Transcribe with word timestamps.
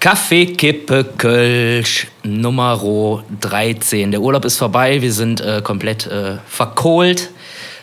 Kaffee, 0.00 0.46
Kippe, 0.46 1.04
Kölsch, 1.18 2.06
Nummer 2.22 3.22
13. 3.38 4.10
Der 4.10 4.22
Urlaub 4.22 4.46
ist 4.46 4.56
vorbei, 4.56 5.02
wir 5.02 5.12
sind 5.12 5.42
äh, 5.42 5.60
komplett 5.62 6.06
äh, 6.06 6.38
verkohlt. 6.46 7.28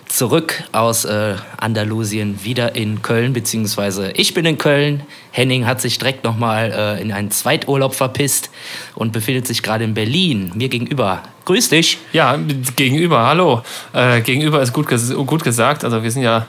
Zurück 0.08 0.64
aus 0.72 1.06
äh, 1.06 1.36
Andalusien, 1.58 2.44
wieder 2.44 2.76
in 2.76 3.04
Köln, 3.04 3.34
beziehungsweise 3.34 4.12
ich 4.14 4.34
bin 4.34 4.48
in 4.48 4.58
Köln. 4.58 5.04
Henning 5.30 5.68
hat 5.68 5.80
sich 5.80 6.00
direkt 6.00 6.24
nochmal 6.24 6.72
äh, 6.76 7.02
in 7.04 7.12
einen 7.12 7.30
Zweiturlaub 7.30 7.94
verpisst 7.94 8.50
und 8.96 9.12
befindet 9.12 9.46
sich 9.46 9.62
gerade 9.62 9.84
in 9.84 9.94
Berlin, 9.94 10.52
mir 10.56 10.70
gegenüber. 10.70 11.22
Grüß 11.46 11.70
dich. 11.70 12.00
Ja, 12.14 12.40
gegenüber, 12.76 13.28
hallo. 13.28 13.62
Äh, 13.94 14.22
gegenüber 14.22 14.60
ist 14.64 14.74
gut, 14.74 14.88
ges 14.88 15.14
gut 15.14 15.44
gesagt. 15.44 15.84
Also 15.84 16.02
wir 16.02 16.10
sind 16.10 16.24
ja 16.24 16.48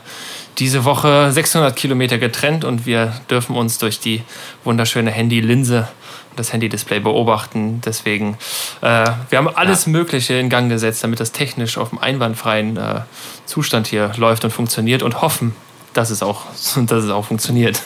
diese 0.59 0.85
Woche 0.85 1.31
600 1.31 1.75
Kilometer 1.77 2.19
getrennt 2.19 2.65
und 2.65 2.87
wir 2.87 3.13
dürfen 3.31 3.57
uns 3.57 3.79
durch 3.79 4.01
die 4.01 4.23
wunderschöne 4.65 5.11
Handylinse 5.11 5.89
das 6.37 6.53
Handy-Display 6.53 7.01
beobachten. 7.01 7.81
Deswegen, 7.85 8.37
äh, 8.81 9.11
wir 9.29 9.39
haben 9.39 9.49
alles 9.49 9.87
ja. 9.87 9.93
Mögliche 9.93 10.35
in 10.35 10.49
Gang 10.49 10.69
gesetzt, 10.69 11.03
damit 11.03 11.21
das 11.21 11.33
technisch 11.33 11.79
auf 11.79 11.93
einem 11.93 12.01
einwandfreien 12.01 12.77
äh, 12.77 13.01
Zustand 13.47 13.87
hier 13.87 14.13
läuft 14.17 14.45
und 14.45 14.51
funktioniert 14.51 15.03
und 15.03 15.21
hoffen, 15.21 15.55
dass 15.95 16.11
es 16.11 16.23
auch, 16.23 16.43
dass 16.87 17.05
es 17.05 17.11
auch 17.11 17.25
funktioniert. 17.25 17.83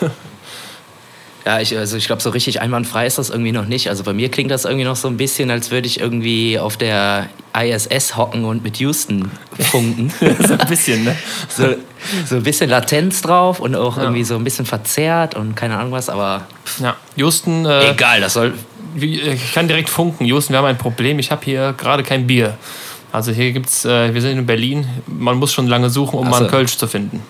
Ja, 1.44 1.60
ich, 1.60 1.76
also 1.76 1.96
ich 1.96 2.06
glaube, 2.06 2.22
so 2.22 2.30
richtig 2.30 2.60
einwandfrei 2.60 3.06
ist 3.06 3.18
das 3.18 3.30
irgendwie 3.30 3.52
noch 3.52 3.66
nicht. 3.66 3.88
Also 3.88 4.04
bei 4.04 4.12
mir 4.12 4.30
klingt 4.30 4.50
das 4.50 4.64
irgendwie 4.64 4.84
noch 4.84 4.96
so 4.96 5.08
ein 5.08 5.16
bisschen, 5.16 5.50
als 5.50 5.70
würde 5.70 5.86
ich 5.88 5.98
irgendwie 5.98 6.58
auf 6.58 6.76
der 6.76 7.28
ISS 7.60 8.16
hocken 8.16 8.44
und 8.44 8.62
mit 8.62 8.78
Houston 8.78 9.30
funken. 9.58 10.12
so 10.20 10.52
ein 10.54 10.68
bisschen, 10.68 11.04
ne? 11.04 11.16
So, 11.48 11.74
so 12.26 12.36
ein 12.36 12.42
bisschen 12.44 12.70
Latenz 12.70 13.22
drauf 13.22 13.58
und 13.58 13.74
auch 13.74 13.96
ja. 13.96 14.04
irgendwie 14.04 14.24
so 14.24 14.36
ein 14.36 14.44
bisschen 14.44 14.66
verzerrt 14.66 15.34
und 15.34 15.56
keine 15.56 15.78
Ahnung 15.78 15.92
was, 15.92 16.08
aber. 16.08 16.46
Ja, 16.78 16.96
Houston. 17.16 17.66
Äh, 17.66 17.90
egal, 17.90 18.20
das 18.20 18.34
soll. 18.34 18.54
Ich 18.94 19.52
kann 19.52 19.66
direkt 19.66 19.88
funken. 19.88 20.24
Houston, 20.26 20.52
wir 20.52 20.58
haben 20.58 20.66
ein 20.66 20.78
Problem. 20.78 21.18
Ich 21.18 21.30
habe 21.30 21.44
hier 21.44 21.74
gerade 21.76 22.02
kein 22.02 22.26
Bier. 22.26 22.56
Also 23.10 23.32
hier 23.32 23.52
gibt's, 23.52 23.84
äh, 23.84 24.14
wir 24.14 24.20
sind 24.22 24.38
in 24.38 24.46
Berlin. 24.46 24.86
Man 25.06 25.36
muss 25.38 25.52
schon 25.52 25.66
lange 25.66 25.90
suchen, 25.90 26.18
um 26.18 26.26
so. 26.26 26.30
mal 26.30 26.40
einen 26.40 26.48
Kölsch 26.48 26.76
zu 26.76 26.86
finden. 26.86 27.22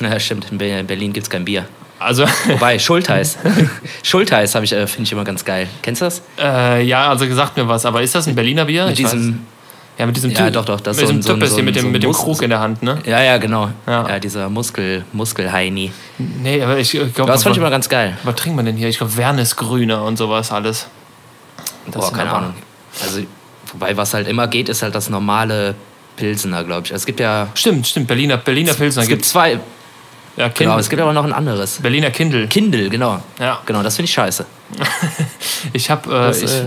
Ja, 0.00 0.18
stimmt. 0.20 0.50
In 0.50 0.58
Berlin 0.58 1.12
gibt 1.12 1.26
es 1.26 1.30
kein 1.30 1.44
Bier. 1.44 1.66
Also 2.02 2.26
Wobei, 2.46 2.78
Schultheiß. 2.78 3.38
Schultheiß 4.02 4.54
ich, 4.56 4.72
äh, 4.72 4.86
finde 4.86 5.04
ich 5.04 5.12
immer 5.12 5.24
ganz 5.24 5.44
geil. 5.44 5.68
Kennst 5.82 6.00
du 6.00 6.06
das? 6.06 6.22
Äh, 6.38 6.84
ja, 6.84 7.08
also 7.08 7.26
gesagt 7.26 7.56
mir 7.56 7.68
was. 7.68 7.86
Aber 7.86 8.02
ist 8.02 8.14
das 8.14 8.26
ein 8.26 8.34
Berliner 8.34 8.64
Bier? 8.64 8.84
Mit 8.84 8.92
ich 8.92 9.04
diesem, 9.04 9.28
weiß. 9.28 9.40
ja, 9.98 10.06
mit 10.06 10.16
diesem 10.16 10.30
ja, 10.30 10.44
Typ, 10.44 10.52
doch, 10.54 10.64
doch, 10.64 10.80
das 10.80 10.96
mit 10.96 11.06
so, 11.06 11.12
diesem 11.12 11.22
so, 11.22 11.46
so, 11.46 11.62
mit 11.62 11.76
dem, 11.76 11.82
so 11.82 11.88
mit 11.88 12.02
dem 12.02 12.12
Krug 12.12 12.42
in 12.42 12.50
der 12.50 12.60
Hand, 12.60 12.82
ne? 12.82 12.98
Ja, 13.04 13.22
ja, 13.22 13.38
genau. 13.38 13.70
Ja, 13.86 14.08
ja 14.08 14.18
dieser 14.18 14.48
Muskel, 14.48 15.04
Muskelheini. 15.12 15.92
Nee, 16.18 16.62
aber 16.62 16.78
ich 16.78 16.90
glaube. 16.90 17.30
Das 17.30 17.42
fand 17.42 17.56
ich 17.56 17.60
immer 17.60 17.70
ganz 17.70 17.88
geil. 17.88 18.16
Was 18.24 18.34
trinkt 18.36 18.56
man 18.56 18.66
denn 18.66 18.76
hier? 18.76 18.88
Ich 18.88 18.98
glaube, 18.98 19.16
Wernesgrüne 19.16 20.02
und 20.02 20.16
sowas 20.16 20.52
alles. 20.52 20.86
Das 21.86 21.94
Boah, 21.94 22.12
keine 22.12 22.32
Ahnung. 22.32 22.54
Also, 23.02 23.20
wobei, 23.72 23.96
was 23.96 24.14
halt 24.14 24.28
immer 24.28 24.46
geht, 24.46 24.68
ist 24.68 24.82
halt 24.82 24.94
das 24.94 25.08
normale 25.10 25.74
Pilsener, 26.16 26.64
glaube 26.64 26.86
ich. 26.86 26.92
Es 26.92 27.06
gibt 27.06 27.20
ja. 27.20 27.48
Stimmt, 27.54 27.86
stimmt. 27.86 28.06
Berliner, 28.06 28.36
Berliner 28.36 28.74
Pilsener. 28.74 29.02
Es 29.02 29.08
gibt 29.08 29.24
zwei. 29.24 29.58
Ja, 30.36 30.48
Kindle. 30.48 30.66
Genau, 30.66 30.78
es 30.78 30.88
gibt 30.88 31.02
aber 31.02 31.12
noch 31.12 31.24
ein 31.24 31.32
anderes. 31.32 31.80
Berliner 31.82 32.10
Kindle. 32.10 32.48
Kindle, 32.48 32.88
genau. 32.88 33.22
Ja. 33.38 33.60
Genau, 33.66 33.82
das 33.82 33.96
finde 33.96 34.06
ich 34.06 34.14
scheiße. 34.14 34.46
ich 35.74 35.90
habe 35.90 36.10
äh, 36.10 36.30
ich, 36.30 36.50
äh, 36.50 36.66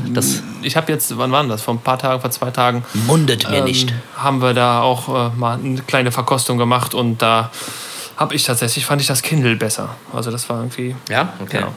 ich 0.62 0.78
hab 0.78 0.88
jetzt, 0.88 1.18
wann 1.18 1.32
war 1.32 1.44
das? 1.46 1.64
Vor 1.64 1.74
ein 1.74 1.80
paar 1.80 1.98
Tagen, 1.98 2.22
vor 2.22 2.30
zwei 2.30 2.52
Tagen. 2.52 2.86
Mundet 3.08 3.50
mir 3.50 3.58
ähm, 3.58 3.66
nicht. 3.66 3.92
Haben 4.16 4.42
wir 4.42 4.54
da 4.54 4.82
auch 4.82 5.10
äh, 5.10 5.36
mal 5.36 5.58
eine 5.58 5.82
kleine 5.82 6.12
Verkostung 6.12 6.58
gemacht 6.60 6.94
und 6.94 7.22
da 7.22 7.50
habe 8.18 8.36
ich 8.36 8.44
tatsächlich, 8.44 8.86
fand 8.86 9.02
ich 9.02 9.08
das 9.08 9.22
Kindle 9.22 9.56
besser. 9.56 9.90
Also 10.14 10.30
das 10.30 10.48
war 10.48 10.58
irgendwie. 10.58 10.96
Ja, 11.10 11.34
okay. 11.42 11.58
Genau. 11.58 11.74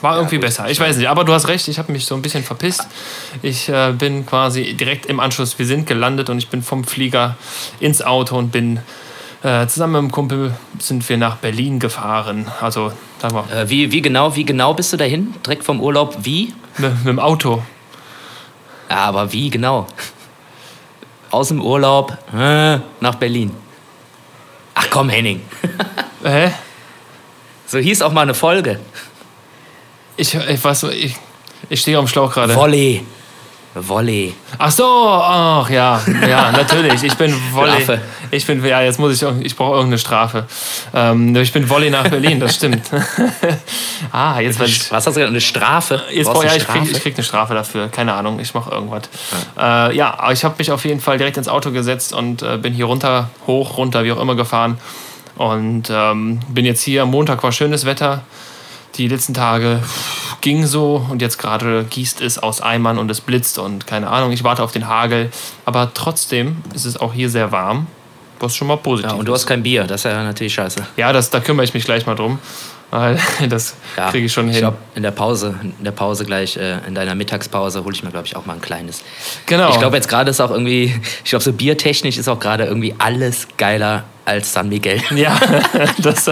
War 0.00 0.16
irgendwie 0.16 0.36
ja, 0.36 0.40
besser. 0.40 0.68
Ich 0.68 0.80
weiß 0.80 0.96
nicht, 0.96 1.08
aber 1.08 1.24
du 1.24 1.32
hast 1.32 1.46
recht, 1.46 1.68
ich 1.68 1.78
habe 1.78 1.92
mich 1.92 2.04
so 2.04 2.14
ein 2.14 2.22
bisschen 2.22 2.42
verpisst. 2.42 2.86
Ich 3.42 3.68
äh, 3.68 3.92
bin 3.92 4.26
quasi 4.26 4.74
direkt 4.74 5.06
im 5.06 5.20
Anschluss, 5.20 5.58
wir 5.58 5.66
sind 5.66 5.86
gelandet 5.86 6.28
und 6.30 6.38
ich 6.38 6.48
bin 6.48 6.62
vom 6.62 6.84
Flieger 6.84 7.36
ins 7.80 8.02
Auto 8.02 8.36
und 8.36 8.50
bin 8.50 8.80
äh, 9.44 9.66
zusammen 9.66 9.92
mit 9.92 9.98
einem 9.98 10.10
Kumpel 10.10 10.54
sind 10.78 11.06
wir 11.08 11.18
nach 11.18 11.36
Berlin 11.36 11.78
gefahren. 11.78 12.46
Also, 12.60 12.92
sagen 13.20 13.34
wir. 13.34 13.56
Äh, 13.56 13.68
wie, 13.68 13.92
wie, 13.92 14.00
genau, 14.00 14.34
wie 14.34 14.44
genau 14.44 14.72
bist 14.74 14.92
du 14.92 14.96
dahin? 14.96 15.34
Direkt 15.44 15.64
vom 15.64 15.80
Urlaub? 15.80 16.16
Wie? 16.22 16.54
Mit, 16.78 16.96
mit 16.96 17.06
dem 17.06 17.18
Auto. 17.18 17.62
Ja, 18.88 18.96
aber 18.96 19.32
wie 19.32 19.50
genau? 19.50 19.86
Aus 21.30 21.48
dem 21.48 21.60
Urlaub 21.60 22.16
äh, 22.34 22.78
nach 23.00 23.16
Berlin. 23.16 23.50
Ach 24.74 24.86
komm, 24.90 25.08
Henning. 25.10 25.42
Hä? 26.24 26.52
So 27.66 27.78
hieß 27.78 28.02
auch 28.02 28.12
mal 28.12 28.22
eine 28.22 28.34
Folge. 28.34 28.80
Ich, 30.16 30.34
ich 30.34 30.64
weiß, 30.64 30.84
ich, 30.84 31.16
ich 31.68 31.80
stehe 31.80 31.98
am 31.98 32.06
Schlauch 32.06 32.32
gerade. 32.32 32.54
Volley. 32.54 33.04
Volley. 33.74 34.34
Ach 34.58 34.70
so, 34.70 34.84
ach 34.86 35.68
ja, 35.68 36.00
ja, 36.28 36.52
natürlich. 36.56 37.02
Ich 37.02 37.14
bin 37.16 37.34
Volley. 37.52 37.82
Strafe. 37.82 38.00
Ich 38.30 38.46
bin, 38.46 38.64
ja, 38.64 38.82
jetzt 38.82 38.98
muss 38.98 39.20
ich, 39.20 39.28
ich 39.42 39.56
brauche 39.56 39.74
irgendeine 39.74 39.98
Strafe. 39.98 40.46
Ähm, 40.92 41.34
ich 41.36 41.52
bin 41.52 41.68
Volley 41.68 41.90
nach 41.90 42.08
Berlin, 42.08 42.38
das 42.38 42.54
stimmt. 42.54 42.82
ah, 44.12 44.40
jetzt 44.40 44.60
weiß 44.60 44.68
ich. 44.68 44.92
Was 44.92 45.06
hast 45.06 45.06
du 45.06 45.20
gesagt? 45.20 45.28
Eine 45.28 45.40
Strafe? 45.40 46.02
Jetzt 46.12 46.30
brauch, 46.30 46.44
ja, 46.44 46.54
ich 46.54 46.66
krieg, 46.66 46.82
ich 46.90 47.00
krieg 47.00 47.14
eine 47.14 47.24
Strafe 47.24 47.54
dafür. 47.54 47.88
Keine 47.88 48.14
Ahnung, 48.14 48.38
ich 48.38 48.54
mache 48.54 48.70
irgendwas. 48.70 49.02
Ja, 49.56 49.88
äh, 49.88 49.96
ja 49.96 50.18
aber 50.18 50.32
ich 50.32 50.44
habe 50.44 50.54
mich 50.58 50.70
auf 50.70 50.84
jeden 50.84 51.00
Fall 51.00 51.18
direkt 51.18 51.36
ins 51.36 51.48
Auto 51.48 51.70
gesetzt 51.72 52.12
und 52.12 52.42
äh, 52.42 52.56
bin 52.58 52.72
hier 52.74 52.86
runter, 52.86 53.30
hoch, 53.46 53.76
runter, 53.76 54.04
wie 54.04 54.12
auch 54.12 54.20
immer 54.20 54.36
gefahren. 54.36 54.78
Und 55.36 55.90
ähm, 55.90 56.40
bin 56.48 56.64
jetzt 56.64 56.82
hier. 56.82 57.02
Am 57.02 57.10
Montag 57.10 57.42
war 57.42 57.50
schönes 57.50 57.84
Wetter. 57.84 58.22
Die 58.96 59.08
letzten 59.08 59.34
Tage 59.34 59.80
ging 60.44 60.66
so 60.66 61.04
und 61.10 61.22
jetzt 61.22 61.38
gerade 61.38 61.86
gießt 61.88 62.20
es 62.20 62.38
aus 62.38 62.60
Eimern 62.60 62.98
und 62.98 63.10
es 63.10 63.22
blitzt 63.22 63.58
und 63.58 63.86
keine 63.86 64.10
Ahnung, 64.10 64.30
ich 64.30 64.44
warte 64.44 64.62
auf 64.62 64.72
den 64.72 64.86
Hagel. 64.86 65.30
Aber 65.64 65.90
trotzdem 65.94 66.58
ist 66.74 66.84
es 66.84 66.98
auch 66.98 67.14
hier 67.14 67.30
sehr 67.30 67.50
warm, 67.50 67.86
was 68.40 68.54
schon 68.54 68.68
mal 68.68 68.76
positiv 68.76 69.10
Ja, 69.10 69.16
und 69.16 69.26
du 69.26 69.32
hast 69.32 69.46
kein 69.46 69.62
Bier, 69.62 69.84
das 69.84 70.02
ist 70.02 70.04
ja 70.04 70.22
natürlich 70.22 70.52
scheiße. 70.52 70.86
Ja, 70.98 71.14
das, 71.14 71.30
da 71.30 71.40
kümmere 71.40 71.64
ich 71.64 71.72
mich 71.72 71.84
gleich 71.84 72.06
mal 72.06 72.14
drum. 72.14 72.38
Das 73.48 73.74
ja, 73.96 74.08
kriege 74.12 74.26
ich 74.26 74.32
schon 74.32 74.44
hin. 74.44 74.52
Ich 74.52 74.60
glaube, 74.60 74.76
in 74.94 75.02
der 75.02 75.10
Pause, 75.10 75.58
in 75.60 75.82
der 75.82 75.90
Pause 75.90 76.24
gleich, 76.24 76.56
äh, 76.56 76.78
in 76.86 76.94
deiner 76.94 77.16
Mittagspause 77.16 77.82
hole 77.82 77.92
ich 77.92 78.04
mir, 78.04 78.10
glaube 78.10 78.28
ich, 78.28 78.36
auch 78.36 78.46
mal 78.46 78.52
ein 78.52 78.60
kleines. 78.60 79.02
Genau. 79.46 79.70
Ich 79.70 79.80
glaube, 79.80 79.96
jetzt 79.96 80.08
gerade 80.08 80.30
ist 80.30 80.40
auch 80.40 80.52
irgendwie, 80.52 80.94
ich 81.24 81.30
glaube, 81.30 81.42
so 81.42 81.52
biertechnisch 81.52 82.18
ist 82.18 82.28
auch 82.28 82.38
gerade 82.38 82.66
irgendwie 82.66 82.94
alles 82.98 83.48
geiler 83.58 84.04
als 84.24 84.52
San 84.52 84.68
Miguel. 84.68 85.00
Ja, 85.14 85.38
das, 85.98 86.30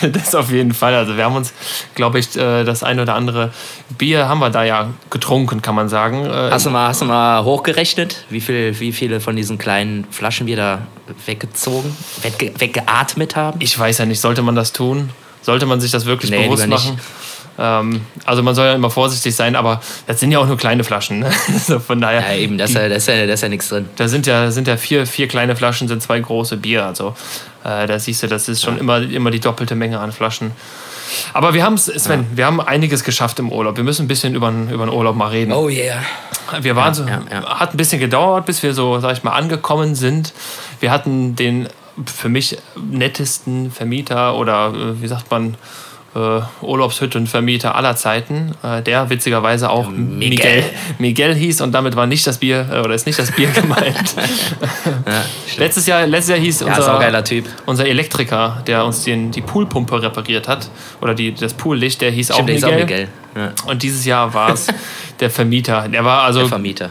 das 0.00 0.34
auf 0.34 0.50
jeden 0.50 0.72
Fall. 0.72 0.94
Also 0.94 1.16
wir 1.16 1.24
haben 1.24 1.36
uns, 1.36 1.52
glaube 1.94 2.18
ich, 2.18 2.36
äh, 2.36 2.64
das 2.64 2.82
ein 2.82 2.98
oder 2.98 3.14
andere 3.14 3.52
Bier 3.98 4.28
haben 4.28 4.38
wir 4.38 4.50
da 4.50 4.64
ja 4.64 4.90
getrunken, 5.10 5.62
kann 5.62 5.74
man 5.74 5.88
sagen. 5.88 6.24
Äh, 6.24 6.50
hast 6.50 6.66
du 6.66 6.70
mal, 6.70 6.88
hast 6.88 7.02
du 7.02 7.04
mal 7.04 7.44
hochgerechnet, 7.44 8.24
wie, 8.30 8.40
viel, 8.40 8.78
wie 8.80 8.92
viele 8.92 9.20
von 9.20 9.36
diesen 9.36 9.58
kleinen 9.58 10.06
Flaschen 10.10 10.46
wir 10.46 10.56
da 10.56 10.78
weggezogen, 11.26 11.94
wegge, 12.22 12.52
weggeatmet 12.58 13.36
haben? 13.36 13.60
Ich 13.60 13.78
weiß 13.78 13.98
ja 13.98 14.06
nicht, 14.06 14.20
sollte 14.20 14.42
man 14.42 14.54
das 14.54 14.72
tun? 14.72 15.10
Sollte 15.42 15.66
man 15.66 15.80
sich 15.80 15.90
das 15.90 16.06
wirklich 16.06 16.30
nee, 16.30 16.44
bewusst 16.44 16.66
machen? 16.66 16.94
Nicht. 16.94 17.04
Ähm, 17.58 18.02
also 18.24 18.42
man 18.42 18.54
soll 18.54 18.66
ja 18.66 18.74
immer 18.74 18.90
vorsichtig 18.90 19.34
sein, 19.34 19.56
aber 19.56 19.80
das 20.06 20.20
sind 20.20 20.32
ja 20.32 20.38
auch 20.38 20.46
nur 20.46 20.56
kleine 20.56 20.84
Flaschen. 20.84 21.20
Ne? 21.20 21.30
also 21.52 21.78
von 21.78 22.00
daher. 22.00 22.20
Ja, 22.20 22.36
eben, 22.36 22.58
da 22.58 22.64
ist 22.64 22.74
ja, 22.74 22.88
das 22.88 23.06
ja, 23.06 23.26
da 23.26 23.32
ist 23.32 23.42
ja 23.42 23.48
nichts 23.48 23.68
drin. 23.68 23.88
Da 23.96 24.08
sind 24.08 24.26
ja, 24.26 24.50
sind 24.50 24.68
ja 24.68 24.76
vier, 24.76 25.06
vier 25.06 25.28
kleine 25.28 25.56
Flaschen, 25.56 25.88
sind 25.88 26.02
zwei 26.02 26.20
große 26.20 26.56
Bier. 26.56 26.84
Also 26.84 27.14
äh, 27.64 27.86
da 27.86 27.98
siehst 27.98 28.22
du, 28.22 28.26
das 28.26 28.48
ist 28.48 28.62
schon 28.62 28.74
ja. 28.74 28.80
immer, 28.80 29.02
immer 29.02 29.30
die 29.30 29.40
doppelte 29.40 29.74
Menge 29.74 29.98
an 30.00 30.12
Flaschen. 30.12 30.52
Aber 31.32 31.54
wir 31.54 31.64
haben 31.64 31.78
Sven, 31.78 32.20
ja. 32.20 32.36
wir 32.36 32.46
haben 32.46 32.60
einiges 32.60 33.04
geschafft 33.04 33.38
im 33.38 33.52
Urlaub. 33.52 33.76
Wir 33.76 33.84
müssen 33.84 34.04
ein 34.04 34.08
bisschen 34.08 34.34
über, 34.34 34.50
über 34.50 34.86
den 34.86 34.92
Urlaub 34.92 35.16
mal 35.16 35.28
reden. 35.28 35.52
Oh 35.52 35.68
yeah. 35.68 36.02
Wir 36.60 36.76
waren 36.76 36.94
so, 36.94 37.06
hat 37.06 37.74
ein 37.74 37.76
bisschen 37.76 38.00
gedauert, 38.00 38.46
bis 38.46 38.62
wir 38.62 38.74
so, 38.74 39.00
sag 39.00 39.12
ich 39.16 39.22
mal, 39.22 39.32
angekommen 39.32 39.94
sind. 39.94 40.32
Wir 40.80 40.90
hatten 40.90 41.34
den 41.36 41.68
für 42.04 42.28
mich 42.28 42.58
nettesten 42.76 43.70
Vermieter 43.70 44.36
oder 44.36 44.72
äh, 44.74 45.00
wie 45.00 45.08
sagt 45.08 45.30
man, 45.30 45.56
äh, 46.16 46.64
Urlaubshüttenvermieter 46.64 47.74
aller 47.74 47.94
Zeiten, 47.94 48.54
äh, 48.62 48.80
der 48.82 49.10
witzigerweise 49.10 49.68
auch 49.68 49.88
Miguel. 49.90 50.28
Miguel. 50.28 50.64
Miguel 50.98 51.34
hieß 51.34 51.60
und 51.60 51.72
damit 51.72 51.94
war 51.94 52.06
nicht 52.06 52.26
das 52.26 52.38
Bier 52.38 52.66
äh, 52.72 52.80
oder 52.80 52.94
ist 52.94 53.06
nicht 53.06 53.18
das 53.18 53.30
Bier 53.32 53.48
gemeint. 53.54 54.14
ja, 55.06 55.24
letztes, 55.58 55.86
Jahr, 55.86 56.06
letztes 56.06 56.30
Jahr 56.30 56.38
hieß 56.38 56.62
unser, 56.62 57.22
unser 57.66 57.86
Elektriker, 57.86 58.62
der 58.66 58.84
uns 58.84 59.04
den, 59.04 59.30
die 59.30 59.42
Poolpumpe 59.42 60.00
repariert 60.00 60.48
hat 60.48 60.70
oder 61.00 61.14
die, 61.14 61.34
das 61.34 61.52
Poollicht, 61.54 62.00
der 62.00 62.10
hieß 62.10 62.32
Stimmt, 62.32 62.40
auch 62.40 62.46
Miguel. 62.46 62.74
Auch 62.74 62.78
Miguel. 62.78 63.08
Ja. 63.36 63.52
Und 63.66 63.82
dieses 63.82 64.04
Jahr 64.06 64.32
war 64.32 64.54
es 64.54 64.68
der 65.20 65.28
Vermieter. 65.28 65.86
Der 65.88 66.04
war 66.04 66.22
also 66.22 66.40
der 66.40 66.48
Vermieter 66.48 66.90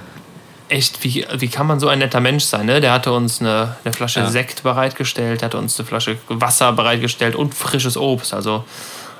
echt, 0.68 1.04
wie, 1.04 1.24
wie 1.38 1.48
kann 1.48 1.68
man 1.68 1.80
so 1.80 1.88
ein 1.88 2.00
netter 2.00 2.20
Mensch 2.20 2.44
sein? 2.44 2.66
Ne? 2.66 2.82
Der 2.82 2.92
hatte 2.92 3.12
uns 3.12 3.40
eine, 3.40 3.76
eine 3.84 3.94
Flasche 3.94 4.22
ja. 4.22 4.30
Sekt 4.30 4.64
bereitgestellt, 4.64 5.44
hatte 5.44 5.58
uns 5.58 5.80
eine 5.80 5.88
Flasche 5.88 6.18
Wasser 6.28 6.72
bereitgestellt 6.74 7.36
und 7.36 7.54
frisches 7.54 7.98
Obst. 7.98 8.34
Also 8.34 8.66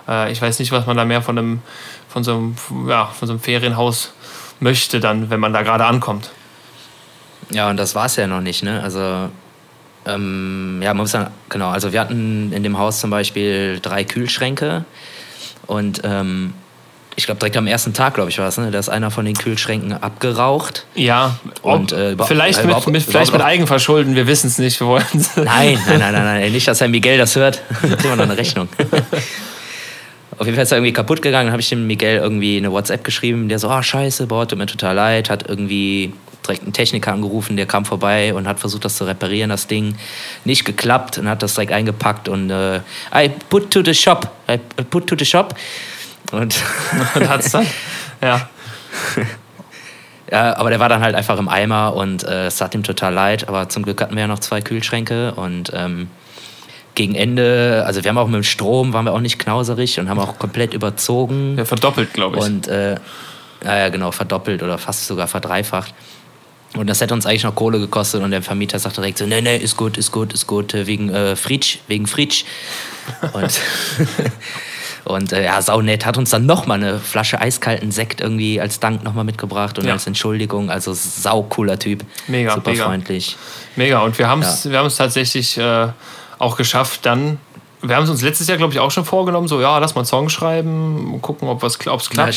äh, 0.08 0.32
ich 0.32 0.42
weiß 0.42 0.60
nicht, 0.60 0.72
was 0.72 0.86
man 0.86 0.98
da 0.98 1.06
mehr 1.06 1.22
von 1.22 1.38
einem, 1.38 1.60
von 2.08 2.24
so 2.24 2.34
einem, 2.36 2.56
ja, 2.88 3.06
von 3.06 3.28
so 3.28 3.34
einem 3.34 3.42
Ferienhaus 3.42 4.14
möchte, 4.60 5.00
dann, 5.00 5.30
wenn 5.30 5.40
man 5.40 5.54
da 5.54 5.62
gerade 5.62 5.86
ankommt. 5.86 6.32
Ja, 7.52 7.70
und 7.70 7.78
das 7.78 7.96
war 7.96 8.06
es 8.06 8.16
ja 8.16 8.28
noch 8.28 8.42
nicht, 8.42 8.64
ne? 8.64 8.82
Also, 8.82 9.30
ähm, 10.06 10.80
ja, 10.82 10.94
man 10.94 11.04
muss 11.04 11.12
sagen, 11.12 11.32
genau, 11.50 11.70
also 11.70 11.94
wir 11.94 12.00
hatten 12.00 12.52
in 12.52 12.64
dem 12.64 12.78
Haus 12.78 13.00
zum 13.00 13.10
Beispiel 13.10 13.80
drei 13.82 14.04
Kühlschränke 14.04 14.86
und 15.68 16.02
ähm, 16.04 16.54
ich 17.18 17.26
glaube, 17.26 17.40
direkt 17.40 17.56
am 17.56 17.66
ersten 17.66 17.94
Tag, 17.94 18.16
glaube 18.16 18.30
ich, 18.30 18.40
war 18.40 18.48
es, 18.48 18.58
ne? 18.58 18.72
Da 18.72 18.80
ist 18.80 18.90
einer 18.90 19.10
von 19.10 19.26
den 19.26 19.36
Kühlschränken 19.36 19.94
abgeraucht. 19.94 20.86
Ja, 20.96 21.38
und 21.62 21.94
äh, 21.94 22.16
vielleicht, 22.26 22.60
äh, 22.60 22.68
mit, 22.68 22.88
mit, 22.88 23.04
vielleicht 23.04 23.32
mit 23.32 23.42
Eigenverschulden, 23.42 24.16
wir 24.16 24.28
wissen 24.28 24.48
es 24.48 24.58
nicht, 24.58 24.80
wir 24.80 24.88
wollen 24.88 25.06
es. 25.14 25.38
Nein, 25.38 25.80
nein, 25.88 26.00
nein, 26.00 26.14
nein, 26.14 26.24
nein, 26.26 26.52
nicht, 26.52 26.68
dass 26.68 26.82
Herr 26.82 26.90
Miguel 26.90 27.18
das 27.18 27.36
hört. 27.36 27.62
Dann 27.82 27.92
kriegen 27.92 28.10
wir 28.10 28.16
noch 28.18 28.24
eine 28.24 28.38
Rechnung. 28.38 28.68
Auf 30.38 30.46
jeden 30.46 30.56
Fall 30.56 30.64
ist 30.64 30.72
er 30.72 30.78
irgendwie 30.78 30.94
kaputt 30.94 31.22
gegangen. 31.22 31.48
Dann 31.48 31.54
habe 31.54 31.62
ich 31.62 31.70
dem 31.70 31.88
Miguel 31.88 32.18
irgendwie 32.18 32.58
eine 32.58 32.72
WhatsApp 32.72 33.04
geschrieben, 33.04 33.48
der 33.48 33.60
so, 33.60 33.70
ah, 33.70 33.80
oh, 33.80 33.82
scheiße, 33.82 34.28
boah, 34.28 34.48
tut 34.48 34.58
mir 34.58 34.66
total 34.66 34.96
leid. 34.96 35.30
Hat 35.30 35.48
irgendwie 35.48 36.14
direkt 36.46 36.64
einen 36.64 36.74
Techniker 36.74 37.12
angerufen, 37.14 37.58
der 37.58 37.66
kam 37.66 37.86
vorbei 37.86 38.34
und 38.34 38.48
hat 38.48 38.60
versucht, 38.60 38.86
das 38.86 38.98
zu 38.98 39.06
reparieren, 39.06 39.50
das 39.50 39.68
Ding. 39.68 39.96
Nicht 40.44 40.66
geklappt 40.66 41.18
und 41.18 41.30
hat 41.30 41.42
das 41.42 41.54
direkt 41.56 41.72
eingepackt 41.72 42.30
und 42.30 42.50
äh, 42.50 42.78
I 43.14 43.30
put 43.50 43.72
to 43.72 43.84
the 43.84 43.94
shop. 43.94 44.30
I 44.50 44.58
put 44.84 45.08
to 45.08 45.16
the 45.18 45.26
shop. 45.26 45.56
Und, 46.32 46.56
und 47.16 47.30
hat's 47.30 47.52
dann? 47.52 47.68
Ja. 48.22 48.50
Ja, 50.32 50.58
aber 50.58 50.72
der 50.72 50.80
war 50.80 50.90
dann 50.90 51.02
halt 51.02 51.14
einfach 51.14 51.38
im 51.38 51.48
Eimer 51.48 51.94
und 51.96 52.24
äh, 52.24 52.48
es 52.48 52.58
tat 52.58 52.74
ihm 52.74 52.82
total 52.82 53.14
leid. 53.14 53.48
Aber 53.48 53.70
zum 53.70 53.84
Glück 53.84 54.02
hatten 54.02 54.16
wir 54.16 54.22
ja 54.22 54.28
noch 54.28 54.40
zwei 54.40 54.60
Kühlschränke 54.60 55.36
und 55.36 55.72
ähm, 55.76 56.08
gegen 56.96 57.14
Ende, 57.14 57.84
also 57.86 58.04
wir 58.04 58.10
haben 58.10 58.18
auch 58.18 58.28
mit 58.28 58.36
dem 58.36 58.44
Strom, 58.44 58.94
waren 58.94 59.06
wir 59.06 59.14
auch 59.14 59.20
nicht 59.20 59.38
knauserig 59.38 60.00
und 60.00 60.10
haben 60.10 60.20
auch 60.20 60.40
komplett 60.40 60.74
überzogen. 60.74 61.56
Ja, 61.58 61.66
verdoppelt, 61.66 62.14
glaube 62.14 62.38
ich. 62.38 62.44
Und 62.44 62.68
äh, 62.68 62.96
ja, 63.64 63.90
genau, 63.90 64.12
verdoppelt 64.12 64.64
oder 64.64 64.78
fast 64.78 65.06
sogar 65.06 65.28
verdreifacht. 65.28 65.94
Und 66.76 66.88
das 66.88 67.00
hätte 67.02 67.14
uns 67.14 67.26
eigentlich 67.26 67.44
noch 67.44 67.56
Kohle 67.56 67.80
gekostet 67.80 68.22
und 68.22 68.32
der 68.32 68.42
Vermieter 68.42 68.80
sagt 68.80 68.98
direkt 68.98 69.18
so, 69.18 69.26
nee, 69.26 69.42
nee, 69.42 69.58
ist 69.58 69.78
gut, 69.78 69.98
ist 69.98 70.12
gut, 70.12 70.34
ist 70.34 70.46
gut, 70.46 70.74
äh, 70.74 70.88
wegen 70.88 71.10
äh, 71.10 71.36
Fritsch, 71.36 71.80
wegen 71.88 72.06
Fritsch. 72.06 72.44
Und, 73.32 73.60
und 75.06 75.32
äh, 75.32 75.46
ja, 75.46 75.62
saunett, 75.62 76.06
hat 76.06 76.18
uns 76.18 76.32
dann 76.32 76.46
nochmal 76.46 76.84
eine 76.84 77.00
Flasche 77.00 77.40
eiskalten 77.40 77.92
Sekt 77.92 78.20
irgendwie 78.20 78.60
als 78.60 78.80
Dank 78.80 79.04
nochmal 79.04 79.24
mitgebracht 79.24 79.80
und 79.80 79.86
ja. 79.86 79.94
als 79.94 80.06
Entschuldigung. 80.06 80.70
Also 80.70 80.94
sau 80.94 81.44
cooler 81.44 81.80
Typ. 81.80 82.04
Mega, 82.28 82.54
super 82.54 82.72
mega. 82.72 82.86
freundlich. 82.86 83.38
Mega, 83.78 84.02
und 84.02 84.18
wir 84.18 84.28
haben 84.28 84.42
es 84.42 84.66
ja. 84.66 84.90
tatsächlich 84.90 85.58
äh, 85.58 85.88
auch 86.40 86.58
geschafft, 86.58 87.06
dann 87.06 87.40
wir 87.82 87.96
haben 87.96 88.04
es 88.04 88.10
uns 88.10 88.24
letztes 88.24 88.48
Jahr, 88.48 88.58
glaube 88.58 88.74
ich, 88.74 88.80
auch 88.80 88.90
schon 88.90 89.06
vorgenommen, 89.06 89.48
so, 89.48 89.62
ja, 89.62 89.78
lass 89.78 89.94
mal 89.94 90.02
einen 90.02 90.08
Song 90.08 90.30
schreiben, 90.30 91.20
gucken, 91.22 91.48
ob 91.48 91.62
es 91.62 91.78
klappt. 91.78 92.12
Ja, 92.16 92.32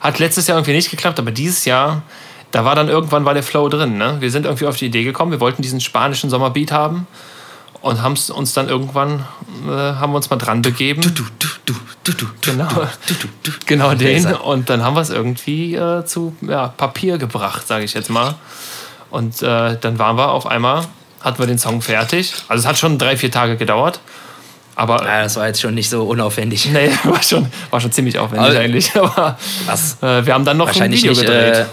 Hat 0.00 0.18
letztes 0.20 0.46
Jahr 0.46 0.58
irgendwie 0.58 0.74
nicht 0.74 0.90
geklappt, 0.90 1.18
aber 1.18 1.32
dieses 1.32 1.64
Jahr 1.64 2.02
da 2.54 2.64
war 2.64 2.76
dann 2.76 2.88
irgendwann 2.88 3.24
war 3.24 3.34
der 3.34 3.42
Flow 3.42 3.68
drin. 3.68 3.98
Ne? 3.98 4.18
Wir 4.20 4.30
sind 4.30 4.46
irgendwie 4.46 4.66
auf 4.66 4.76
die 4.76 4.86
Idee 4.86 5.02
gekommen, 5.02 5.32
wir 5.32 5.40
wollten 5.40 5.60
diesen 5.60 5.80
spanischen 5.80 6.30
Sommerbeat 6.30 6.70
haben 6.70 7.08
und 7.80 8.00
haben 8.00 8.14
uns 8.32 8.52
dann 8.52 8.68
irgendwann 8.68 9.24
äh, 9.66 9.70
haben 9.70 10.12
wir 10.12 10.18
uns 10.18 10.30
mal 10.30 10.36
dran 10.36 10.62
begeben. 10.62 11.02
Du, 11.02 11.10
du, 11.10 11.24
du, 11.66 11.74
du, 12.04 12.12
du, 12.12 12.26
genau, 12.42 12.68
du, 13.08 13.14
du, 13.14 13.26
du. 13.42 13.50
genau 13.66 13.94
den. 13.94 14.24
Und 14.36 14.70
dann 14.70 14.84
haben 14.84 14.94
wir 14.94 15.00
es 15.00 15.10
irgendwie 15.10 15.74
äh, 15.74 16.04
zu 16.04 16.36
ja, 16.42 16.68
Papier 16.68 17.18
gebracht, 17.18 17.66
sage 17.66 17.84
ich 17.84 17.92
jetzt 17.92 18.08
mal. 18.08 18.36
Und 19.10 19.42
äh, 19.42 19.76
dann 19.80 19.98
waren 19.98 20.16
wir 20.16 20.30
auf 20.30 20.46
einmal, 20.46 20.86
hatten 21.24 21.38
wir 21.38 21.46
den 21.46 21.58
Song 21.58 21.82
fertig. 21.82 22.34
Also 22.48 22.62
es 22.62 22.68
hat 22.68 22.78
schon 22.78 22.98
drei, 22.98 23.16
vier 23.16 23.30
Tage 23.30 23.56
gedauert. 23.56 24.00
Aber, 24.76 25.04
ja, 25.04 25.22
das 25.22 25.36
war 25.36 25.46
jetzt 25.46 25.60
schon 25.60 25.74
nicht 25.74 25.88
so 25.88 26.04
unaufwendig. 26.04 26.66
Nee, 26.72 26.90
war 27.04 27.22
schon, 27.22 27.46
war 27.70 27.80
schon 27.80 27.92
ziemlich 27.92 28.18
aufwendig 28.18 28.50
aber, 28.50 28.58
eigentlich. 28.60 28.94
Aber 28.96 29.38
was? 29.66 29.96
Äh, 30.02 30.26
wir 30.26 30.34
haben 30.34 30.44
dann 30.44 30.56
noch 30.56 30.68
ein 30.68 30.92
Video 30.92 31.10
nicht, 31.10 31.20
gedreht. 31.20 31.54
Äh, 31.54 31.64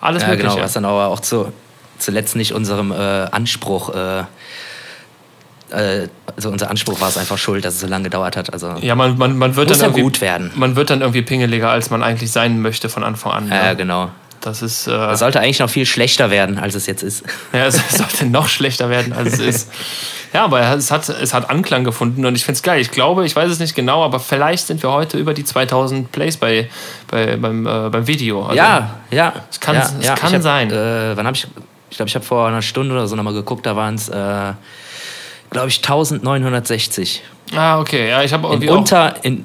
alles 0.00 0.22
ja, 0.22 0.28
Mögliche. 0.28 0.48
genau, 0.48 0.62
was 0.62 0.72
dann 0.72 0.86
aber 0.86 1.08
auch 1.08 1.20
zu, 1.20 1.52
zuletzt 1.98 2.34
nicht 2.34 2.54
unserem 2.54 2.90
äh, 2.90 2.94
Anspruch 2.94 3.94
äh, 3.94 4.24
äh, 5.70 6.08
also 6.34 6.50
unser 6.50 6.70
Anspruch 6.70 7.00
war 7.00 7.08
es 7.08 7.18
einfach 7.18 7.38
schuld, 7.38 7.64
dass 7.64 7.74
es 7.74 7.80
so 7.80 7.86
lange 7.86 8.04
gedauert 8.04 8.36
hat. 8.36 8.52
Also 8.52 8.76
ja, 8.80 8.94
man, 8.94 9.18
man, 9.18 9.36
man 9.36 9.56
wird 9.56 9.68
muss 9.68 9.78
dann 9.78 9.94
ja 9.94 10.02
gut 10.02 10.20
werden. 10.20 10.50
Man 10.54 10.74
wird 10.74 10.90
dann 10.90 11.00
irgendwie 11.00 11.22
pingeliger, 11.22 11.70
als 11.70 11.90
man 11.90 12.02
eigentlich 12.02 12.32
sein 12.32 12.60
möchte 12.60 12.88
von 12.88 13.04
Anfang 13.04 13.32
an. 13.32 13.48
Ja, 13.48 13.66
ja 13.66 13.74
genau. 13.74 14.10
Das 14.40 14.62
ist. 14.62 14.86
Äh, 14.86 14.90
das 14.90 15.18
sollte 15.18 15.40
eigentlich 15.40 15.58
noch 15.58 15.70
viel 15.70 15.86
schlechter 15.86 16.30
werden, 16.30 16.58
als 16.58 16.74
es 16.74 16.86
jetzt 16.86 17.02
ist. 17.02 17.24
Ja, 17.52 17.66
es 17.66 17.80
sollte 17.90 18.26
noch 18.26 18.48
schlechter 18.48 18.88
werden, 18.88 19.12
als 19.12 19.34
es 19.34 19.38
ist. 19.40 19.72
Ja, 20.32 20.44
aber 20.44 20.60
es 20.60 20.90
hat, 20.90 21.08
es 21.08 21.34
hat 21.34 21.50
Anklang 21.50 21.84
gefunden 21.84 22.24
und 22.24 22.36
ich 22.36 22.44
finde 22.44 22.56
es 22.56 22.62
geil. 22.62 22.80
Ich 22.80 22.90
glaube, 22.90 23.26
ich 23.26 23.34
weiß 23.34 23.50
es 23.50 23.58
nicht 23.58 23.74
genau, 23.74 24.04
aber 24.04 24.20
vielleicht 24.20 24.68
sind 24.68 24.82
wir 24.82 24.92
heute 24.92 25.18
über 25.18 25.34
die 25.34 25.44
2000 25.44 26.12
Plays 26.12 26.36
bei, 26.36 26.70
bei, 27.08 27.36
beim, 27.36 27.66
äh, 27.66 27.88
beim 27.90 28.06
Video. 28.06 28.44
Also, 28.44 28.56
ja, 28.56 29.00
ja. 29.10 29.32
Es 29.50 29.58
kann, 29.58 29.74
ja, 29.74 29.90
es 29.98 30.06
ja. 30.06 30.14
kann 30.14 30.32
hab, 30.32 30.42
sein. 30.42 30.70
Äh, 30.70 31.16
wann 31.16 31.26
habe 31.26 31.36
ich. 31.36 31.46
Ich 31.90 31.96
glaube, 31.96 32.08
ich 32.08 32.14
habe 32.14 32.24
vor 32.24 32.46
einer 32.46 32.62
Stunde 32.62 32.94
oder 32.94 33.08
so 33.08 33.16
nochmal 33.16 33.34
geguckt, 33.34 33.66
da 33.66 33.74
waren 33.74 33.96
es, 33.96 34.08
äh, 34.08 34.52
glaube 35.50 35.68
ich, 35.68 35.78
1960. 35.78 37.24
Ah, 37.56 37.80
okay. 37.80 38.08
Ja, 38.08 38.22
ich 38.22 38.32
habe 38.32 38.46
irgendwie. 38.46 38.68
In 38.68 38.72
unter, 38.72 39.24
in, 39.24 39.44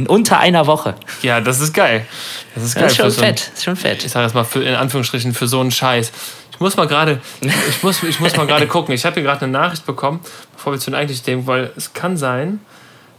in 0.00 0.06
unter 0.06 0.40
einer 0.40 0.66
Woche. 0.66 0.94
Ja, 1.22 1.40
das 1.40 1.60
ist 1.60 1.74
geil. 1.74 2.06
Das 2.54 2.64
ist 2.64 2.74
geil. 2.74 2.84
Das 2.84 2.92
ist 2.92 2.96
schon 2.98 3.10
so 3.10 3.20
fett. 3.20 3.48
Ein, 3.48 3.54
ist 3.54 3.64
schon 3.64 3.76
fett. 3.76 4.04
Ich 4.04 4.12
sage 4.12 4.24
das 4.24 4.34
mal 4.34 4.44
für, 4.44 4.62
in 4.62 4.74
Anführungsstrichen 4.74 5.34
für 5.34 5.46
so 5.46 5.60
einen 5.60 5.70
Scheiß. 5.70 6.10
Ich 6.52 6.60
muss 6.60 6.76
mal 6.76 6.86
gerade, 6.86 7.20
ich 7.68 7.82
muss, 7.82 8.02
ich 8.02 8.18
muss 8.18 8.34
mal 8.36 8.46
gerade 8.46 8.66
gucken. 8.66 8.94
Ich 8.94 9.04
habe 9.04 9.14
hier 9.14 9.22
gerade 9.22 9.42
eine 9.42 9.52
Nachricht 9.52 9.84
bekommen, 9.84 10.20
bevor 10.56 10.72
wir 10.72 10.80
zu 10.80 10.90
den 10.90 10.94
eigentlichen 10.96 11.24
Themen, 11.24 11.46
weil 11.46 11.70
es 11.76 11.92
kann 11.92 12.16
sein, 12.16 12.60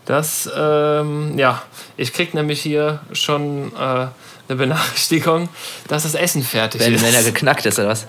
dass, 0.06 0.50
ähm, 0.58 1.38
ja, 1.38 1.62
ich 1.98 2.14
krieg 2.14 2.34
nämlich 2.34 2.62
hier 2.62 3.00
schon 3.14 3.72
äh, 3.76 3.80
eine 3.80 4.58
Benachrichtigung, 4.58 5.50
dass 5.88 6.04
das 6.04 6.16
Essen 6.16 6.44
fertig 6.44 6.82
wenn, 6.82 6.96
ist. 6.96 7.06
Wenn 7.06 7.14
er 7.14 7.24
geknackt 7.24 7.66
ist, 7.66 7.78
oder 7.78 7.90
was? 7.90 8.08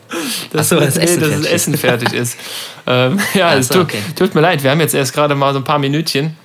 Dass, 0.51 0.73
Achso, 0.73 0.81
das, 0.81 0.97
Essen, 0.97 1.21
nee, 1.21 1.29
dass 1.29 1.43
das 1.43 1.51
Essen 1.51 1.77
fertig 1.77 2.13
ist. 2.13 2.39
ähm, 2.87 3.21
ja, 3.35 3.55
es 3.55 3.69
tut, 3.69 3.83
okay. 3.83 4.03
tut, 4.17 4.35
mir 4.35 4.41
leid, 4.41 4.63
wir 4.63 4.71
haben 4.71 4.81
jetzt 4.81 4.95
erst 4.95 5.13
gerade 5.13 5.35
mal 5.35 5.53
so 5.53 5.61
ein 5.61 5.65
paar 5.65 5.79
Minütchen. 5.79 6.37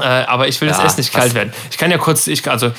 Äh, 0.00 0.04
aber 0.04 0.48
ich 0.48 0.60
will 0.60 0.68
ja, 0.68 0.74
das 0.74 0.84
Essen 0.84 1.00
nicht 1.00 1.12
kalt 1.12 1.34
werden. 1.34 1.52
Ich 1.70 1.78
kann 1.78 1.90
ja 1.90 1.98
kurz, 1.98 2.26
ich, 2.26 2.48
also 2.50 2.72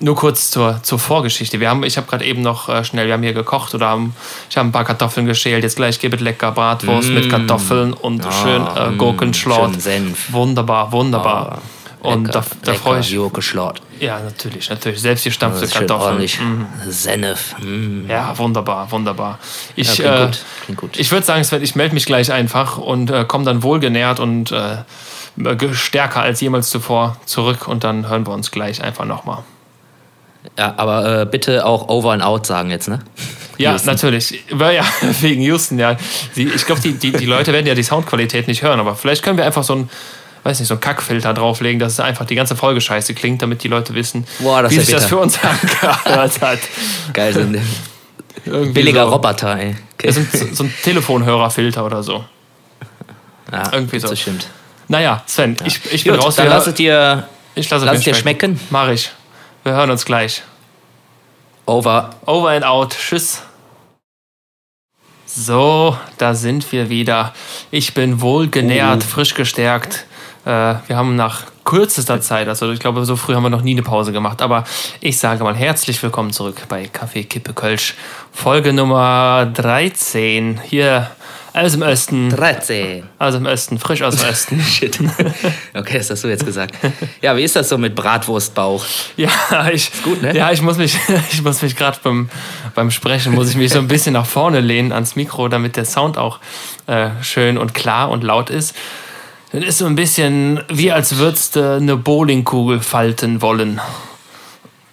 nur 0.00 0.16
kurz 0.16 0.50
zur, 0.50 0.80
zur 0.82 0.98
Vorgeschichte. 0.98 1.60
Wir 1.60 1.70
haben, 1.70 1.82
ich 1.84 1.96
habe 1.96 2.06
gerade 2.06 2.24
eben 2.24 2.42
noch 2.42 2.68
äh, 2.68 2.84
schnell, 2.84 3.06
wir 3.06 3.14
haben 3.14 3.22
hier 3.22 3.32
gekocht 3.32 3.74
oder 3.74 3.88
haben, 3.88 4.14
ich 4.50 4.56
habe 4.56 4.68
ein 4.68 4.72
paar 4.72 4.84
Kartoffeln 4.84 5.26
geschält. 5.26 5.62
Jetzt 5.62 5.76
gleich 5.76 5.98
gibt 5.98 6.14
es 6.14 6.20
lecker 6.20 6.52
Bratwurst 6.52 7.10
mm. 7.10 7.14
mit 7.14 7.30
Kartoffeln 7.30 7.92
und 7.92 8.24
oh, 8.26 8.30
schön 8.30 8.66
äh, 8.66 8.90
mm, 8.90 8.98
Gurkenschlot. 8.98 9.72
Schön 9.72 9.80
Senf. 9.80 10.32
Wunderbar, 10.32 10.92
wunderbar. 10.92 11.62
Oh, 12.02 12.10
und 12.10 12.26
lecker, 12.26 12.44
da, 12.62 12.72
da 12.72 12.78
freue 12.78 13.00
ich 13.00 13.14
Gurkenschlot. 13.14 13.80
Ja, 14.00 14.18
natürlich, 14.20 14.68
natürlich. 14.68 15.00
Selbst 15.00 15.24
gestampfte 15.24 15.68
Kartoffeln. 15.68 16.18
Mm. 16.18 16.90
Senf. 16.90 17.54
Mm. 17.60 18.08
Ja, 18.08 18.36
wunderbar, 18.36 18.90
wunderbar. 18.90 19.38
Ich, 19.76 19.98
ja, 19.98 20.04
klingt 20.04 20.20
äh, 20.20 20.26
gut. 20.26 20.38
Klingt 20.64 20.80
gut. 20.80 20.98
Ich 20.98 21.10
würde 21.10 21.24
sagen, 21.24 21.46
ich 21.62 21.74
melde 21.76 21.94
mich 21.94 22.04
gleich 22.04 22.32
einfach 22.32 22.76
und 22.76 23.10
äh, 23.10 23.24
komme 23.24 23.44
dann 23.44 23.62
wohlgenährt 23.62 24.20
und 24.20 24.52
äh, 24.52 24.78
stärker 25.72 26.20
als 26.20 26.40
jemals 26.40 26.70
zuvor 26.70 27.16
zurück 27.26 27.68
und 27.68 27.84
dann 27.84 28.08
hören 28.08 28.26
wir 28.26 28.32
uns 28.32 28.50
gleich 28.50 28.82
einfach 28.82 29.04
nochmal. 29.04 29.42
Ja, 30.58 30.74
aber 30.76 31.22
äh, 31.22 31.26
bitte 31.26 31.64
auch 31.64 31.88
Over 31.88 32.12
and 32.12 32.22
Out 32.22 32.46
sagen 32.46 32.70
jetzt, 32.70 32.88
ne? 32.88 33.00
Ja, 33.56 33.70
Houston. 33.70 33.90
natürlich. 33.90 34.42
Ja, 34.50 34.84
wegen 35.20 35.40
Houston, 35.42 35.78
ja. 35.78 35.96
Ich 36.34 36.66
glaube, 36.66 36.80
die, 36.80 36.94
die, 36.94 37.12
die 37.12 37.24
Leute 37.24 37.52
werden 37.52 37.68
ja 37.68 37.76
die 37.76 37.84
Soundqualität 37.84 38.48
nicht 38.48 38.64
hören, 38.64 38.80
aber 38.80 38.96
vielleicht 38.96 39.22
können 39.22 39.38
wir 39.38 39.46
einfach 39.46 39.62
so 39.62 39.76
ein, 39.76 39.90
weiß 40.42 40.58
nicht, 40.58 40.66
so 40.66 40.74
einen 40.74 40.80
Kackfilter 40.80 41.32
drauflegen, 41.34 41.78
dass 41.78 41.92
es 41.92 42.00
einfach 42.00 42.26
die 42.26 42.34
ganze 42.34 42.56
Folge 42.56 42.80
scheiße 42.80 43.14
klingt, 43.14 43.42
damit 43.42 43.62
die 43.62 43.68
Leute 43.68 43.94
wissen, 43.94 44.26
Boah, 44.40 44.68
wie 44.68 44.74
sich 44.74 44.86
bitter. 44.86 44.98
das 44.98 45.06
für 45.06 45.18
uns 45.18 45.38
angehört 45.44 46.40
hat. 46.40 46.58
Geil, 47.12 47.32
so 47.32 47.40
ein 47.40 48.72
billiger 48.74 49.04
so, 49.04 49.12
Roboter, 49.12 49.56
ey. 49.56 49.76
Okay. 49.94 50.10
So, 50.10 50.20
ein, 50.20 50.54
so 50.54 50.64
ein 50.64 50.74
Telefonhörerfilter 50.82 51.86
oder 51.86 52.02
so. 52.02 52.24
Ja, 53.52 53.70
irgendwie 53.72 54.00
so. 54.00 54.08
Das 54.08 54.18
stimmt. 54.20 54.48
Naja, 54.88 55.22
Sven, 55.26 55.56
ja. 55.60 55.66
ich, 55.66 55.80
ich 55.92 56.04
bin 56.04 56.14
Gut, 56.14 56.24
raus. 56.24 56.36
Dann 56.36 56.48
lasst 56.48 56.78
dir, 56.78 57.28
ich 57.54 57.68
lasse 57.70 57.84
lass 57.84 58.00
dir 58.00 58.14
schmecken. 58.14 58.60
Mach 58.70 58.88
ich. 58.88 59.10
Wir 59.62 59.72
hören 59.72 59.90
uns 59.90 60.04
gleich. 60.04 60.42
Over. 61.66 62.10
Over 62.26 62.50
and 62.50 62.64
out. 62.64 62.90
Tschüss. 62.90 63.42
So, 65.26 65.96
da 66.18 66.34
sind 66.34 66.70
wir 66.70 66.90
wieder. 66.90 67.32
Ich 67.70 67.94
bin 67.94 68.20
wohl 68.20 68.48
genährt, 68.48 69.02
uh. 69.02 69.06
frisch 69.06 69.34
gestärkt. 69.34 70.06
Äh, 70.44 70.74
wir 70.86 70.96
haben 70.96 71.16
nach 71.16 71.42
kürzester 71.64 72.20
Zeit, 72.20 72.46
also 72.46 72.70
ich 72.70 72.78
glaube, 72.78 73.04
so 73.06 73.16
früh 73.16 73.34
haben 73.34 73.42
wir 73.42 73.50
noch 73.50 73.62
nie 73.62 73.72
eine 73.72 73.82
Pause 73.82 74.12
gemacht. 74.12 74.42
Aber 74.42 74.64
ich 75.00 75.18
sage 75.18 75.42
mal 75.42 75.56
herzlich 75.56 76.02
willkommen 76.02 76.30
zurück 76.30 76.62
bei 76.68 76.86
Kaffee 76.86 77.24
Kippe 77.24 77.54
Kölsch. 77.54 77.94
Folge 78.32 78.72
Nummer 78.72 79.50
13. 79.52 80.60
Hier 80.62 81.10
aus 81.54 81.72
dem 81.72 81.82
Osten. 81.82 82.30
13. 82.30 83.04
Aus 83.18 83.34
dem 83.34 83.46
Osten, 83.46 83.78
frisch 83.78 84.02
aus 84.02 84.16
dem 84.16 84.28
Osten. 84.30 84.60
Shit. 84.60 84.98
Okay, 85.74 85.98
das 85.98 86.10
hast 86.10 86.24
du 86.24 86.28
jetzt 86.28 86.44
gesagt. 86.44 86.74
Ja, 87.20 87.36
wie 87.36 87.42
ist 87.42 87.56
das 87.56 87.68
so 87.68 87.78
mit 87.78 87.94
Bratwurstbauch? 87.94 88.84
Ja, 89.16 89.30
ich, 89.72 89.92
ist 89.92 90.02
gut, 90.02 90.22
ne? 90.22 90.36
Ja, 90.36 90.52
ich 90.52 90.62
muss 90.62 90.76
mich, 90.76 90.96
ich 91.32 91.42
muss 91.42 91.62
mich 91.62 91.76
gerade 91.76 91.98
beim, 92.02 92.28
beim 92.74 92.90
Sprechen, 92.90 93.34
muss 93.34 93.50
ich 93.50 93.56
mich 93.56 93.72
so 93.72 93.78
ein 93.78 93.88
bisschen 93.88 94.12
nach 94.12 94.26
vorne 94.26 94.60
lehnen 94.60 94.92
ans 94.92 95.16
Mikro, 95.16 95.48
damit 95.48 95.76
der 95.76 95.84
Sound 95.84 96.16
auch 96.18 96.38
äh, 96.86 97.10
schön 97.22 97.58
und 97.58 97.74
klar 97.74 98.10
und 98.10 98.22
laut 98.24 98.50
ist. 98.50 98.74
Das 99.52 99.64
ist 99.64 99.78
so 99.78 99.86
ein 99.86 99.94
bisschen 99.94 100.62
wie 100.68 100.90
als 100.90 101.16
würdest 101.16 101.56
du 101.56 101.76
eine 101.76 101.96
Bowlingkugel 101.96 102.80
falten 102.80 103.42
wollen. 103.42 103.80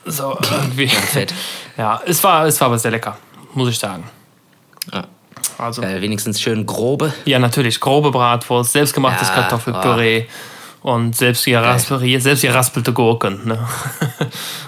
So 0.06 0.38
irgendwie. 0.52 0.86
Ja, 0.86 1.00
fett. 1.00 1.34
Ja, 1.78 2.02
es 2.06 2.24
war, 2.24 2.46
es 2.46 2.60
war 2.60 2.68
aber 2.68 2.80
sehr 2.80 2.92
lecker, 2.92 3.18
muss 3.54 3.70
ich 3.70 3.80
sagen. 3.80 4.04
Ja. 4.92 5.06
Also. 5.62 5.84
Äh, 5.84 6.02
wenigstens 6.02 6.42
schön 6.42 6.66
grobe. 6.66 7.14
Ja, 7.26 7.40
natürlich. 7.40 7.80
Grobe 7.80 8.12
Bratwurst, 8.12 8.72
selbstgemachtes 8.74 9.28
ja, 9.30 9.36
Kartoffelpüree. 9.36 10.26
Und 10.82 11.16
selbst 11.16 11.46
geraspelte, 11.46 12.20
selbst 12.20 12.42
geraspelte 12.42 12.92
Gurken. 12.92 13.46
Ne? 13.46 13.60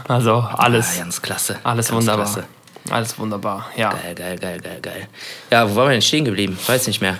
also 0.07 0.35
alles. 0.35 0.97
Ja, 0.97 1.03
ganz 1.03 1.19
klasse. 1.19 1.57
Alles 1.63 1.87
ganz 1.87 2.01
wunderbar. 2.01 2.25
Klasse. 2.25 2.43
Alles 2.91 3.17
wunderbar, 3.17 3.65
ja. 3.75 3.89
Geil, 3.89 4.13
geil, 4.13 4.37
geil, 4.37 4.59
geil, 4.61 4.79
geil. 4.81 5.07
Ja, 5.49 5.67
wo 5.69 5.75
waren 5.75 5.87
wir 5.87 5.93
denn 5.93 6.01
stehen 6.01 6.25
geblieben? 6.25 6.57
Weiß 6.67 6.85
nicht 6.85 7.01
mehr. 7.01 7.17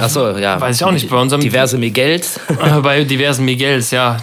Achso, 0.00 0.36
ja. 0.36 0.60
Weiß 0.60 0.76
ich 0.76 0.84
auch 0.84 0.90
nicht. 0.90 1.08
Bei 1.08 1.16
unserem 1.16 1.40
diverse 1.40 1.78
Miguels. 1.78 2.40
bei 2.82 3.04
diversen 3.04 3.44
Miguels, 3.44 3.92
ja. 3.92 4.18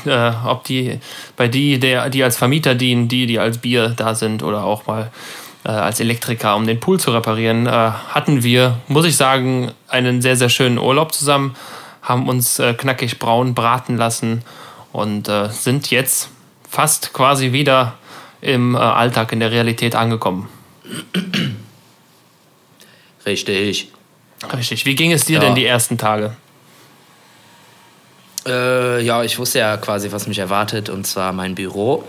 Ob 0.45 0.65
die, 0.65 0.99
bei 1.37 1.47
die, 1.47 1.79
der, 1.79 2.09
die 2.09 2.23
als 2.23 2.37
Vermieter 2.37 2.75
dienen, 2.75 3.07
die, 3.07 3.25
die 3.25 3.39
als 3.39 3.57
Bier 3.57 3.89
da 3.89 4.13
sind 4.13 4.43
oder 4.43 4.63
auch 4.63 4.85
mal 4.85 5.11
äh, 5.63 5.69
als 5.69 5.99
Elektriker, 5.99 6.55
um 6.55 6.65
den 6.65 6.79
Pool 6.79 6.99
zu 6.99 7.11
reparieren, 7.11 7.67
äh, 7.67 7.69
hatten 7.71 8.43
wir, 8.43 8.77
muss 8.87 9.05
ich 9.05 9.17
sagen, 9.17 9.71
einen 9.87 10.21
sehr, 10.21 10.35
sehr 10.35 10.49
schönen 10.49 10.77
Urlaub 10.77 11.13
zusammen, 11.13 11.55
haben 12.01 12.27
uns 12.29 12.59
äh, 12.59 12.73
knackig 12.73 13.19
braun 13.19 13.53
braten 13.53 13.97
lassen 13.97 14.43
und 14.91 15.27
äh, 15.27 15.49
sind 15.49 15.91
jetzt 15.91 16.29
fast 16.69 17.13
quasi 17.13 17.51
wieder 17.51 17.95
im 18.41 18.75
äh, 18.75 18.77
Alltag, 18.77 19.31
in 19.31 19.39
der 19.39 19.51
Realität 19.51 19.95
angekommen. 19.95 20.49
Richtig. 23.25 23.91
Richtig. 24.53 24.85
Wie 24.85 24.95
ging 24.95 25.11
es 25.11 25.25
dir 25.25 25.35
ja. 25.35 25.39
denn 25.41 25.55
die 25.55 25.65
ersten 25.65 25.97
Tage? 25.97 26.35
Äh, 28.47 29.03
ja, 29.03 29.23
ich 29.23 29.37
wusste 29.37 29.59
ja 29.59 29.77
quasi, 29.77 30.11
was 30.11 30.27
mich 30.27 30.39
erwartet, 30.39 30.89
und 30.89 31.05
zwar 31.05 31.33
mein 31.33 31.55
Büro. 31.55 32.05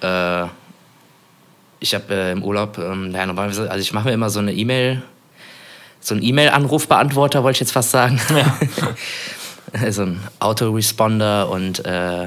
Äh, 0.00 0.46
ich 1.80 1.94
habe 1.94 2.14
äh, 2.14 2.32
im 2.32 2.42
Urlaub, 2.42 2.78
ähm, 2.78 3.12
ja, 3.12 3.26
normalerweise, 3.26 3.70
also 3.70 3.80
ich 3.80 3.92
mache 3.92 4.08
mir 4.08 4.14
immer 4.14 4.30
so 4.30 4.40
eine 4.40 4.52
E-Mail, 4.52 5.02
so 6.00 6.14
einen 6.14 6.22
E-Mail-Anrufbeantworter, 6.22 7.42
wollte 7.42 7.56
ich 7.56 7.60
jetzt 7.60 7.72
fast 7.72 7.90
sagen. 7.90 8.20
Ja. 8.34 9.90
so 9.90 10.02
ein 10.02 10.20
Autoresponder 10.38 11.48
und 11.48 11.84
äh, 11.84 12.24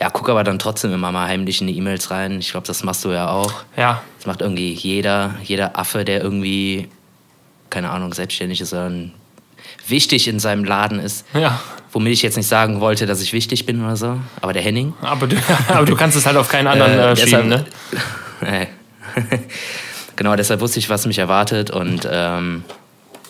ja, 0.00 0.08
guck 0.10 0.30
aber 0.30 0.44
dann 0.44 0.58
trotzdem 0.58 0.94
immer 0.94 1.12
mal 1.12 1.28
heimlich 1.28 1.60
in 1.60 1.66
die 1.66 1.76
E-Mails 1.76 2.10
rein. 2.10 2.38
Ich 2.38 2.52
glaube, 2.52 2.66
das 2.66 2.82
machst 2.84 3.04
du 3.04 3.10
ja 3.10 3.28
auch. 3.30 3.52
Ja. 3.76 4.02
Das 4.16 4.26
macht 4.26 4.40
irgendwie 4.40 4.72
jeder, 4.72 5.34
jeder 5.42 5.78
Affe, 5.78 6.04
der 6.04 6.22
irgendwie 6.22 6.88
keine 7.70 7.90
Ahnung, 7.90 8.12
selbstständig 8.12 8.60
ist, 8.60 8.70
sondern 8.70 9.12
wichtig 9.86 10.28
in 10.28 10.38
seinem 10.38 10.64
Laden 10.64 11.00
ist. 11.00 11.24
Ja. 11.32 11.60
Womit 11.92 12.12
ich 12.12 12.22
jetzt 12.22 12.36
nicht 12.36 12.46
sagen 12.46 12.80
wollte, 12.80 13.06
dass 13.06 13.20
ich 13.20 13.32
wichtig 13.32 13.66
bin 13.66 13.82
oder 13.84 13.96
so, 13.96 14.20
aber 14.40 14.52
der 14.52 14.62
Henning. 14.62 14.94
Aber 15.00 15.26
du, 15.26 15.36
aber 15.68 15.86
du 15.86 15.96
kannst 15.96 16.16
es 16.16 16.26
halt 16.26 16.36
auf 16.36 16.48
keinen 16.48 16.66
anderen 16.66 16.98
äh, 16.98 17.16
schieben, 17.16 17.48
ne? 17.48 17.64
genau, 20.16 20.36
deshalb 20.36 20.60
wusste 20.60 20.78
ich, 20.78 20.88
was 20.88 21.06
mich 21.06 21.18
erwartet 21.18 21.70
und 21.70 22.08
ähm, 22.10 22.64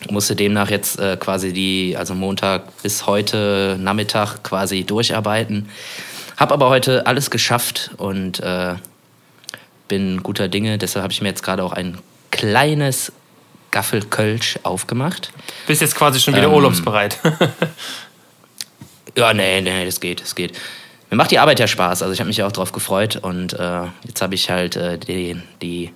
musste 0.09 0.37
demnach 0.37 0.71
jetzt 0.71 0.99
äh, 0.99 1.17
quasi 1.19 1.53
die, 1.53 1.97
also 1.97 2.15
Montag 2.15 2.83
bis 2.83 3.07
heute 3.07 3.77
Nachmittag 3.79 4.43
quasi 4.43 4.85
durcharbeiten. 4.85 5.69
Hab 6.37 6.53
aber 6.53 6.71
heute 6.71 7.07
alles 7.07 7.31
geschafft 7.31 7.91
und 7.99 8.41
äh, 8.41 8.75
bin 9.89 10.23
guter 10.23 10.49
Dinge. 10.49 10.79
Deshalb 10.79 11.03
habe 11.03 11.13
ich 11.13 11.21
mir 11.21 11.29
jetzt 11.29 11.43
gerade 11.43 11.63
auch 11.63 11.73
ein 11.73 11.99
kleines 12.31 13.13
Gaffelkölsch 13.71 14.59
aufgemacht. 14.63 15.33
Bist 15.67 15.81
jetzt 15.81 15.95
quasi 15.95 16.19
schon 16.19 16.35
wieder 16.35 16.47
ähm, 16.47 16.55
urlaubsbereit. 16.55 17.19
ja, 19.17 19.35
nee, 19.35 19.61
nee, 19.61 19.85
das 19.85 20.01
geht, 20.01 20.23
das 20.23 20.35
geht. 20.35 20.59
Mir 21.11 21.17
macht 21.17 21.33
die 21.33 21.41
Arbeit 21.41 21.59
ja 21.59 21.67
Spaß, 21.67 22.03
also 22.03 22.13
ich 22.13 22.21
habe 22.21 22.29
mich 22.29 22.37
ja 22.37 22.47
auch 22.47 22.53
drauf 22.53 22.71
gefreut 22.71 23.17
und 23.17 23.53
äh, 23.55 23.83
jetzt 24.05 24.23
habe 24.23 24.37
ich 24.37 24.49
halt 24.49 24.77
äh, 24.77 24.97
die, 24.97 25.37
die 25.61 25.91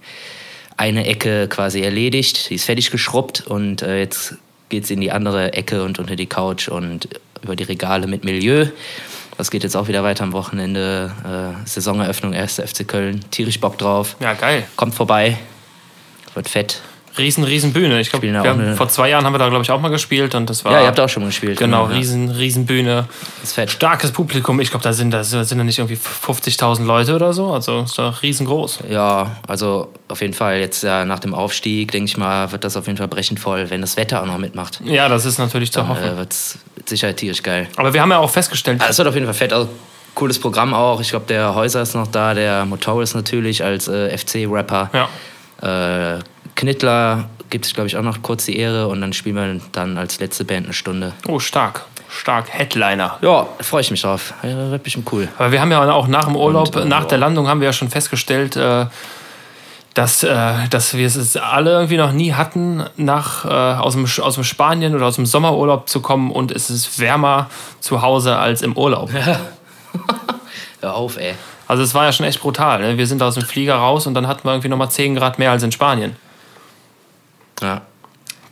eine 0.76 1.06
Ecke 1.06 1.46
quasi 1.48 1.82
erledigt, 1.82 2.50
die 2.50 2.56
ist 2.56 2.64
fertig 2.64 2.90
geschrubbt 2.90 3.46
und 3.46 3.82
äh, 3.82 4.00
jetzt 4.00 4.34
geht 4.70 4.84
es 4.84 4.90
in 4.90 5.00
die 5.00 5.12
andere 5.12 5.52
Ecke 5.52 5.84
und 5.84 6.00
unter 6.00 6.16
die 6.16 6.26
Couch 6.26 6.68
und 6.68 7.08
über 7.42 7.54
die 7.54 7.62
Regale 7.62 8.08
mit 8.08 8.24
Milieu. 8.24 8.66
Das 9.36 9.50
geht 9.50 9.62
jetzt 9.62 9.76
auch 9.76 9.88
wieder 9.88 10.02
weiter 10.02 10.24
am 10.24 10.32
Wochenende. 10.32 11.12
Äh, 11.24 11.66
Saisoneröffnung 11.68 12.34
1. 12.34 12.60
FC 12.60 12.86
Köln. 12.86 13.24
Tierisch 13.30 13.60
Bock 13.60 13.78
drauf. 13.78 14.16
Ja, 14.20 14.34
geil. 14.34 14.66
Kommt 14.76 14.94
vorbei. 14.94 15.38
Wird 16.34 16.48
fett. 16.48 16.80
Riesen, 17.16 17.44
riesen 17.44 17.72
Bühne. 17.72 18.00
Ich 18.00 18.10
glaube, 18.10 18.74
vor 18.76 18.88
zwei 18.88 19.10
Jahren 19.10 19.24
haben 19.24 19.34
wir 19.34 19.38
da, 19.38 19.48
glaube 19.48 19.62
ich, 19.62 19.70
auch 19.70 19.80
mal 19.80 19.88
gespielt 19.88 20.34
und 20.34 20.50
das 20.50 20.64
war. 20.64 20.72
Ja, 20.72 20.80
ihr 20.80 20.86
habt 20.88 20.98
auch 20.98 21.08
schon 21.08 21.22
mal 21.22 21.28
gespielt. 21.28 21.58
Genau, 21.58 21.88
ja. 21.88 21.96
riesen, 21.96 22.30
riesen 22.30 22.66
Bühne. 22.66 23.06
Ist 23.42 23.52
fett. 23.52 23.70
Starkes 23.70 24.10
Publikum. 24.10 24.58
Ich 24.60 24.70
glaube, 24.70 24.82
da 24.82 24.92
sind 24.92 25.12
da 25.12 25.22
sind 25.22 25.56
da 25.56 25.64
nicht 25.64 25.78
irgendwie 25.78 25.96
50.000 25.96 26.84
Leute 26.84 27.14
oder 27.14 27.32
so. 27.32 27.52
Also 27.52 27.82
ist 27.82 27.98
doch 27.98 28.22
riesengroß. 28.22 28.80
Ja, 28.90 29.36
also 29.46 29.92
auf 30.08 30.20
jeden 30.20 30.34
Fall 30.34 30.58
jetzt 30.58 30.82
ja 30.82 31.04
nach 31.04 31.20
dem 31.20 31.34
Aufstieg, 31.34 31.92
denke 31.92 32.08
ich 32.08 32.16
mal, 32.16 32.50
wird 32.50 32.64
das 32.64 32.76
auf 32.76 32.86
jeden 32.86 32.98
Fall 32.98 33.08
brechend 33.08 33.38
voll, 33.38 33.70
wenn 33.70 33.80
das 33.80 33.96
Wetter 33.96 34.20
auch 34.20 34.26
noch 34.26 34.38
mitmacht. 34.38 34.80
Ja, 34.84 35.08
das 35.08 35.24
ist 35.24 35.38
natürlich 35.38 35.70
zu 35.70 35.86
hoffen. 35.86 36.04
Äh, 36.04 36.16
wird 36.16 36.32
es 36.32 36.58
sicher 36.86 37.14
tierisch 37.14 37.42
geil. 37.42 37.68
Aber 37.76 37.94
wir 37.94 38.02
haben 38.02 38.10
ja 38.10 38.18
auch 38.18 38.30
festgestellt. 38.30 38.80
Also, 38.80 38.90
es 38.90 38.98
wird 38.98 39.08
auf 39.08 39.14
jeden 39.14 39.26
Fall 39.26 39.34
fett. 39.34 39.52
Also, 39.52 39.68
cooles 40.14 40.40
Programm 40.40 40.74
auch. 40.74 41.00
Ich 41.00 41.10
glaube, 41.10 41.26
der 41.28 41.54
Häuser 41.54 41.82
ist 41.82 41.94
noch 41.94 42.06
da, 42.06 42.34
der 42.34 42.64
Motoris 42.64 43.14
natürlich 43.14 43.62
als 43.62 43.86
äh, 43.86 44.16
FC-Rapper. 44.16 44.90
Ja. 44.92 46.16
Äh, 46.16 46.20
Knittler 46.54 47.24
gibt 47.50 47.66
es, 47.66 47.74
glaube 47.74 47.86
ich, 47.86 47.96
auch 47.96 48.02
noch 48.02 48.22
kurz 48.22 48.46
die 48.46 48.56
Ehre 48.58 48.88
und 48.88 49.00
dann 49.00 49.12
spielen 49.12 49.36
wir 49.36 49.60
dann 49.72 49.98
als 49.98 50.18
letzte 50.18 50.44
Band 50.44 50.66
eine 50.66 50.74
Stunde. 50.74 51.12
Oh, 51.28 51.38
stark. 51.38 51.84
Stark. 52.08 52.48
Headliner. 52.48 53.18
Ja, 53.22 53.46
freue 53.60 53.80
ich 53.80 53.90
mich 53.90 54.02
drauf. 54.02 54.34
Ja, 54.42 54.70
wird 54.70 54.82
bestimmt 54.82 55.10
cool. 55.12 55.28
Aber 55.36 55.50
wir 55.52 55.60
haben 55.60 55.70
ja 55.70 55.92
auch 55.92 56.06
nach 56.06 56.24
dem 56.24 56.36
Urlaub, 56.36 56.74
und, 56.76 56.82
äh, 56.82 56.84
nach 56.84 57.06
der 57.06 57.18
Landung 57.18 57.48
haben 57.48 57.60
wir 57.60 57.66
ja 57.66 57.72
schon 57.72 57.90
festgestellt, 57.90 58.56
äh, 58.56 58.86
dass, 59.94 60.22
äh, 60.22 60.68
dass 60.70 60.94
wir 60.94 61.06
es 61.06 61.36
alle 61.36 61.72
irgendwie 61.72 61.96
noch 61.96 62.12
nie 62.12 62.32
hatten, 62.32 62.84
nach, 62.96 63.44
äh, 63.44 63.48
aus, 63.48 63.94
dem, 63.94 64.06
aus 64.20 64.34
dem 64.34 64.44
Spanien 64.44 64.94
oder 64.94 65.06
aus 65.06 65.16
dem 65.16 65.26
Sommerurlaub 65.26 65.88
zu 65.88 66.00
kommen 66.00 66.30
und 66.30 66.50
es 66.50 66.70
ist 66.70 66.98
wärmer 66.98 67.48
zu 67.80 68.02
Hause 68.02 68.36
als 68.36 68.62
im 68.62 68.76
Urlaub. 68.76 69.10
Ja. 69.12 69.38
Hör 70.80 70.94
auf, 70.94 71.16
ey. 71.16 71.34
Also 71.66 71.82
es 71.82 71.94
war 71.94 72.04
ja 72.04 72.12
schon 72.12 72.26
echt 72.26 72.40
brutal. 72.40 72.80
Ne? 72.80 72.98
Wir 72.98 73.06
sind 73.06 73.22
aus 73.22 73.34
dem 73.34 73.44
Flieger 73.44 73.76
raus 73.76 74.06
und 74.06 74.14
dann 74.14 74.26
hatten 74.26 74.46
wir 74.46 74.52
irgendwie 74.52 74.68
nochmal 74.68 74.90
10 74.90 75.14
Grad 75.14 75.38
mehr 75.38 75.50
als 75.50 75.62
in 75.62 75.72
Spanien. 75.72 76.16
Ja. 77.60 77.82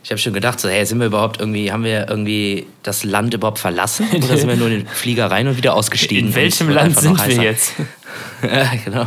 Ich 0.04 0.10
habe 0.10 0.18
schon 0.18 0.32
gedacht, 0.32 0.58
so, 0.58 0.68
hey, 0.68 0.84
sind 0.84 0.98
wir 0.98 1.06
überhaupt 1.06 1.38
irgendwie, 1.38 1.70
haben 1.70 1.84
wir 1.84 2.08
irgendwie 2.08 2.66
das 2.82 3.04
Land 3.04 3.34
überhaupt 3.34 3.60
verlassen? 3.60 4.08
Oder 4.12 4.36
sind 4.36 4.48
wir 4.48 4.56
nur 4.56 4.68
in 4.68 4.80
den 4.80 4.86
Flieger 4.88 5.30
rein 5.30 5.46
und 5.46 5.56
wieder 5.56 5.74
ausgestiegen? 5.74 6.28
In 6.28 6.34
welchem 6.34 6.68
Land 6.70 6.98
sind 6.98 7.24
wir 7.24 7.42
jetzt? 7.42 7.74
ja, 8.42 8.70
genau. 8.84 9.06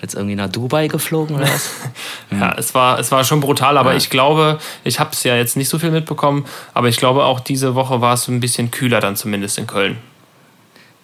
Jetzt 0.00 0.14
irgendwie 0.14 0.36
nach 0.36 0.48
Dubai 0.48 0.86
geflogen 0.86 1.34
oder 1.34 1.48
was? 1.48 1.70
ja, 2.30 2.54
es 2.56 2.72
war, 2.72 3.00
es 3.00 3.10
war 3.10 3.24
schon 3.24 3.40
brutal, 3.40 3.76
aber 3.76 3.90
ja. 3.90 3.96
ich 3.96 4.10
glaube, 4.10 4.60
ich 4.84 5.00
habe 5.00 5.10
es 5.12 5.24
ja 5.24 5.34
jetzt 5.34 5.56
nicht 5.56 5.68
so 5.68 5.80
viel 5.80 5.90
mitbekommen, 5.90 6.46
aber 6.72 6.88
ich 6.88 6.98
glaube 6.98 7.24
auch 7.24 7.40
diese 7.40 7.74
Woche 7.74 8.00
war 8.00 8.14
es 8.14 8.28
ein 8.28 8.38
bisschen 8.38 8.70
kühler 8.70 9.00
dann 9.00 9.16
zumindest 9.16 9.58
in 9.58 9.66
Köln. 9.66 9.98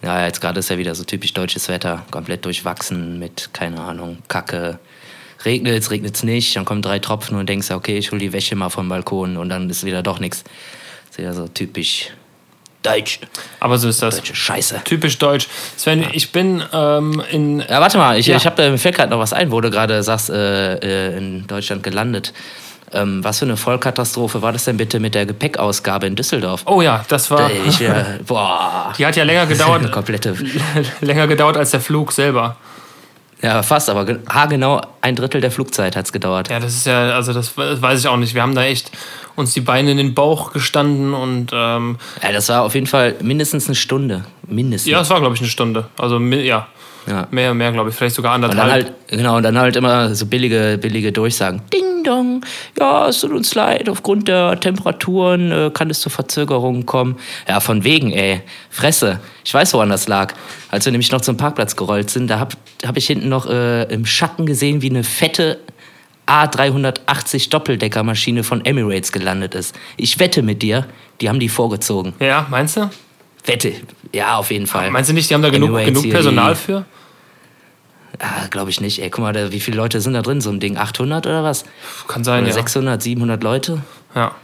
Ja, 0.01 0.25
jetzt 0.25 0.41
gerade 0.41 0.61
ist 0.61 0.71
ja 0.71 0.79
wieder 0.79 0.95
so 0.95 1.03
typisch 1.03 1.35
deutsches 1.35 1.69
Wetter, 1.69 2.05
komplett 2.13 2.45
durchwachsen 2.45 3.19
mit, 3.19 3.51
keine 3.53 3.81
Ahnung, 3.81 4.19
Kacke, 4.29 4.79
regnet 5.45 5.79
es, 5.79 5.91
regnet 5.91 6.17
es 6.17 6.23
nicht, 6.23 6.57
dann 6.57 6.65
kommen 6.65 6.83
drei 6.83 6.99
Tropfen 6.99 7.37
und 7.39 7.49
denkst, 7.49 7.71
okay, 7.71 7.99
ich 7.99 8.11
hole 8.11 8.21
die 8.21 8.33
Wäsche 8.33 8.57
mal 8.57 8.71
vom 8.71 8.89
Balkon 8.89 9.37
und 9.37 9.49
dann 9.49 9.69
ist 9.71 9.85
wieder 9.85 10.03
doch 10.03 10.19
nichts. 10.19 10.45
Das 11.09 11.19
ist 11.19 11.25
ja 11.25 11.33
so 11.33 11.49
typisch 11.49 12.11
deutsch. 12.85 13.21
Aber 13.61 13.79
so 13.79 13.89
ist 13.89 14.03
das. 14.03 14.17
Deutsche 14.17 14.35
Scheiße. 14.35 14.83
Typisch 14.85 15.19
deutsch. 15.19 15.49
Sven, 15.77 16.03
ja. 16.03 16.09
ich 16.13 16.33
bin 16.33 16.63
ähm, 16.73 17.23
in. 17.31 17.61
Ja, 17.61 17.81
warte 17.81 17.99
mal, 17.99 18.19
ich, 18.19 18.27
ja. 18.27 18.37
ich 18.37 18.47
hab, 18.47 18.59
mir 18.59 18.79
fällt 18.79 18.97
gerade 18.97 19.11
noch 19.11 19.19
was 19.19 19.33
ein, 19.33 19.51
wo 19.51 19.61
du 19.61 19.71
gerade 19.71 20.03
sagst, 20.03 20.31
äh, 20.31 20.75
äh, 20.77 21.17
in 21.17 21.47
Deutschland 21.47 21.83
gelandet. 21.83 22.33
Ähm, 22.93 23.25
was 23.25 23.41
für 23.41 23.45
eine 23.45 23.57
Vollkatastrophe 23.57 24.41
war 24.43 24.53
das 24.53 24.65
denn 24.65 24.77
bitte 24.77 25.01
mit 25.01 25.17
der 25.17 25.27
Gepäckausgabe 25.27 26.07
in 26.07 26.15
Düsseldorf? 26.15 26.63
Oh 26.67 26.81
ja, 26.81 27.05
das 27.09 27.31
war. 27.31 27.51
Ich, 27.67 27.81
äh, 27.81 28.05
boah. 28.27 28.93
Die 28.97 29.05
hat 29.05 29.17
ja 29.17 29.25
länger 29.25 29.47
gedauert. 29.49 29.91
komplette. 29.91 30.37
länger 31.01 31.27
gedauert 31.27 31.57
als 31.57 31.73
der 31.73 31.81
Flug 31.81 32.13
selber. 32.13 32.57
Ja, 33.45 33.63
fast, 33.63 33.91
aber 33.91 34.07
haargenau 34.27 34.81
ein 35.03 35.17
Drittel 35.17 35.43
der 35.43 35.51
Flugzeit 35.51 35.97
hat 35.97 36.07
es 36.07 36.13
gedauert. 36.13 36.49
Ja, 36.49 36.61
das 36.61 36.75
ist 36.75 36.87
ja, 36.87 37.11
also 37.11 37.35
das 37.35 37.59
weiß 37.59 38.01
ich 38.01 38.09
auch 38.09 38.17
nicht. 38.17 38.35
Wir 38.35 38.41
haben 38.41 38.55
da 38.55 38.65
echt 38.65 38.91
uns 39.37 39.53
die 39.53 39.61
Beine 39.61 39.91
in 39.91 39.99
den 39.99 40.15
Bauch 40.15 40.55
gestanden 40.55 41.13
und. 41.13 41.51
Ähm, 41.53 41.99
ja, 42.23 42.33
das 42.33 42.49
war 42.49 42.63
auf 42.63 42.75
jeden 42.75 42.87
Fall 42.87 43.17
mindestens 43.21 43.67
eine 43.67 43.75
Stunde. 43.75 44.25
Mindestens. 44.49 44.91
Ja, 44.91 45.03
es 45.03 45.11
war, 45.11 45.21
glaube 45.21 45.35
ich, 45.35 45.43
eine 45.43 45.51
Stunde. 45.51 45.85
Also, 45.99 46.19
ja. 46.19 46.69
ja. 47.07 47.29
Mehr, 47.31 47.53
mehr, 47.53 47.71
glaube 47.73 47.91
ich. 47.91 47.97
Vielleicht 47.97 48.15
sogar 48.15 48.33
anderthalb. 48.33 48.63
Und 48.63 48.67
dann 48.67 48.73
halt, 48.73 48.93
genau, 49.09 49.37
und 49.37 49.43
dann 49.43 49.59
halt 49.59 49.77
immer 49.77 50.15
so 50.15 50.25
billige, 50.25 50.79
billige 50.81 51.13
Durchsagen. 51.13 51.61
Ding! 51.71 51.94
Dong, 52.05 52.45
ja, 52.79 53.09
es 53.09 53.21
tut 53.21 53.33
uns 53.33 53.55
leid, 53.55 53.89
aufgrund 53.89 54.29
der 54.29 54.61
Temperaturen 54.61 55.51
äh, 55.51 55.71
kann 55.73 55.91
es 55.91 56.01
zu 56.01 56.11
Verzögerungen 56.11 56.87
kommen. 56.87 57.17
Ja, 57.49 57.61
von 57.61 57.85
wegen, 57.85 58.13
ey, 58.13 58.43
Fresse. 58.71 59.21
Ich 59.45 59.53
weiß, 59.53 59.75
woran 59.75 59.89
das 59.89 60.07
lag. 60.09 60.35
Als 60.71 60.85
wir 60.85 60.93
nämlich 60.93 61.11
noch 61.11 61.21
zum 61.21 61.37
Parkplatz 61.37 61.77
gerollt 61.77 62.11
sind, 62.11 62.29
da 62.29 62.39
habe 62.39 62.57
hab 62.87 62.97
ich 62.97 63.07
hinten 63.07 63.29
noch 63.29 63.47
äh, 63.47 63.85
im 63.85 64.07
Schatten 64.07 64.47
gesehen, 64.47 64.83
wie 64.83 64.91
eine 64.91 65.05
fette 65.05 65.59
A380 66.27 67.51
Doppeldeckermaschine 67.51 68.45
von 68.45 68.65
Emirates 68.65 69.13
gelandet 69.13 69.55
ist. 69.55 69.75
Ich 69.97 70.19
wette 70.19 70.43
mit 70.43 70.63
dir, 70.63 70.87
die 71.21 71.29
haben 71.29 71.41
die 71.41 71.49
vorgezogen. 71.49 72.15
Ja, 72.21 72.47
meinst 72.51 72.77
du? 72.77 72.91
Wette, 73.45 73.75
ja, 74.13 74.37
auf 74.37 74.51
jeden 74.51 74.67
Fall. 74.67 74.91
Meinst 74.91 75.11
du 75.11 75.15
nicht, 75.15 75.29
die 75.29 75.35
haben 75.35 75.43
da 75.43 75.51
genug, 75.51 75.77
genug 75.85 76.09
Personal 76.09 76.57
für? 76.57 76.87
Ah, 78.19 78.47
glaube 78.51 78.71
ich 78.71 78.81
nicht. 78.81 79.03
Ey, 79.03 79.11
guck 79.11 79.23
mal, 79.23 79.53
wie 79.53 79.61
viele 79.61 79.77
Leute 79.77 80.01
sind 80.01 80.15
da 80.15 80.23
drin? 80.23 80.41
So 80.41 80.51
ein 80.51 80.61
Ding 80.61 80.77
800 80.77 81.27
oder 81.27 81.43
was? 81.43 81.65
Kann 82.09 82.25
sein, 82.25 82.41
oder 82.45 82.49
ja. 82.49 82.55
600, 82.55 83.03
700 83.03 83.43
Leute? 83.43 83.83
Ja. 84.15 84.35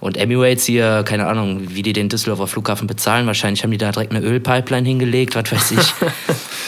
Und 0.00 0.16
Emirates 0.16 0.64
hier, 0.64 1.02
keine 1.04 1.26
Ahnung, 1.26 1.74
wie 1.74 1.82
die 1.82 1.92
den 1.92 2.08
Düsseldorfer 2.08 2.46
Flughafen 2.46 2.86
bezahlen. 2.86 3.26
Wahrscheinlich 3.26 3.62
haben 3.62 3.70
die 3.70 3.78
da 3.78 3.92
direkt 3.92 4.12
eine 4.12 4.24
Ölpipeline 4.24 4.88
hingelegt, 4.88 5.34
was 5.36 5.52
weiß 5.52 5.72
ich. 5.72 5.94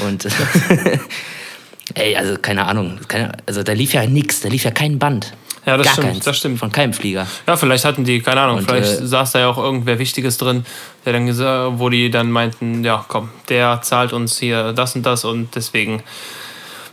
und 0.06 0.26
ey, 1.94 2.14
also 2.16 2.36
keine 2.36 2.66
Ahnung. 2.66 2.98
Keine, 3.08 3.32
also 3.46 3.62
da 3.62 3.72
lief 3.72 3.94
ja 3.94 4.04
nichts, 4.06 4.42
da 4.42 4.48
lief 4.48 4.64
ja 4.64 4.70
kein 4.70 4.98
Band. 4.98 5.32
Ja, 5.64 5.76
das 5.76 5.86
Gar 5.86 5.92
stimmt, 5.92 6.08
keins, 6.08 6.24
das 6.24 6.36
stimmt. 6.36 6.58
Von 6.58 6.72
keinem 6.72 6.92
Flieger. 6.92 7.26
Ja, 7.46 7.56
vielleicht 7.56 7.84
hatten 7.84 8.04
die, 8.04 8.20
keine 8.20 8.40
Ahnung, 8.40 8.58
und, 8.58 8.68
vielleicht 8.68 9.00
äh, 9.00 9.06
saß 9.06 9.32
da 9.32 9.38
ja 9.38 9.48
auch 9.48 9.58
irgendwer 9.58 9.98
Wichtiges 9.98 10.36
drin, 10.36 10.66
der 11.04 11.12
dann 11.12 11.26
gesagt, 11.26 11.78
wo 11.78 11.88
die 11.88 12.10
dann 12.10 12.30
meinten, 12.32 12.82
ja, 12.82 13.04
komm, 13.06 13.30
der 13.48 13.80
zahlt 13.82 14.12
uns 14.12 14.38
hier 14.38 14.72
das 14.72 14.96
und 14.96 15.04
das 15.04 15.24
und 15.24 15.54
deswegen 15.54 16.02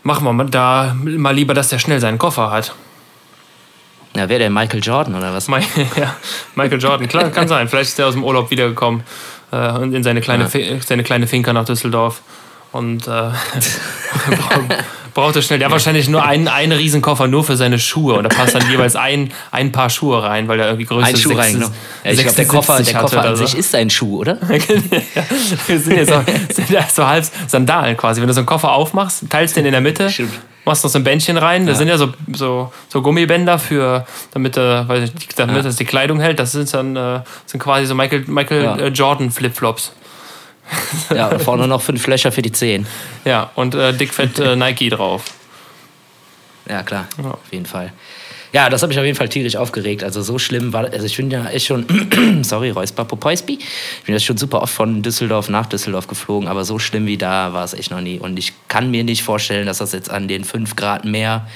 machen 0.03 0.23
wir 0.23 0.43
da 0.45 0.95
mal 0.95 1.33
lieber, 1.33 1.53
dass 1.53 1.69
der 1.69 1.79
schnell 1.79 1.99
seinen 1.99 2.19
Koffer 2.19 2.51
hat. 2.51 2.73
Ja, 4.15 4.29
wer 4.29 4.39
der 4.39 4.49
Michael 4.49 4.81
Jordan 4.83 5.15
oder 5.15 5.33
was? 5.33 5.47
ja, 5.97 6.15
Michael 6.55 6.81
Jordan, 6.81 7.07
klar, 7.07 7.29
kann 7.29 7.47
sein. 7.47 7.67
Vielleicht 7.67 7.89
ist 7.91 7.99
er 7.99 8.07
aus 8.07 8.13
dem 8.13 8.23
Urlaub 8.23 8.51
wiedergekommen 8.51 9.03
äh, 9.51 9.71
und 9.71 9.93
in 9.93 10.03
seine 10.03 10.21
kleine, 10.21 10.49
ja. 10.51 10.79
seine 10.81 11.03
kleine 11.03 11.25
Finca 11.25 11.53
nach 11.53 11.65
Düsseldorf 11.65 12.21
und 12.71 13.07
äh, 13.07 13.31
braucht 15.13 15.35
er 15.35 15.41
schnell. 15.41 15.59
Der 15.59 15.67
hat 15.67 15.71
wahrscheinlich 15.71 16.07
nur 16.09 16.23
einen, 16.23 16.47
einen 16.47 16.71
Riesenkoffer 16.71 17.27
nur 17.27 17.43
für 17.43 17.55
seine 17.55 17.79
Schuhe 17.79 18.15
und 18.15 18.23
da 18.23 18.29
passt 18.29 18.55
dann 18.55 18.69
jeweils 18.69 18.95
ein, 18.95 19.31
ein 19.51 19.71
Paar 19.71 19.89
Schuhe 19.89 20.23
rein, 20.23 20.47
weil 20.47 20.59
er 20.59 20.67
irgendwie 20.67 20.85
größer 20.85 21.09
ist. 21.09 21.15
Ein 21.15 21.21
Schuh 21.21 21.37
rein, 21.37 21.53
genau. 21.53 21.67
Ja, 22.03 22.11
ich 22.11 22.19
glaube, 22.19 22.35
der 22.35 22.47
Koffer, 22.47 22.83
der 22.83 22.93
Koffer 22.93 23.25
an 23.25 23.35
so. 23.35 23.45
sich 23.45 23.57
ist 23.57 23.75
ein 23.75 23.89
Schuh, 23.89 24.19
oder? 24.19 24.37
ja, 24.49 25.77
sind 25.77 25.97
ja 25.97 26.05
so, 26.05 26.23
sind 26.53 26.69
ja 26.69 26.85
so 26.91 27.05
halb 27.05 27.25
Sandalen 27.47 27.97
quasi. 27.97 28.21
Wenn 28.21 28.27
du 28.27 28.33
so 28.33 28.39
einen 28.39 28.47
Koffer 28.47 28.71
aufmachst, 28.71 29.29
teilst 29.29 29.55
den 29.55 29.65
in 29.65 29.71
der 29.71 29.81
Mitte, 29.81 30.09
Stimmt. 30.09 30.33
machst 30.65 30.83
noch 30.83 30.91
so 30.91 30.99
ein 30.99 31.03
Bändchen 31.03 31.37
rein. 31.37 31.63
Ja. 31.63 31.69
Das 31.69 31.77
sind 31.77 31.87
ja 31.87 31.97
so, 31.97 32.13
so, 32.33 32.71
so 32.87 33.01
Gummibänder 33.01 33.59
für, 33.59 34.05
damit, 34.33 34.57
äh, 34.57 34.87
weiß 34.87 35.09
ich, 35.09 35.27
damit 35.35 35.57
ja. 35.57 35.61
das 35.61 35.75
die 35.75 35.85
Kleidung 35.85 36.19
hält. 36.19 36.39
Das 36.39 36.51
sind 36.51 36.73
dann 36.73 36.95
äh, 36.95 37.21
sind 37.45 37.59
quasi 37.59 37.85
so 37.85 37.95
Michael, 37.95 38.25
Michael 38.27 38.63
ja. 38.63 38.77
Äh, 38.77 38.87
Jordan 38.89 39.31
Flipflops. 39.31 39.93
Ja, 41.15 41.39
vorne 41.39 41.67
noch 41.67 41.81
fünf 41.81 42.05
Löcher 42.07 42.31
für 42.31 42.41
die 42.41 42.51
Zehen. 42.51 42.85
Ja, 43.25 43.51
und 43.55 43.75
äh, 43.75 43.93
dickfett 43.93 44.39
äh, 44.39 44.55
Nike 44.57 44.89
drauf. 44.89 45.23
Ja, 46.67 46.83
klar, 46.83 47.07
ja. 47.21 47.31
auf 47.31 47.51
jeden 47.51 47.65
Fall. 47.65 47.91
Ja, 48.51 48.69
das 48.69 48.81
habe 48.81 48.91
ich 48.91 48.97
auf 48.97 49.05
jeden 49.05 49.17
Fall 49.17 49.29
tierisch 49.29 49.55
aufgeregt. 49.55 50.03
Also 50.03 50.21
so 50.21 50.39
schlimm 50.39 50.73
war, 50.73 50.85
also 50.85 51.05
ich 51.05 51.15
bin 51.17 51.29
ja 51.29 51.47
echt 51.49 51.67
schon, 51.67 51.85
sorry, 52.43 52.71
Räusper 52.71 53.05
Popoisby, 53.05 53.59
ich 53.59 54.05
bin 54.05 54.15
jetzt 54.15 54.25
schon 54.25 54.37
super 54.37 54.61
oft 54.61 54.73
von 54.73 55.03
Düsseldorf 55.03 55.49
nach 55.49 55.67
Düsseldorf 55.67 56.07
geflogen, 56.07 56.47
aber 56.47 56.65
so 56.65 56.79
schlimm 56.79 57.05
wie 57.05 57.17
da 57.17 57.53
war 57.53 57.63
es 57.63 57.73
echt 57.73 57.91
noch 57.91 58.01
nie. 58.01 58.17
Und 58.17 58.39
ich 58.39 58.53
kann 58.67 58.89
mir 58.89 59.03
nicht 59.03 59.23
vorstellen, 59.23 59.67
dass 59.67 59.77
das 59.77 59.91
jetzt 59.93 60.09
an 60.09 60.27
den 60.27 60.43
fünf 60.43 60.75
Grad 60.75 61.05
mehr 61.05 61.47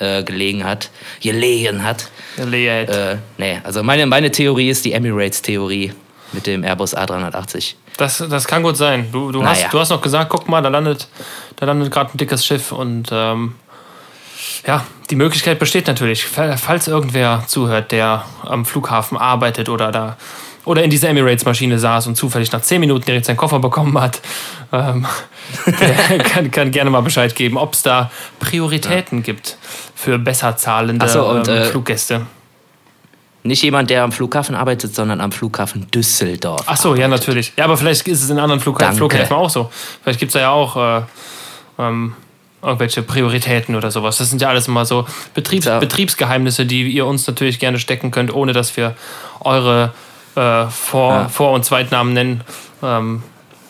äh, 0.00 0.24
gelegen 0.24 0.64
hat, 0.64 0.90
gelegen 1.20 1.84
hat. 1.84 2.10
Gelegen. 2.36 2.90
Äh, 2.90 3.16
nee, 3.38 3.60
also 3.62 3.84
meine, 3.84 4.06
meine 4.06 4.30
Theorie 4.32 4.70
ist 4.70 4.84
die 4.84 4.92
Emirates-Theorie 4.92 5.92
mit 6.32 6.46
dem 6.48 6.64
Airbus 6.64 6.96
A380. 6.96 7.74
Das, 7.96 8.18
das 8.18 8.46
kann 8.46 8.62
gut 8.62 8.76
sein. 8.76 9.08
Du, 9.12 9.30
du, 9.30 9.40
naja. 9.40 9.50
hast, 9.50 9.72
du 9.72 9.78
hast 9.78 9.90
noch 9.90 10.02
gesagt, 10.02 10.30
guck 10.30 10.48
mal, 10.48 10.62
da 10.62 10.68
landet, 10.68 11.08
da 11.56 11.66
landet 11.66 11.92
gerade 11.92 12.12
ein 12.12 12.18
dickes 12.18 12.44
Schiff 12.44 12.72
und 12.72 13.10
ähm, 13.12 13.54
ja, 14.66 14.84
die 15.10 15.16
Möglichkeit 15.16 15.58
besteht 15.58 15.86
natürlich, 15.86 16.24
falls 16.24 16.88
irgendwer 16.88 17.44
zuhört, 17.46 17.92
der 17.92 18.24
am 18.42 18.64
Flughafen 18.64 19.18
arbeitet 19.18 19.68
oder 19.68 19.92
da 19.92 20.16
oder 20.64 20.82
in 20.82 20.88
dieser 20.88 21.10
Emirates-Maschine 21.10 21.78
saß 21.78 22.06
und 22.06 22.16
zufällig 22.16 22.50
nach 22.52 22.62
10 22.62 22.80
Minuten 22.80 23.04
direkt 23.04 23.26
seinen 23.26 23.36
Koffer 23.36 23.58
bekommen 23.58 24.00
hat, 24.00 24.22
ähm, 24.72 25.06
der 25.66 26.18
kann, 26.18 26.50
kann, 26.50 26.70
gerne 26.70 26.88
mal 26.88 27.02
Bescheid 27.02 27.34
geben, 27.34 27.58
ob 27.58 27.74
es 27.74 27.82
da 27.82 28.10
Prioritäten 28.40 29.18
ja. 29.18 29.24
gibt 29.24 29.58
für 29.94 30.18
besser 30.18 30.56
zahlende 30.56 31.06
so, 31.06 31.26
und, 31.26 31.48
ähm, 31.48 31.54
äh, 31.54 31.64
Fluggäste. 31.64 32.26
Nicht 33.46 33.62
jemand, 33.62 33.90
der 33.90 34.02
am 34.04 34.10
Flughafen 34.10 34.54
arbeitet, 34.54 34.94
sondern 34.94 35.20
am 35.20 35.30
Flughafen 35.30 35.90
Düsseldorf. 35.90 36.62
Ach 36.66 36.78
so, 36.78 36.88
arbeitet. 36.88 37.02
ja, 37.02 37.08
natürlich. 37.08 37.52
Ja, 37.58 37.64
aber 37.64 37.76
vielleicht 37.76 38.08
ist 38.08 38.22
es 38.22 38.30
in 38.30 38.38
anderen 38.38 38.60
Flugha 38.60 38.90
Flughäfen 38.92 39.36
auch 39.36 39.50
so. 39.50 39.70
Vielleicht 40.02 40.18
gibt 40.18 40.30
es 40.30 40.32
da 40.32 40.40
ja 40.40 40.50
auch 40.50 40.76
äh, 40.76 41.02
ähm, 41.78 42.14
irgendwelche 42.62 43.02
Prioritäten 43.02 43.76
oder 43.76 43.90
sowas. 43.90 44.16
Das 44.16 44.30
sind 44.30 44.40
ja 44.40 44.48
alles 44.48 44.66
immer 44.66 44.86
so 44.86 45.06
Betriebs 45.34 45.66
ja. 45.66 45.78
Betriebsgeheimnisse, 45.78 46.64
die 46.64 46.84
ihr 46.88 47.04
uns 47.04 47.26
natürlich 47.26 47.58
gerne 47.58 47.78
stecken 47.78 48.10
könnt, 48.10 48.32
ohne 48.32 48.54
dass 48.54 48.78
wir 48.78 48.96
eure 49.40 49.92
äh, 50.36 50.64
Vor-, 50.66 51.12
ja. 51.12 51.28
Vor 51.28 51.52
und 51.52 51.66
Zweitnamen 51.66 52.14
nennen. 52.14 52.40
Ähm, 52.82 53.22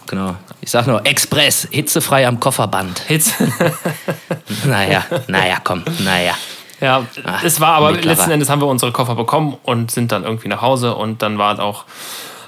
genau. 0.07 0.37
Ich 0.61 0.71
sag 0.71 0.87
nur 0.87 1.05
Express, 1.05 1.67
hitzefrei 1.69 2.29
am 2.29 2.39
Kofferband. 2.39 3.01
Hitze. 3.01 3.33
naja, 4.65 5.05
naja, 5.27 5.59
komm, 5.65 5.83
naja. 6.05 6.35
Ja, 6.85 7.07
Ach, 7.25 7.43
es 7.43 7.61
war 7.61 7.77
aber 7.77 7.93
letzten 7.93 8.31
Endes 8.31 8.51
haben 8.51 8.61
wir 8.61 8.67
unsere 8.67 8.93
Koffer 8.93 9.15
bekommen 9.15 9.57
und 9.63 9.91
sind 9.91 10.13
dann 10.13 10.23
irgendwie 10.23 10.49
nach 10.49 10.61
Hause 10.61 10.95
und 10.95 11.23
dann 11.23 11.39
war 11.39 11.55
es 11.55 11.59
auch 11.59 11.87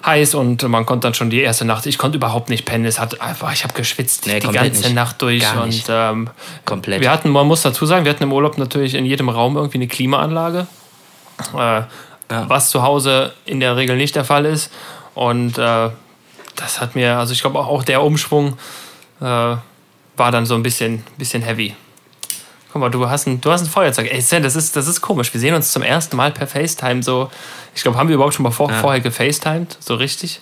heiß 0.04 0.34
und 0.34 0.62
man 0.68 0.84
konnte 0.84 1.06
dann 1.06 1.14
schon 1.14 1.30
die 1.30 1.40
erste 1.40 1.64
Nacht. 1.64 1.86
Ich 1.86 1.96
konnte 1.96 2.18
überhaupt 2.18 2.50
nicht 2.50 2.66
pennen. 2.66 2.84
Es 2.84 3.00
hat 3.00 3.18
einfach, 3.22 3.50
ich 3.54 3.64
habe 3.64 3.72
geschwitzt 3.72 4.26
nee, 4.26 4.38
die 4.38 4.48
ganze 4.48 4.82
nicht. 4.82 4.94
Nacht 4.94 5.22
durch 5.22 5.42
Gar 5.42 5.62
und 5.62 5.84
ähm, 5.88 6.28
komplett. 6.66 7.00
Wir 7.00 7.10
hatten, 7.10 7.30
man 7.30 7.46
muss 7.46 7.62
dazu 7.62 7.86
sagen, 7.86 8.04
wir 8.04 8.12
hatten 8.12 8.24
im 8.24 8.32
Urlaub 8.32 8.58
natürlich 8.58 8.94
in 8.94 9.06
jedem 9.06 9.30
Raum 9.30 9.56
irgendwie 9.56 9.78
eine 9.78 9.88
Klimaanlage, 9.88 10.66
äh, 11.54 11.56
ja. 11.56 11.88
was 12.28 12.68
zu 12.68 12.82
Hause 12.82 13.32
in 13.46 13.58
der 13.58 13.76
Regel 13.76 13.96
nicht 13.96 14.16
der 14.16 14.26
Fall 14.26 14.44
ist 14.44 14.70
und 15.14 15.56
äh, 15.56 15.88
das 16.56 16.80
hat 16.80 16.94
mir, 16.94 17.16
also 17.18 17.32
ich 17.32 17.40
glaube 17.40 17.58
auch 17.58 17.84
der 17.84 18.02
Umschwung 18.02 18.58
äh, 19.20 19.24
war 19.24 20.30
dann 20.30 20.44
so 20.44 20.54
ein 20.54 20.62
bisschen, 20.62 21.04
bisschen 21.16 21.40
heavy. 21.40 21.74
Guck 22.76 22.82
mal, 22.82 22.90
du 22.90 23.08
hast 23.08 23.26
ein, 23.26 23.40
du 23.40 23.50
hast 23.50 23.62
ein 23.62 23.68
Feuerzeug. 23.68 24.12
Ey, 24.12 24.20
Sven, 24.20 24.42
das 24.42 24.54
ist, 24.54 24.76
das 24.76 24.86
ist 24.86 25.00
komisch. 25.00 25.32
Wir 25.32 25.40
sehen 25.40 25.54
uns 25.54 25.72
zum 25.72 25.80
ersten 25.80 26.14
Mal 26.14 26.30
per 26.30 26.46
FaceTime 26.46 27.02
so. 27.02 27.30
Ich 27.74 27.82
glaube, 27.82 27.96
haben 27.96 28.10
wir 28.10 28.16
überhaupt 28.16 28.34
schon 28.34 28.42
mal 28.42 28.50
vor, 28.50 28.70
ja. 28.70 28.76
vorher 28.76 29.00
gefacetimed? 29.00 29.78
So 29.80 29.94
richtig? 29.94 30.40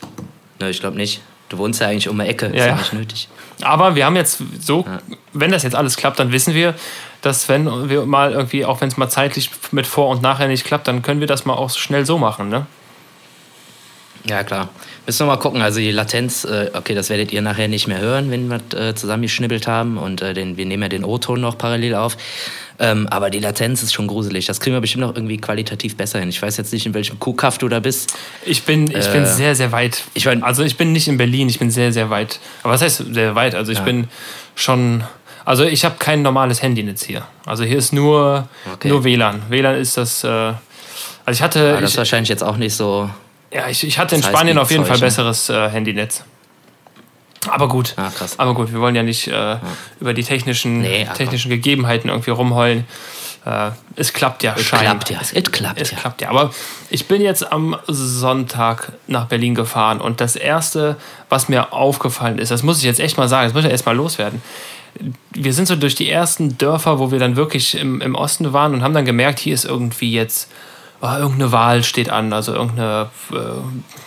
Ne, 0.58 0.68
ich 0.68 0.80
glaube 0.80 0.96
nicht. 0.96 1.20
Du 1.48 1.58
wohnst 1.58 1.80
ja 1.80 1.86
eigentlich 1.86 2.08
um 2.08 2.18
die 2.18 2.26
Ecke. 2.26 2.46
Ja, 2.46 2.52
ist 2.52 2.66
ja 2.66 2.74
nicht 2.74 2.92
nötig. 2.92 3.28
Aber 3.62 3.94
wir 3.94 4.04
haben 4.04 4.16
jetzt 4.16 4.42
so, 4.60 4.84
ja. 4.84 4.98
wenn 5.32 5.52
das 5.52 5.62
jetzt 5.62 5.76
alles 5.76 5.96
klappt, 5.96 6.18
dann 6.18 6.32
wissen 6.32 6.54
wir, 6.54 6.74
dass 7.22 7.48
wenn 7.48 7.88
wir 7.88 8.04
mal 8.04 8.32
irgendwie, 8.32 8.64
auch 8.64 8.80
wenn 8.80 8.88
es 8.88 8.96
mal 8.96 9.08
zeitlich 9.08 9.52
mit 9.70 9.86
Vor- 9.86 10.08
und 10.08 10.20
Nachher 10.20 10.48
nicht 10.48 10.64
klappt, 10.64 10.88
dann 10.88 11.02
können 11.02 11.20
wir 11.20 11.28
das 11.28 11.44
mal 11.44 11.54
auch 11.54 11.70
schnell 11.70 12.04
so 12.04 12.18
machen, 12.18 12.48
ne? 12.48 12.66
Ja, 14.26 14.42
klar. 14.42 14.70
Müssen 15.04 15.26
wir 15.26 15.32
mal 15.32 15.36
gucken. 15.36 15.60
Also 15.60 15.80
die 15.80 15.90
Latenz, 15.90 16.44
äh, 16.44 16.70
okay, 16.72 16.94
das 16.94 17.10
werdet 17.10 17.30
ihr 17.30 17.42
nachher 17.42 17.68
nicht 17.68 17.86
mehr 17.86 18.00
hören, 18.00 18.30
wenn 18.30 18.48
wir 18.48 18.60
äh, 18.78 18.94
zusammengeschnibbelt 18.94 19.66
haben. 19.66 19.98
Und 19.98 20.22
äh, 20.22 20.32
den, 20.32 20.56
wir 20.56 20.64
nehmen 20.64 20.82
ja 20.82 20.88
den 20.88 21.04
O-Ton 21.04 21.40
noch 21.42 21.58
parallel 21.58 21.94
auf. 21.94 22.16
Ähm, 22.78 23.06
aber 23.08 23.28
die 23.28 23.38
Latenz 23.38 23.82
ist 23.82 23.92
schon 23.92 24.06
gruselig. 24.06 24.46
Das 24.46 24.60
kriegen 24.60 24.74
wir 24.74 24.80
bestimmt 24.80 25.02
noch 25.02 25.14
irgendwie 25.14 25.36
qualitativ 25.36 25.96
besser 25.96 26.20
hin. 26.20 26.30
Ich 26.30 26.40
weiß 26.40 26.56
jetzt 26.56 26.72
nicht, 26.72 26.86
in 26.86 26.94
welchem 26.94 27.20
Kuhkaff 27.20 27.58
du 27.58 27.68
da 27.68 27.80
bist. 27.80 28.14
Ich 28.46 28.62
bin, 28.62 28.90
ich 28.90 29.08
bin 29.12 29.24
äh, 29.24 29.26
sehr, 29.26 29.54
sehr 29.54 29.72
weit. 29.72 30.04
Ich 30.14 30.24
mein, 30.24 30.42
also 30.42 30.64
ich 30.64 30.76
bin 30.76 30.92
nicht 30.92 31.06
in 31.06 31.18
Berlin, 31.18 31.48
ich 31.48 31.58
bin 31.58 31.70
sehr, 31.70 31.92
sehr 31.92 32.08
weit. 32.08 32.40
Aber 32.62 32.72
was 32.72 32.82
heißt 32.82 33.04
sehr 33.12 33.34
weit? 33.34 33.54
Also 33.54 33.72
ich 33.72 33.78
ja. 33.78 33.84
bin 33.84 34.08
schon. 34.54 35.04
Also 35.44 35.64
ich 35.64 35.84
habe 35.84 35.96
kein 35.98 36.22
normales 36.22 36.62
Handynetz 36.62 37.04
hier. 37.04 37.26
Also 37.44 37.64
hier 37.64 37.76
ist 37.76 37.92
nur, 37.92 38.48
okay. 38.72 38.88
nur 38.88 39.04
WLAN. 39.04 39.42
WLAN 39.50 39.76
ist 39.76 39.98
das. 39.98 40.24
Äh, 40.24 40.28
also 40.28 40.58
ich 41.30 41.42
hatte. 41.42 41.60
Ja, 41.60 41.80
das 41.80 41.90
ist 41.90 41.98
wahrscheinlich 41.98 42.30
jetzt 42.30 42.42
auch 42.42 42.56
nicht 42.56 42.74
so 42.74 43.10
ja, 43.54 43.68
ich, 43.68 43.84
ich 43.84 43.98
hatte 43.98 44.16
in 44.16 44.22
Spanien 44.22 44.58
auf 44.58 44.70
jeden 44.70 44.84
Fall 44.84 44.98
besseres 44.98 45.48
äh, 45.48 45.70
Handynetz. 45.70 46.24
Aber 47.48 47.68
gut. 47.68 47.94
Ah. 47.96 48.10
Aber 48.38 48.54
gut, 48.54 48.72
wir 48.72 48.80
wollen 48.80 48.94
ja 48.94 49.02
nicht 49.02 49.28
äh, 49.28 49.32
ja. 49.32 49.60
über 50.00 50.14
die 50.14 50.24
technischen, 50.24 50.80
nee, 50.80 51.06
technischen 51.14 51.50
Gegebenheiten 51.50 52.08
irgendwie 52.08 52.30
rumheulen. 52.30 52.86
Äh, 53.44 53.70
es 53.96 54.12
klappt 54.12 54.42
ja, 54.42 54.54
es 54.56 54.68
Klappt 54.68 55.10
ja. 55.10 55.18
Es, 55.20 55.32
es 55.32 55.52
klappt, 55.52 55.80
es 55.80 55.90
ja. 55.90 55.98
klappt 55.98 56.22
ja. 56.22 56.30
Aber 56.30 56.52
ich 56.90 57.06
bin 57.06 57.20
jetzt 57.20 57.52
am 57.52 57.76
Sonntag 57.86 58.92
nach 59.06 59.26
Berlin 59.26 59.54
gefahren 59.54 60.00
und 60.00 60.20
das 60.20 60.36
Erste, 60.36 60.96
was 61.28 61.48
mir 61.48 61.72
aufgefallen 61.72 62.38
ist, 62.38 62.50
das 62.50 62.62
muss 62.62 62.78
ich 62.78 62.84
jetzt 62.84 63.00
echt 63.00 63.18
mal 63.18 63.28
sagen, 63.28 63.46
das 63.46 63.54
muss 63.54 63.64
ich 63.64 63.70
erst 63.70 63.86
mal 63.86 63.96
loswerden. 63.96 64.42
Wir 65.32 65.52
sind 65.52 65.66
so 65.66 65.76
durch 65.76 65.96
die 65.96 66.08
ersten 66.08 66.56
Dörfer, 66.56 66.98
wo 66.98 67.10
wir 67.10 67.18
dann 67.18 67.36
wirklich 67.36 67.76
im, 67.76 68.00
im 68.00 68.14
Osten 68.14 68.52
waren 68.52 68.72
und 68.72 68.82
haben 68.82 68.94
dann 68.94 69.04
gemerkt, 69.04 69.40
hier 69.40 69.52
ist 69.52 69.64
irgendwie 69.64 70.12
jetzt 70.12 70.48
oh, 71.04 71.18
irgendeine 71.18 71.52
Wahl 71.52 71.84
steht 71.84 72.10
an, 72.10 72.32
also 72.32 72.54
irgendeine, 72.54 73.10
äh, 73.32 73.36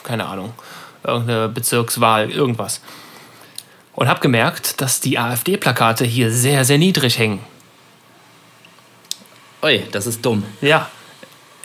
keine 0.03 0.25
Ahnung, 0.25 0.53
irgendeine 1.03 1.49
Bezirkswahl, 1.49 2.31
irgendwas. 2.31 2.81
Und 3.93 4.07
habe 4.07 4.19
gemerkt, 4.19 4.81
dass 4.81 4.99
die 4.99 5.17
AfD-Plakate 5.17 6.05
hier 6.05 6.31
sehr, 6.31 6.65
sehr 6.65 6.77
niedrig 6.77 7.17
hängen. 7.17 7.39
Ui, 9.63 9.83
das 9.91 10.05
ist 10.05 10.23
dumm. 10.23 10.43
Ja. 10.61 10.89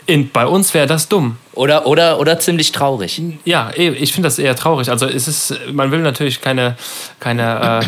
In, 0.05 0.29
bei 0.31 0.45
uns 0.45 0.73
wäre 0.73 0.87
das 0.87 1.07
dumm. 1.07 1.37
Oder, 1.53 1.85
oder, 1.85 2.19
oder 2.19 2.39
ziemlich 2.39 2.71
traurig. 2.71 3.21
Ja, 3.45 3.69
eh, 3.69 3.89
ich 3.89 4.11
finde 4.13 4.27
das 4.27 4.39
eher 4.39 4.55
traurig. 4.55 4.89
Also 4.89 5.05
es 5.05 5.27
ist, 5.27 5.57
man 5.71 5.91
will 5.91 5.99
natürlich 5.99 6.41
keine, 6.41 6.75
keine 7.19 7.81
äh, 7.83 7.85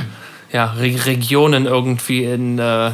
ja, 0.55 0.73
Regionen 0.77 1.65
irgendwie 1.65 2.23
in 2.23 2.59
äh, 2.59 2.91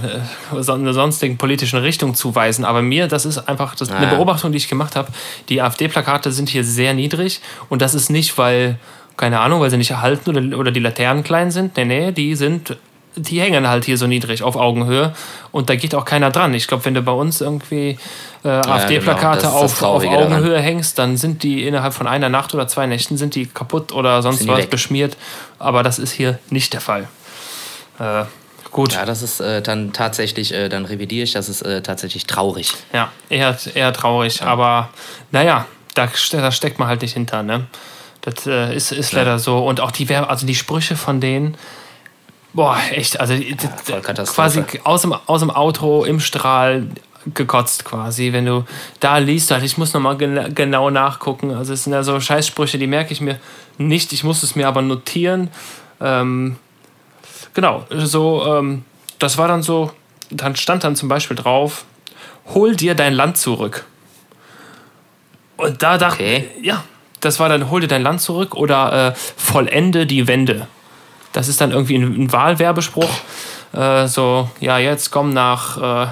so 0.60 0.74
einer 0.74 0.94
sonstigen 0.94 1.38
politischen 1.38 1.78
Richtung 1.78 2.16
zuweisen. 2.16 2.66
Aber 2.66 2.82
mir, 2.82 3.08
das 3.08 3.24
ist 3.24 3.38
einfach 3.48 3.76
das, 3.76 3.92
eine 3.92 4.08
Beobachtung, 4.08 4.52
die 4.52 4.58
ich 4.58 4.68
gemacht 4.68 4.96
habe. 4.96 5.10
Die 5.48 5.62
AfD-Plakate 5.62 6.32
sind 6.32 6.50
hier 6.50 6.64
sehr 6.64 6.96
niedrig 6.96 7.40
und 7.70 7.84
das 7.84 7.94
ist 7.94 8.10
nicht, 8.10 8.36
weil, 8.40 8.80
keine 9.16 9.42
Ahnung, 9.42 9.62
weil 9.62 9.70
sie 9.70 9.78
nicht 9.78 9.92
erhalten 9.92 10.32
oder, 10.32 10.58
oder 10.58 10.72
die 10.72 10.80
Laternen 10.80 11.24
klein 11.24 11.52
sind. 11.52 11.78
Nee, 11.78 11.86
nee, 11.86 12.12
die 12.12 12.36
sind 12.36 12.78
die 13.18 13.42
hängen 13.42 13.68
halt 13.68 13.84
hier 13.84 13.98
so 13.98 14.08
niedrig 14.08 14.42
auf 14.42 14.56
Augenhöhe 14.56 15.14
und 15.52 15.70
da 15.70 15.76
geht 15.76 15.94
auch 15.94 16.06
keiner 16.06 16.32
dran. 16.32 16.54
Ich 16.54 16.68
glaube, 16.68 16.86
wenn 16.86 16.94
du 16.94 17.02
bei 17.02 17.12
uns 17.12 17.42
irgendwie 17.42 18.00
äh, 18.46 18.48
AfD-Plakate 18.48 19.48
genau. 19.48 19.54
auf, 19.54 19.84
auf 19.84 20.06
Augenhöhe 20.06 20.52
daran. 20.52 20.64
hängst, 20.64 20.98
dann 20.98 21.18
sind 21.18 21.44
die 21.44 21.68
innerhalb 21.68 21.94
von 21.94 22.08
einer 22.08 22.30
Nacht 22.30 22.54
oder 22.54 22.70
zwei 22.70 22.88
Nächten 22.88 23.18
sind 23.18 23.36
die 23.36 23.48
kaputt 23.48 23.92
oder 23.92 24.22
sonst 24.22 24.48
was 24.48 24.66
beschmiert. 24.68 25.18
Aber 25.60 25.84
das 25.84 26.00
ist 26.00 26.14
hier 26.14 26.40
nicht 26.50 26.72
der 26.72 26.80
Fall. 26.80 27.10
Äh, 28.02 28.26
gut. 28.72 28.94
Ja, 28.94 29.06
das 29.06 29.22
ist 29.22 29.40
äh, 29.40 29.62
dann 29.62 29.94
tatsächlich, 29.94 30.54
äh, 30.54 30.70
dann 30.70 30.86
revidiere 30.86 31.24
ich, 31.24 31.34
das 31.34 31.50
ist 31.50 31.62
äh, 31.62 31.82
tatsächlich 31.82 32.26
traurig. 32.26 32.74
Ja, 32.94 33.12
eher, 33.30 33.58
eher 33.76 33.94
traurig. 33.94 34.40
Ja. 34.40 34.48
Aber 34.48 34.90
naja, 35.32 35.66
da, 35.94 36.10
da 36.32 36.52
steckt 36.52 36.80
man 36.80 36.88
halt 36.88 37.02
nicht 37.02 37.14
hinter, 37.14 37.44
ne? 37.44 37.68
Das 38.22 38.46
äh, 38.46 38.76
ist, 38.76 38.92
ist 38.92 39.14
leider 39.14 39.40
so. 39.40 39.66
Und 39.66 39.82
auch 39.82 39.92
die 39.92 40.08
Werbe, 40.10 40.30
also 40.30 40.46
die 40.46 40.56
Sprüche 40.56 40.96
von 40.96 41.20
denen, 41.22 41.58
boah, 42.54 42.78
echt, 42.92 43.20
also 43.20 43.34
ja, 43.34 44.00
quasi 44.26 44.64
aus 44.84 45.02
dem, 45.02 45.14
aus 45.14 45.40
dem 45.42 45.50
Auto 45.50 46.04
im 46.04 46.20
Strahl 46.20 46.88
gekotzt 47.34 47.86
quasi, 47.86 48.34
wenn 48.34 48.46
du 48.46 48.66
da 49.00 49.20
liest, 49.20 49.52
halt, 49.52 49.64
ich 49.64 49.78
muss 49.78 49.94
nochmal 49.94 50.18
gen 50.18 50.56
genau 50.56 50.90
nachgucken. 50.90 51.52
Also 51.54 51.74
es 51.74 51.84
sind 51.84 51.94
ja 51.94 52.04
so 52.04 52.20
Scheißsprüche, 52.20 52.78
die 52.78 52.88
merke 52.88 53.14
ich 53.14 53.22
mir 53.22 53.40
nicht, 53.78 54.12
ich 54.14 54.24
muss 54.24 54.44
es 54.44 54.56
mir 54.56 54.68
aber 54.68 54.82
notieren. 54.82 55.50
Ähm, 56.00 56.58
genau, 57.54 57.86
so, 57.90 58.46
ähm, 58.46 58.86
das 59.20 59.38
war 59.38 59.48
dann 59.48 59.64
so, 59.64 59.92
dann 60.30 60.56
stand 60.56 60.84
dann 60.84 60.96
zum 60.96 61.10
Beispiel 61.10 61.38
drauf, 61.38 61.86
hol 62.54 62.76
dir 62.76 62.96
dein 62.96 63.14
Land 63.14 63.38
zurück. 63.38 63.86
Und 65.58 65.84
da 65.84 65.98
dachte 65.98 66.24
okay. 66.24 66.50
ich, 66.60 66.66
ja, 66.66 66.84
das 67.20 67.40
war 67.40 67.50
dann, 67.50 67.70
hol 67.70 67.82
dir 67.82 67.88
dein 67.88 68.02
Land 68.02 68.22
zurück 68.22 68.56
oder 68.56 69.10
äh, 69.10 69.14
vollende 69.38 70.06
die 70.06 70.28
Wende. 70.28 70.68
Das 71.34 71.48
ist 71.48 71.62
dann 71.62 71.72
irgendwie 71.72 71.96
ein, 71.96 72.24
ein 72.24 72.32
Wahlwerbespruch. 72.32 73.10
Äh, 73.74 74.08
so, 74.08 74.50
ja, 74.60 74.80
jetzt 74.80 75.12
komm 75.12 75.32
nach, 75.32 75.78
äh, 75.78 76.08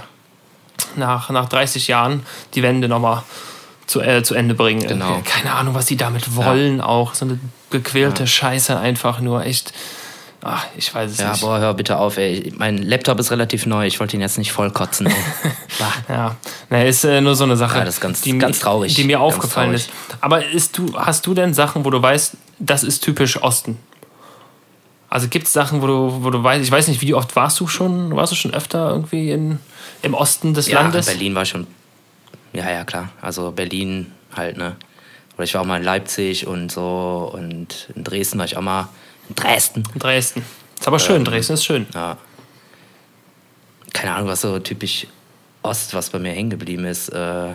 nach, 0.95 1.29
nach 1.29 1.49
30 1.49 1.87
Jahren 1.87 2.25
die 2.53 2.63
Wende 2.63 2.87
nochmal 2.87 3.23
zu, 3.85 4.01
äh, 4.01 4.23
zu 4.23 4.35
Ende 4.35 4.53
bringen. 4.53 4.87
Genau. 4.87 5.21
Keine 5.25 5.53
Ahnung, 5.53 5.73
was 5.73 5.87
sie 5.87 5.97
damit 5.97 6.35
wollen 6.35 6.77
ja. 6.77 6.85
auch. 6.85 7.15
So 7.15 7.25
eine 7.25 7.39
gequälte 7.69 8.23
ja. 8.23 8.27
Scheiße 8.27 8.79
einfach 8.79 9.19
nur. 9.19 9.45
Echt 9.45 9.73
Ach, 10.41 10.65
ich 10.77 10.93
weiß 10.93 11.11
es 11.11 11.17
ja, 11.17 11.31
nicht. 11.31 11.41
Ja, 11.41 11.47
boah, 11.47 11.59
hör 11.59 11.73
bitte 11.73 11.97
auf, 11.97 12.17
ey. 12.17 12.53
Mein 12.57 12.77
Laptop 12.77 13.19
ist 13.19 13.31
relativ 13.31 13.65
neu, 13.65 13.85
ich 13.85 13.99
wollte 13.99 14.15
ihn 14.15 14.21
jetzt 14.21 14.37
nicht 14.37 14.53
voll 14.53 14.71
kotzen, 14.71 15.07
ey. 15.07 15.13
ja, 16.09 16.35
naja, 16.69 16.85
ist 16.85 17.03
äh, 17.03 17.19
nur 17.19 17.35
so 17.35 17.43
eine 17.43 17.57
Sache, 17.57 17.79
ja, 17.79 17.85
das 17.85 17.95
ist 17.95 18.01
ganz, 18.01 18.21
die, 18.21 18.37
ganz 18.37 18.59
traurig. 18.59 18.93
die 18.95 19.03
mir 19.03 19.19
aufgefallen 19.19 19.73
ist. 19.73 19.89
Aber 20.21 20.45
ist 20.45 20.77
du, 20.77 20.97
hast 20.97 21.25
du 21.25 21.33
denn 21.33 21.53
Sachen, 21.53 21.83
wo 21.83 21.89
du 21.89 22.01
weißt, 22.01 22.37
das 22.59 22.83
ist 22.83 23.03
typisch 23.03 23.41
Osten? 23.41 23.77
Also 25.09 25.27
gibt 25.27 25.47
es 25.47 25.53
Sachen, 25.53 25.81
wo 25.81 25.87
du, 25.87 26.23
wo 26.23 26.29
du 26.29 26.41
weißt, 26.41 26.63
ich 26.63 26.71
weiß 26.71 26.87
nicht, 26.87 27.01
wie 27.01 27.13
oft 27.13 27.35
warst 27.35 27.59
du 27.59 27.67
schon, 27.67 28.15
warst 28.15 28.31
du 28.31 28.35
schon 28.35 28.53
öfter 28.53 28.91
irgendwie 28.91 29.31
in, 29.31 29.59
im 30.03 30.13
Osten 30.13 30.53
des 30.53 30.67
ja, 30.67 30.81
Landes? 30.81 31.07
Berlin 31.07 31.35
war 31.35 31.45
schon, 31.45 31.67
ja, 32.53 32.69
ja, 32.69 32.85
klar. 32.85 33.09
Also 33.21 33.51
Berlin 33.51 34.11
halt, 34.35 34.57
ne. 34.57 34.75
Oder 35.35 35.43
ich 35.43 35.53
war 35.53 35.61
auch 35.61 35.65
mal 35.65 35.77
in 35.77 35.83
Leipzig 35.83 36.47
und 36.47 36.71
so 36.71 37.31
und 37.33 37.89
in 37.95 38.03
Dresden 38.03 38.37
war 38.37 38.45
ich 38.45 38.55
auch 38.55 38.61
mal 38.61 38.89
Dresden. 39.35 39.83
Dresden. 39.95 40.43
Ist 40.79 40.87
aber 40.87 40.99
schön, 40.99 41.17
ähm, 41.17 41.25
Dresden 41.25 41.53
ist 41.53 41.65
schön. 41.65 41.87
Ja. 41.93 42.17
Keine 43.93 44.13
Ahnung, 44.13 44.29
was 44.29 44.41
so 44.41 44.59
typisch 44.59 45.07
Ost, 45.61 45.93
was 45.93 46.09
bei 46.09 46.19
mir 46.19 46.31
hängen 46.31 46.49
geblieben 46.49 46.85
ist. 46.85 47.09
Äh, 47.09 47.53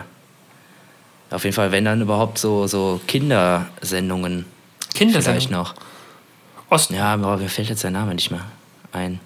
auf 1.31 1.43
jeden 1.43 1.55
Fall, 1.55 1.71
wenn 1.71 1.85
dann 1.85 2.01
überhaupt 2.01 2.37
so, 2.37 2.67
so 2.67 3.01
Kindersendungen. 3.07 4.45
Kindersendungen? 4.93 5.23
Vielleicht 5.23 5.51
noch. 5.51 5.73
Ost? 6.69 6.91
Ja, 6.91 7.13
aber 7.13 7.37
mir 7.37 7.49
fällt 7.49 7.69
jetzt 7.69 7.83
der 7.83 7.91
Name 7.91 8.13
nicht 8.13 8.31
mehr 8.31 8.45
ein. 8.91 9.19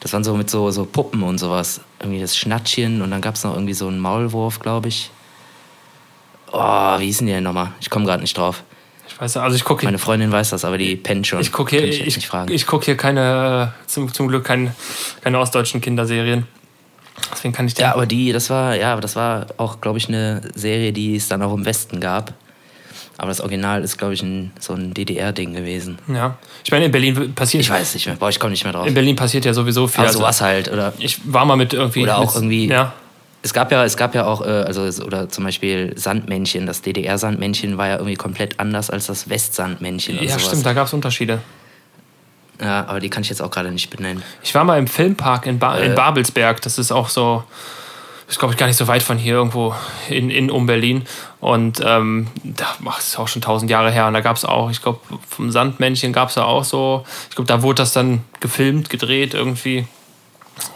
Das 0.00 0.12
waren 0.12 0.24
so 0.24 0.34
mit 0.34 0.48
so, 0.48 0.70
so 0.70 0.84
Puppen 0.84 1.22
und 1.22 1.38
sowas. 1.38 1.80
Irgendwie 2.00 2.20
das 2.20 2.36
Schnattchen 2.36 3.02
und 3.02 3.10
dann 3.10 3.20
gab 3.20 3.34
es 3.34 3.44
noch 3.44 3.54
irgendwie 3.54 3.74
so 3.74 3.88
einen 3.88 3.98
Maulwurf, 3.98 4.60
glaube 4.60 4.88
ich. 4.88 5.10
Oh, 6.52 6.98
wie 6.98 7.06
hießen 7.06 7.26
die 7.26 7.32
denn 7.32 7.44
nochmal? 7.44 7.72
Ich 7.80 7.90
komme 7.90 8.06
gerade 8.06 8.22
nicht 8.22 8.36
drauf. 8.36 8.62
Ich 9.18 9.22
weiß, 9.22 9.38
also 9.38 9.56
ich 9.56 9.64
gucke. 9.64 9.84
Meine 9.84 9.98
Freundin 9.98 10.30
weiß 10.30 10.50
das, 10.50 10.64
aber 10.64 10.78
die 10.78 10.94
pennt 10.94 11.26
schon. 11.26 11.40
Ich 11.40 11.50
gucke 11.50 11.76
hier, 11.76 11.88
ich, 11.88 12.06
ich, 12.06 12.30
ich 12.50 12.66
guck 12.68 12.84
hier 12.84 12.96
keine, 12.96 13.72
zum, 13.88 14.14
zum 14.14 14.28
Glück 14.28 14.44
keine, 14.44 14.72
keine 15.22 15.40
ostdeutschen 15.40 15.80
Kinderserien. 15.80 16.46
Deswegen 17.32 17.52
kann 17.52 17.66
ich 17.66 17.76
Ja, 17.76 17.94
aber 17.94 18.06
die, 18.06 18.30
das 18.30 18.48
war, 18.48 18.76
ja, 18.76 18.94
das 19.00 19.16
war 19.16 19.46
auch, 19.56 19.80
glaube 19.80 19.98
ich, 19.98 20.06
eine 20.06 20.42
Serie, 20.54 20.92
die 20.92 21.16
es 21.16 21.26
dann 21.26 21.42
auch 21.42 21.52
im 21.52 21.64
Westen 21.64 21.98
gab. 21.98 22.32
Aber 23.16 23.26
das 23.26 23.40
Original 23.40 23.82
ist, 23.82 23.98
glaube 23.98 24.14
ich, 24.14 24.22
ein, 24.22 24.52
so 24.60 24.74
ein 24.74 24.94
DDR-Ding 24.94 25.52
gewesen. 25.52 25.98
Ja. 26.06 26.38
Ich 26.62 26.70
meine, 26.70 26.84
in 26.84 26.92
Berlin 26.92 27.34
passiert. 27.34 27.64
Ich 27.64 27.70
weiß 27.70 27.94
nicht 27.94 28.06
mehr. 28.06 28.14
Boah, 28.14 28.28
ich 28.28 28.38
komme 28.38 28.52
nicht 28.52 28.62
mehr 28.62 28.72
drauf. 28.72 28.86
In 28.86 28.94
Berlin 28.94 29.16
passiert 29.16 29.44
ja 29.44 29.52
sowieso 29.52 29.88
viel. 29.88 29.98
Aber 29.98 30.06
also, 30.06 30.20
sowas 30.20 30.40
halt, 30.40 30.70
oder? 30.70 30.92
Ich 30.98 31.20
war 31.24 31.44
mal 31.44 31.56
mit 31.56 31.74
irgendwie. 31.74 32.04
Oder 32.04 32.18
auch 32.18 32.26
mit, 32.26 32.34
irgendwie. 32.36 32.68
Ja 32.68 32.94
es 33.48 33.54
gab 33.54 33.72
ja, 33.72 33.82
es 33.82 33.96
gab 33.96 34.14
ja 34.14 34.26
auch, 34.26 34.42
äh, 34.42 34.44
also 34.44 34.82
oder 35.02 35.30
zum 35.30 35.44
Beispiel 35.44 35.94
Sandmännchen. 35.96 36.66
Das 36.66 36.82
DDR-Sandmännchen 36.82 37.78
war 37.78 37.88
ja 37.88 37.94
irgendwie 37.94 38.16
komplett 38.16 38.60
anders 38.60 38.90
als 38.90 39.06
das 39.06 39.30
Westsandmännchen. 39.30 40.16
Ja, 40.16 40.28
sowas. 40.28 40.46
stimmt, 40.48 40.66
da 40.66 40.74
gab 40.74 40.86
es 40.86 40.92
Unterschiede. 40.92 41.40
Ja, 42.60 42.84
aber 42.86 43.00
die 43.00 43.08
kann 43.08 43.22
ich 43.22 43.30
jetzt 43.30 43.40
auch 43.40 43.50
gerade 43.50 43.70
nicht 43.70 43.88
benennen. 43.88 44.22
Ich 44.42 44.54
war 44.54 44.64
mal 44.64 44.78
im 44.78 44.86
Filmpark 44.86 45.46
in, 45.46 45.58
ba 45.58 45.78
äh, 45.78 45.86
in 45.86 45.94
Babelsberg. 45.94 46.60
Das 46.60 46.76
ist 46.76 46.92
auch 46.92 47.08
so, 47.08 47.42
ist 48.28 48.38
glaube 48.38 48.52
ich 48.52 48.58
gar 48.58 48.66
nicht 48.66 48.76
so 48.76 48.86
weit 48.86 49.02
von 49.02 49.16
hier 49.16 49.34
irgendwo 49.34 49.74
in, 50.10 50.28
in 50.28 50.50
um 50.50 50.66
Berlin. 50.66 51.06
Und 51.40 51.80
ähm, 51.82 52.26
das 52.44 53.08
ist 53.08 53.18
auch 53.18 53.28
schon 53.28 53.40
tausend 53.40 53.70
Jahre 53.70 53.90
her. 53.90 54.08
Und 54.08 54.12
da 54.12 54.20
gab 54.20 54.36
es 54.36 54.44
auch, 54.44 54.70
ich 54.70 54.82
glaube, 54.82 55.00
vom 55.26 55.50
Sandmännchen 55.50 56.12
gab 56.12 56.28
es 56.28 56.34
ja 56.34 56.44
auch 56.44 56.64
so, 56.64 57.06
ich 57.30 57.36
glaube, 57.36 57.48
da 57.48 57.62
wurde 57.62 57.76
das 57.76 57.94
dann 57.94 58.24
gefilmt, 58.40 58.90
gedreht 58.90 59.32
irgendwie. 59.32 59.86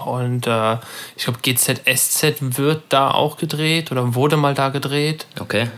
Und 0.05 0.47
äh, 0.47 0.77
ich 1.17 1.25
glaube, 1.25 1.39
GZSZ 1.43 2.57
wird 2.57 2.83
da 2.89 3.11
auch 3.11 3.37
gedreht 3.37 3.93
oder 3.93 4.15
wurde 4.15 4.37
mal 4.37 4.55
da 4.55 4.69
gedreht. 4.69 5.27
Okay. 5.41 5.69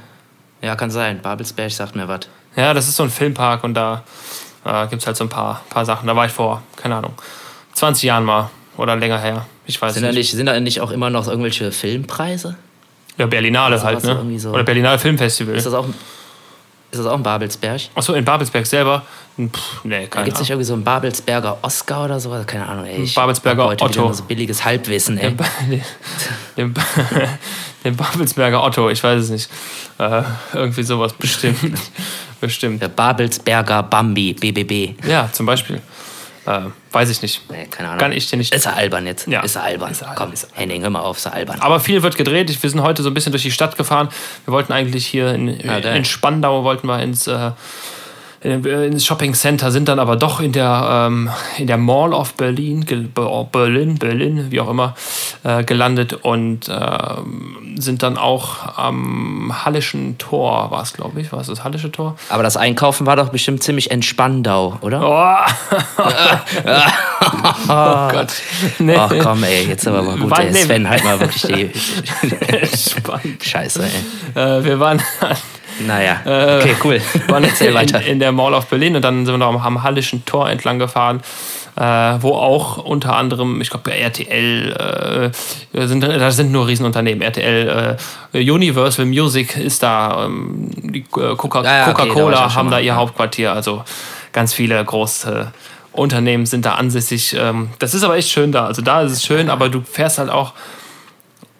Ja, 0.62 0.76
kann 0.76 0.90
sein. 0.90 1.20
Babelsberg 1.20 1.70
sagt 1.70 1.96
mir 1.96 2.08
was. 2.08 2.20
Ja, 2.56 2.72
das 2.72 2.88
ist 2.88 2.96
so 2.96 3.02
ein 3.02 3.10
Filmpark 3.10 3.64
und 3.64 3.74
da 3.74 4.04
äh, 4.64 4.86
gibt 4.86 5.02
es 5.02 5.06
halt 5.06 5.16
so 5.16 5.24
ein 5.24 5.28
paar, 5.28 5.62
paar 5.68 5.84
Sachen. 5.84 6.06
Da 6.06 6.16
war 6.16 6.26
ich 6.26 6.32
vor, 6.32 6.62
keine 6.76 6.96
Ahnung, 6.96 7.12
20 7.74 8.04
Jahren 8.04 8.24
mal 8.24 8.50
oder 8.76 8.96
länger 8.96 9.18
her. 9.18 9.46
Ich 9.66 9.80
weiß 9.80 9.94
sind 9.94 10.02
nicht. 10.02 10.14
Da 10.14 10.18
nicht. 10.18 10.30
Sind 10.30 10.46
da 10.46 10.58
nicht 10.60 10.80
auch 10.80 10.90
immer 10.90 11.10
noch 11.10 11.28
irgendwelche 11.28 11.72
Filmpreise? 11.72 12.56
Ja, 13.16 13.26
Berlinale 13.26 13.80
halt, 13.82 14.02
ne? 14.04 14.38
So 14.38 14.50
oder 14.50 14.64
Berlinale 14.64 14.98
Filmfestival. 14.98 15.54
Ist 15.54 15.66
das 15.66 15.74
auch 15.74 15.86
ist 16.94 17.00
das 17.00 17.06
auch 17.06 17.16
ein 17.16 17.22
Babelsberg? 17.22 17.80
Achso, 17.94 18.14
in 18.14 18.24
Babelsberg 18.24 18.66
selber? 18.66 19.02
Pff, 19.36 19.84
nee, 19.84 20.06
keine 20.06 20.26
Gibt 20.26 20.36
es 20.36 20.40
nicht 20.40 20.50
irgendwie 20.50 20.64
so 20.64 20.74
einen 20.74 20.84
Babelsberger 20.84 21.58
Oscar 21.62 22.04
oder 22.04 22.20
sowas? 22.20 22.46
Keine 22.46 22.66
Ahnung, 22.66 22.84
ey. 22.86 23.02
Ich 23.02 23.14
Babelsberger 23.14 23.64
heute 23.66 23.84
Otto. 23.84 24.12
so 24.12 24.22
billiges 24.22 24.64
Halbwissen, 24.64 25.18
ey. 25.18 25.34
Den, 26.56 26.72
den, 26.74 26.74
den, 27.84 27.96
Babelsberger 27.96 28.62
Otto, 28.62 28.88
ich 28.90 29.02
weiß 29.02 29.22
es 29.22 29.30
nicht. 29.30 29.50
Äh, 29.98 30.22
irgendwie 30.52 30.84
sowas 30.84 31.12
bestimmt. 31.12 31.58
bestimmt. 32.40 32.80
Der 32.80 32.88
Babelsberger 32.88 33.82
Bambi, 33.82 34.34
BBB. 34.34 35.04
Ja, 35.06 35.28
zum 35.32 35.46
Beispiel. 35.46 35.82
Äh, 36.46 36.60
weiß 36.92 37.10
ich 37.10 37.22
nicht. 37.22 37.50
Nee, 37.50 37.66
keine 37.66 37.88
Ahnung. 37.88 38.00
Kann 38.00 38.12
ich 38.12 38.28
dir 38.28 38.36
nicht. 38.36 38.54
Ist 38.54 38.66
er 38.66 38.76
albern 38.76 39.06
jetzt? 39.06 39.26
Ja. 39.26 39.40
Ist 39.40 39.56
er 39.56 39.64
albern? 39.64 39.92
Ist 39.92 40.02
er 40.02 40.08
albern. 40.08 40.24
Komm, 40.26 40.32
ist 40.32 40.48
Henning, 40.52 40.82
hör 40.82 40.90
mal 40.90 41.00
auf, 41.00 41.16
ist 41.16 41.26
er 41.26 41.32
albern. 41.32 41.58
Aber 41.60 41.80
viel 41.80 42.02
wird 42.02 42.16
gedreht. 42.16 42.62
Wir 42.62 42.70
sind 42.70 42.82
heute 42.82 43.02
so 43.02 43.10
ein 43.10 43.14
bisschen 43.14 43.32
durch 43.32 43.42
die 43.42 43.50
Stadt 43.50 43.76
gefahren. 43.76 44.08
Wir 44.44 44.52
wollten 44.52 44.72
eigentlich 44.72 45.06
hier 45.06 45.32
in, 45.34 45.48
in 45.48 46.04
Spandau, 46.04 46.64
wollten 46.64 46.86
wir 46.86 47.00
ins 47.00 47.26
äh, 47.26 47.52
ins 48.44 49.06
Shopping 49.06 49.32
Center, 49.32 49.70
sind 49.70 49.88
dann 49.88 49.98
aber 49.98 50.16
doch 50.16 50.40
in 50.40 50.52
der, 50.52 51.06
ähm, 51.08 51.30
in 51.56 51.66
der 51.66 51.78
Mall 51.78 52.12
of 52.12 52.34
Berlin, 52.34 52.84
Berlin, 52.84 53.98
Berlin, 53.98 54.46
wie 54.50 54.60
auch 54.60 54.68
immer, 54.68 54.94
äh, 55.44 55.64
gelandet 55.64 56.12
und 56.12 56.68
äh, 56.68 56.98
sind 57.76 58.02
dann 58.02 58.18
auch 58.18 58.76
am 58.76 59.64
Hallischen 59.64 60.18
Tor, 60.18 60.70
war 60.70 60.82
es, 60.82 60.92
glaube 60.92 61.20
ich, 61.20 61.32
war 61.32 61.40
es 61.40 61.46
das 61.46 61.64
Hallische 61.64 61.90
Tor? 61.90 62.16
Aber 62.28 62.42
das 62.42 62.58
Einkaufen 62.58 63.06
war 63.06 63.16
doch 63.16 63.30
bestimmt 63.30 63.62
ziemlich 63.62 63.90
entspannendau, 63.90 64.78
oder? 64.82 65.00
Oh, 65.02 65.36
oh 67.68 68.08
Gott. 68.10 68.32
Nee. 68.78 68.96
Ach 68.96 69.12
komm, 69.22 69.44
ey, 69.44 69.66
jetzt 69.66 69.86
aber 69.86 70.02
mal 70.02 70.18
gut, 70.18 70.30
war, 70.30 70.40
ey, 70.40 70.52
Sven, 70.52 70.88
halt 70.88 71.04
mal 71.04 71.18
wirklich 71.20 71.42
die 71.42 71.70
Scheiße, 73.44 73.82
ey. 73.82 74.42
Äh, 74.42 74.64
wir 74.64 74.80
waren 74.80 75.00
naja, 75.80 76.20
äh, 76.24 76.60
okay, 76.60 76.76
cool. 76.84 77.00
waren 77.28 77.44
Erzähl 77.44 77.74
weiter. 77.74 78.00
In, 78.00 78.12
in, 78.12 78.18
der 78.20 78.32
Mall 78.32 78.54
of 78.54 78.66
Berlin 78.66 78.96
und 78.96 79.02
dann 79.02 79.26
sind 79.26 79.34
wir 79.34 79.38
noch 79.38 79.64
am 79.64 79.82
Hallischen 79.82 80.24
Tor 80.24 80.48
entlang 80.48 80.78
gefahren, 80.78 81.20
äh, 81.76 81.82
wo 81.82 82.34
auch 82.34 82.78
unter 82.78 83.16
anderem, 83.16 83.60
ich 83.60 83.70
glaube, 83.70 83.92
RTL, 83.92 85.32
äh, 85.72 85.86
sind, 85.86 86.02
das 86.02 86.36
sind 86.36 86.52
nur 86.52 86.68
Riesenunternehmen, 86.68 87.22
RTL, 87.22 87.96
äh, 88.32 88.50
Universal 88.50 89.06
Music 89.06 89.56
ist 89.56 89.82
da, 89.82 90.26
ähm, 90.26 90.70
äh, 90.94 91.00
Coca-Cola 91.00 91.64
ja, 91.64 91.90
okay, 91.90 92.30
da 92.30 92.54
haben 92.54 92.70
da 92.70 92.78
ihr 92.78 92.94
Hauptquartier, 92.94 93.52
also 93.52 93.82
ganz 94.32 94.54
viele 94.54 94.84
große 94.84 95.52
Unternehmen 95.92 96.46
sind 96.46 96.66
da 96.66 96.74
ansässig. 96.74 97.36
Ähm, 97.38 97.70
das 97.78 97.94
ist 97.94 98.04
aber 98.04 98.16
echt 98.16 98.30
schön 98.30 98.52
da, 98.52 98.66
also 98.66 98.82
da 98.82 99.02
ist 99.02 99.12
es 99.12 99.24
schön, 99.24 99.50
aber 99.50 99.68
du 99.68 99.80
fährst 99.80 100.18
halt 100.18 100.30
auch 100.30 100.52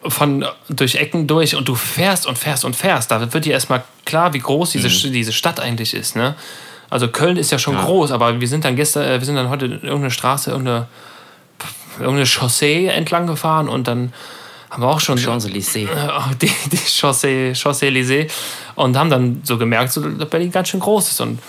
von 0.07 0.45
durch 0.69 0.95
Ecken 0.95 1.27
durch 1.27 1.55
und 1.55 1.67
du 1.67 1.75
fährst 1.75 2.27
und 2.27 2.37
fährst 2.37 2.65
und 2.65 2.75
fährst. 2.75 3.11
Da 3.11 3.33
wird 3.33 3.45
dir 3.45 3.53
erstmal 3.53 3.83
klar, 4.05 4.33
wie 4.33 4.39
groß 4.39 4.71
diese, 4.71 4.87
mhm. 4.87 5.13
diese 5.13 5.33
Stadt 5.33 5.59
eigentlich 5.59 5.93
ist. 5.93 6.15
Ne? 6.15 6.35
Also 6.89 7.07
Köln 7.07 7.37
ist 7.37 7.51
ja 7.51 7.59
schon 7.59 7.75
ja. 7.75 7.83
groß, 7.83 8.11
aber 8.11 8.39
wir 8.39 8.47
sind 8.47 8.65
dann 8.65 8.75
gestern, 8.75 9.03
äh, 9.03 9.19
wir 9.19 9.25
sind 9.25 9.35
dann 9.35 9.49
heute 9.49 9.65
in 9.65 9.71
irgendeine 9.73 10.11
Straße, 10.11 10.51
irgendeine, 10.51 10.87
irgendeine 11.99 12.25
Chaussee 12.25 12.87
entlang 12.87 13.27
gefahren 13.27 13.67
und 13.69 13.87
dann 13.87 14.13
haben 14.69 14.83
wir 14.83 14.89
auch 14.89 14.99
schon. 14.99 15.17
Champs-Élysées. 15.17 15.87
Äh, 15.87 16.35
die, 16.41 16.51
die 16.71 16.77
Chaussee, 16.77 17.53
Chaussee-Élysées. 17.53 18.29
Und 18.75 18.97
haben 18.97 19.09
dann 19.09 19.41
so 19.43 19.57
gemerkt, 19.57 19.93
so, 19.93 20.01
dass 20.01 20.29
Berlin 20.29 20.51
ganz 20.51 20.69
schön 20.69 20.81
groß 20.81 21.11
ist. 21.11 21.21
Und, 21.21 21.39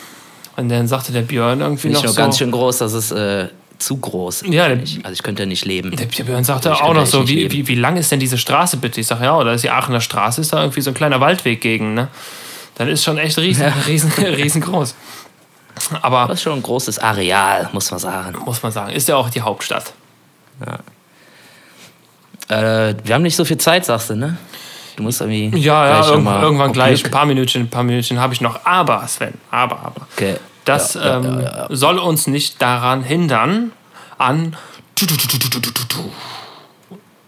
und 0.56 0.68
dann 0.68 0.86
sagte 0.86 1.12
der 1.12 1.22
Björn 1.22 1.60
irgendwie 1.60 1.88
Nicht 1.88 1.96
noch. 1.96 2.04
nur 2.04 2.12
so, 2.12 2.20
ganz 2.20 2.38
schön 2.38 2.50
groß, 2.50 2.78
das 2.78 2.92
ist. 2.92 3.10
Äh 3.10 3.48
zu 3.78 3.96
groß. 3.98 4.44
Ja, 4.48 4.68
der, 4.68 4.78
also 4.78 5.12
ich 5.12 5.22
könnte 5.22 5.42
ja 5.42 5.46
nicht 5.46 5.64
leben. 5.64 5.94
Der 5.94 6.06
Björn 6.06 6.44
sagte 6.44 6.72
auch 6.74 6.94
noch 6.94 7.06
so, 7.06 7.28
wie, 7.28 7.50
wie, 7.50 7.68
wie 7.68 7.74
lang 7.74 7.96
ist 7.96 8.10
denn 8.10 8.20
diese 8.20 8.38
Straße 8.38 8.78
bitte? 8.78 9.00
Ich 9.00 9.06
sage, 9.06 9.24
ja, 9.24 9.36
oder 9.36 9.52
ist 9.54 9.64
die 9.64 9.70
Aachener 9.70 10.00
Straße, 10.00 10.40
ist 10.40 10.52
da 10.52 10.60
irgendwie 10.60 10.80
so 10.80 10.90
ein 10.90 10.94
kleiner 10.94 11.20
Waldweg 11.20 11.60
gegen, 11.60 11.94
ne? 11.94 12.08
Dann 12.76 12.88
ist 12.88 13.04
schon 13.04 13.18
echt 13.18 13.38
riesen, 13.38 13.62
ja. 13.62 13.72
riesen, 13.86 14.12
riesengroß. 14.12 14.94
Aber 16.02 16.26
das 16.26 16.38
ist 16.38 16.42
schon 16.42 16.54
ein 16.54 16.62
großes 16.62 16.98
Areal, 16.98 17.68
muss 17.72 17.90
man 17.90 18.00
sagen. 18.00 18.38
Muss 18.44 18.62
man 18.62 18.72
sagen. 18.72 18.92
Ist 18.92 19.08
ja 19.08 19.16
auch 19.16 19.30
die 19.30 19.42
Hauptstadt. 19.42 19.92
Ja. 20.64 20.78
Äh, 22.48 22.94
wir 23.04 23.14
haben 23.14 23.22
nicht 23.22 23.36
so 23.36 23.44
viel 23.44 23.58
Zeit, 23.58 23.84
sagst 23.84 24.10
du, 24.10 24.16
ne? 24.16 24.36
Du 24.96 25.02
musst 25.02 25.20
irgendwie. 25.20 25.58
Ja, 25.58 25.86
ja, 25.86 26.08
irgend, 26.08 26.26
irgendwann 26.26 26.72
gleich. 26.72 27.04
Ein 27.04 27.10
paar 27.10 27.26
Minütchen, 27.26 27.62
ein 27.62 27.70
paar 27.70 27.82
Minütchen 27.82 28.18
habe 28.18 28.32
ich 28.32 28.40
noch. 28.40 28.64
Aber, 28.64 29.06
Sven, 29.06 29.34
aber, 29.50 29.78
aber. 29.80 30.06
Okay. 30.14 30.36
Das 30.66 30.94
ja, 30.94 31.18
ähm, 31.18 31.40
ja, 31.40 31.66
soll 31.70 31.98
uns 31.98 32.26
nicht 32.26 32.60
daran 32.60 33.02
hindern, 33.02 33.72
an. 34.18 34.56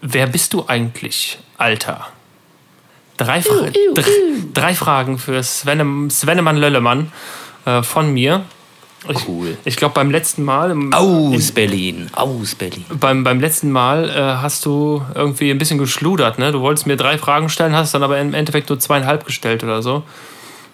Wer 0.01 0.27
bist 0.27 0.53
du 0.53 0.65
eigentlich, 0.67 1.39
Alter? 1.57 2.07
Drei, 3.17 3.41
Fra 3.41 3.69
drei, 3.95 4.03
drei 4.53 4.73
Fragen 4.75 5.17
für 5.17 5.41
Svenne, 5.43 6.09
Svennemann 6.09 6.57
Löllemann 6.57 7.11
äh, 7.65 7.81
von 7.81 8.13
mir. 8.13 8.43
Ich, 9.07 9.27
cool. 9.27 9.57
Ich 9.63 9.77
glaube, 9.77 9.93
beim 9.93 10.11
letzten 10.11 10.43
Mal. 10.43 10.71
Im, 10.71 10.91
aus 10.93 11.49
in, 11.49 11.53
Berlin. 11.55 12.09
Aus 12.13 12.55
Berlin. 12.55 12.85
Beim, 12.89 13.23
beim 13.23 13.39
letzten 13.39 13.71
Mal 13.71 14.09
äh, 14.09 14.41
hast 14.41 14.65
du 14.65 15.01
irgendwie 15.15 15.49
ein 15.51 15.57
bisschen 15.57 15.77
geschludert. 15.77 16.39
Ne? 16.39 16.51
Du 16.51 16.59
wolltest 16.59 16.87
mir 16.87 16.97
drei 16.97 17.17
Fragen 17.17 17.47
stellen, 17.47 17.73
hast 17.73 17.93
dann 17.93 18.03
aber 18.03 18.19
im 18.19 18.33
Endeffekt 18.33 18.69
nur 18.69 18.79
zweieinhalb 18.79 19.25
gestellt 19.25 19.63
oder 19.63 19.81
so. 19.81 20.03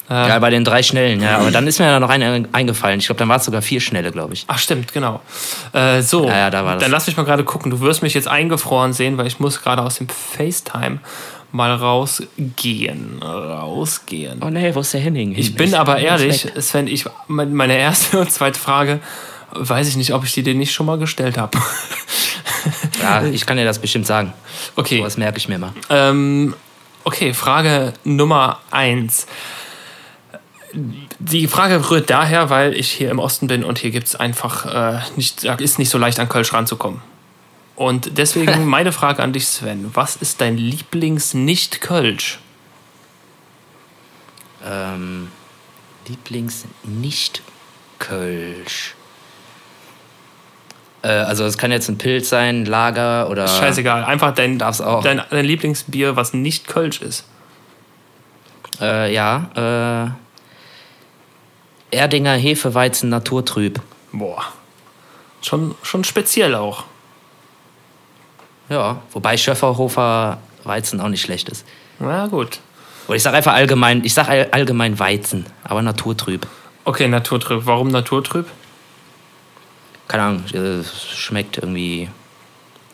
Äh, 0.09 0.13
ja, 0.29 0.39
bei 0.39 0.51
den 0.51 0.63
drei 0.63 0.83
Schnellen, 0.83 1.21
ja. 1.21 1.37
Aber 1.37 1.51
dann 1.51 1.65
ist 1.65 1.79
mir 1.79 1.85
ja 1.85 1.99
noch 1.99 2.09
eine 2.09 2.47
eingefallen. 2.51 2.99
Ich 2.99 3.07
glaube, 3.07 3.19
dann 3.19 3.29
war 3.29 3.37
es 3.37 3.45
sogar 3.45 3.61
vier 3.61 3.81
Schnelle, 3.81 4.11
glaube 4.11 4.33
ich. 4.33 4.45
Ach, 4.47 4.59
stimmt, 4.59 4.93
genau. 4.93 5.21
Äh, 5.73 6.01
so, 6.01 6.27
ja, 6.27 6.37
ja, 6.37 6.49
da 6.49 6.63
war 6.63 6.73
das. 6.73 6.83
dann 6.83 6.91
lass 6.91 7.07
mich 7.07 7.17
mal 7.17 7.23
gerade 7.23 7.43
gucken. 7.43 7.71
Du 7.71 7.79
wirst 7.81 8.03
mich 8.03 8.13
jetzt 8.13 8.27
eingefroren 8.27 8.93
sehen, 8.93 9.17
weil 9.17 9.25
ich 9.25 9.39
muss 9.39 9.61
gerade 9.63 9.81
aus 9.81 9.95
dem 9.95 10.07
FaceTime 10.07 10.99
mal 11.51 11.73
rausgehen. 11.73 13.21
Rausgehen. 13.21 14.41
Oh 14.43 14.49
nee, 14.49 14.75
wo 14.75 14.81
ist 14.81 14.93
der 14.93 15.01
Henning? 15.01 15.33
Ich 15.35 15.55
bin 15.55 15.73
aber 15.73 15.97
ehrlich, 15.97 16.47
Sven, 16.59 16.87
ich, 16.87 17.05
meine 17.27 17.77
erste 17.77 18.19
und 18.19 18.31
zweite 18.31 18.59
Frage, 18.59 18.99
weiß 19.51 19.87
ich 19.87 19.95
nicht, 19.95 20.13
ob 20.13 20.23
ich 20.23 20.33
die 20.33 20.43
dir 20.43 20.53
nicht 20.53 20.73
schon 20.73 20.85
mal 20.85 20.97
gestellt 20.97 21.37
habe. 21.37 21.57
ja, 23.01 23.23
ich 23.23 23.45
kann 23.45 23.57
dir 23.57 23.65
das 23.65 23.79
bestimmt 23.79 24.05
sagen. 24.05 24.33
Okay. 24.75 25.01
Das 25.01 25.17
merke 25.17 25.37
ich 25.37 25.47
mir 25.47 25.57
mal. 25.57 25.71
Ähm, 25.89 26.53
okay, 27.05 27.33
Frage 27.33 27.93
Nummer 28.03 28.59
eins. 28.69 29.25
Die 31.19 31.47
Frage 31.47 31.89
rührt 31.89 32.09
daher, 32.09 32.49
weil 32.49 32.73
ich 32.73 32.91
hier 32.91 33.09
im 33.09 33.19
Osten 33.19 33.47
bin 33.47 33.63
und 33.63 33.79
hier 33.79 33.91
gibt 33.91 34.07
es 34.07 34.15
einfach 34.15 34.65
äh, 34.65 34.99
nicht, 35.15 35.43
ist 35.43 35.79
nicht 35.79 35.89
so 35.89 35.97
leicht 35.97 36.19
an 36.19 36.27
Kölsch 36.27 36.53
ranzukommen. 36.53 37.01
Und 37.75 38.17
deswegen 38.17 38.65
meine 38.67 38.91
Frage 38.91 39.23
an 39.23 39.33
dich, 39.33 39.47
Sven. 39.47 39.91
Was 39.93 40.15
ist 40.15 40.41
dein 40.41 40.57
Lieblings-Nicht-Kölsch? 40.57 42.39
Ähm, 44.65 45.29
Lieblings-Nicht-Kölsch. 46.07 48.95
Äh, 51.03 51.07
also 51.07 51.45
es 51.45 51.57
kann 51.57 51.71
jetzt 51.71 51.89
ein 51.89 51.97
Pilz 51.97 52.29
sein, 52.29 52.65
Lager 52.65 53.29
oder... 53.29 53.47
Scheißegal, 53.47 54.03
einfach 54.03 54.33
dein, 54.33 54.57
darf's 54.57 54.81
auch. 54.81 55.03
dein, 55.03 55.21
dein 55.29 55.45
Lieblingsbier, 55.45 56.15
was 56.15 56.33
nicht 56.33 56.67
Kölsch 56.67 57.01
ist. 57.01 57.25
Äh, 58.81 59.13
ja, 59.13 59.49
äh, 59.55 60.24
Erdinger 61.95 62.33
Hefeweizen 62.33 63.09
Naturtrüb. 63.09 63.81
Boah, 64.11 64.43
schon, 65.41 65.75
schon 65.81 66.03
speziell 66.03 66.55
auch. 66.55 66.83
Ja, 68.69 69.01
wobei 69.11 69.37
Schöfferhofer 69.37 70.39
Weizen 70.63 70.99
auch 70.99 71.09
nicht 71.09 71.21
schlecht 71.21 71.49
ist. 71.49 71.65
Na 71.99 72.27
gut. 72.27 72.59
Oder 73.07 73.17
ich 73.17 73.23
sage 73.23 73.37
einfach 73.37 73.53
allgemein, 73.53 74.03
ich 74.03 74.13
sage 74.13 74.49
allgemein 74.51 74.97
Weizen, 74.99 75.45
aber 75.63 75.81
naturtrüb. 75.81 76.47
Okay, 76.83 77.07
naturtrüb. 77.07 77.61
Warum 77.65 77.89
naturtrüb? 77.89 78.47
Keine 80.07 80.23
Ahnung, 80.23 80.43
es 80.53 81.07
schmeckt 81.15 81.57
irgendwie 81.57 82.09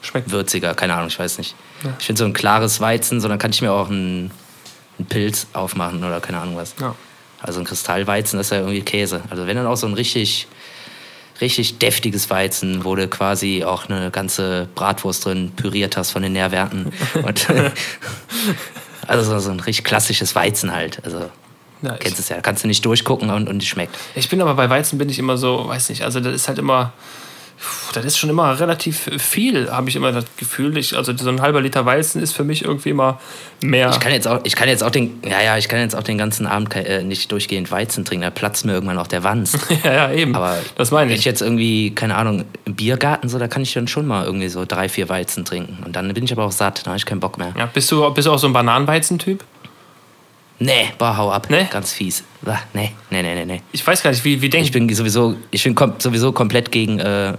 schmeckt 0.01 0.31
würziger, 0.31 0.73
keine 0.73 0.95
Ahnung, 0.95 1.07
ich 1.07 1.19
weiß 1.19 1.37
nicht. 1.37 1.55
Ja. 1.83 1.93
Ich 1.99 2.05
finde 2.05 2.19
so 2.19 2.25
ein 2.25 2.33
klares 2.33 2.81
Weizen, 2.81 3.21
so 3.21 3.27
dann 3.27 3.37
kann 3.37 3.51
ich 3.51 3.61
mir 3.61 3.71
auch 3.71 3.89
einen, 3.89 4.31
einen 4.97 5.07
Pilz 5.07 5.47
aufmachen 5.53 6.03
oder 6.03 6.19
keine 6.19 6.39
Ahnung 6.39 6.57
was. 6.57 6.75
Ja. 6.79 6.95
Also 7.41 7.59
ein 7.59 7.65
Kristallweizen 7.65 8.39
ist 8.39 8.51
ja 8.51 8.59
irgendwie 8.59 8.81
Käse. 8.81 9.21
Also 9.29 9.47
wenn 9.47 9.55
dann 9.55 9.67
auch 9.67 9.77
so 9.77 9.87
ein 9.87 9.93
richtig 9.93 10.47
richtig 11.41 11.79
deftiges 11.79 12.29
Weizen, 12.29 12.85
wo 12.85 12.95
du 12.95 13.07
quasi 13.07 13.63
auch 13.65 13.89
eine 13.89 14.11
ganze 14.11 14.69
Bratwurst 14.75 15.25
drin 15.25 15.51
püriert 15.55 15.97
hast 15.97 16.11
von 16.11 16.21
den 16.21 16.33
Nährwerten. 16.33 16.93
Und, 17.23 17.47
also 19.07 19.39
so 19.39 19.49
ein 19.49 19.59
richtig 19.59 19.83
klassisches 19.83 20.35
Weizen 20.35 20.71
halt. 20.71 21.03
Also 21.03 21.29
ja, 21.81 21.97
kennst 21.97 22.19
es 22.19 22.29
ja, 22.29 22.39
kannst 22.41 22.63
du 22.63 22.67
nicht 22.67 22.85
durchgucken 22.85 23.31
und, 23.31 23.49
und 23.49 23.63
es 23.63 23.67
schmeckt. 23.67 23.97
Ich 24.13 24.29
bin 24.29 24.39
aber 24.39 24.53
bei 24.53 24.69
Weizen 24.69 24.99
bin 24.99 25.09
ich 25.09 25.17
immer 25.17 25.37
so, 25.37 25.67
weiß 25.67 25.89
nicht, 25.89 26.03
also 26.03 26.19
das 26.19 26.35
ist 26.35 26.47
halt 26.47 26.59
immer 26.59 26.93
das 27.93 28.05
ist 28.05 28.17
schon 28.17 28.29
immer 28.29 28.59
relativ 28.59 29.09
viel, 29.19 29.69
habe 29.71 29.89
ich 29.89 29.95
immer 29.95 30.11
das 30.11 30.25
Gefühl. 30.37 30.77
Ich, 30.77 30.95
also 30.95 31.15
so 31.15 31.29
ein 31.29 31.41
halber 31.41 31.61
Liter 31.61 31.85
Weizen 31.85 32.21
ist 32.21 32.33
für 32.33 32.43
mich 32.43 32.63
irgendwie 32.63 32.89
immer 32.89 33.19
mehr. 33.61 33.89
Ich 33.91 33.99
kann 33.99 34.11
jetzt 34.11 34.27
auch, 34.27 34.39
ich 34.43 34.55
kann 34.55 34.67
jetzt 34.67 34.83
auch 34.83 34.89
den, 34.89 35.19
ja, 35.23 35.41
ja, 35.41 35.57
ich 35.57 35.67
kann 35.67 35.79
jetzt 35.79 35.95
auch 35.95 36.03
den 36.03 36.17
ganzen 36.17 36.47
Abend 36.47 36.75
äh, 36.75 37.03
nicht 37.03 37.31
durchgehend 37.31 37.69
Weizen 37.69 38.03
trinken. 38.05 38.23
Da 38.23 38.29
platzt 38.29 38.65
mir 38.65 38.73
irgendwann 38.73 38.97
auch 38.97 39.07
der 39.07 39.23
Wanst. 39.23 39.59
ja, 39.83 39.93
ja, 39.93 40.11
eben. 40.11 40.35
Aber 40.35 40.57
das 40.75 40.91
meine 40.91 41.07
ich. 41.07 41.11
Wenn 41.11 41.19
ich 41.19 41.25
jetzt 41.25 41.41
irgendwie, 41.41 41.93
keine 41.93 42.15
Ahnung, 42.15 42.45
im 42.65 42.75
Biergarten 42.75 43.29
so, 43.29 43.37
da 43.37 43.47
kann 43.47 43.61
ich 43.61 43.73
dann 43.73 43.87
schon 43.87 44.07
mal 44.07 44.25
irgendwie 44.25 44.49
so 44.49 44.65
drei, 44.65 44.89
vier 44.89 45.09
Weizen 45.09 45.45
trinken. 45.45 45.83
Und 45.85 45.95
dann 45.95 46.13
bin 46.13 46.23
ich 46.23 46.31
aber 46.31 46.45
auch 46.45 46.51
satt, 46.51 46.81
da 46.85 46.87
habe 46.87 46.97
ich 46.97 47.05
keinen 47.05 47.19
Bock 47.19 47.37
mehr. 47.37 47.53
Ja, 47.57 47.67
bist 47.67 47.91
du, 47.91 48.09
bist 48.11 48.27
du 48.27 48.31
auch 48.31 48.39
so 48.39 48.47
ein 48.47 48.53
Bananenweizen-Typ? 48.53 49.43
Nee, 50.61 50.89
boah, 50.99 51.17
hau 51.17 51.31
ab. 51.31 51.47
Nee? 51.49 51.67
Ganz 51.71 51.91
fies. 51.91 52.23
Nee, 52.73 52.91
nee, 53.09 53.23
nee, 53.23 53.33
nee, 53.33 53.45
nee. 53.45 53.61
Ich 53.71 53.85
weiß 53.85 54.03
gar 54.03 54.11
nicht, 54.11 54.23
wie, 54.23 54.41
wie 54.41 54.49
denkst 54.49 54.67
Ich 54.67 54.71
bin 54.71 54.87
sowieso, 54.93 55.35
ich 55.49 55.63
bin 55.63 55.75
sowieso 55.97 56.31
komplett 56.31 56.71
gegen 56.71 56.99
äh, 56.99 57.33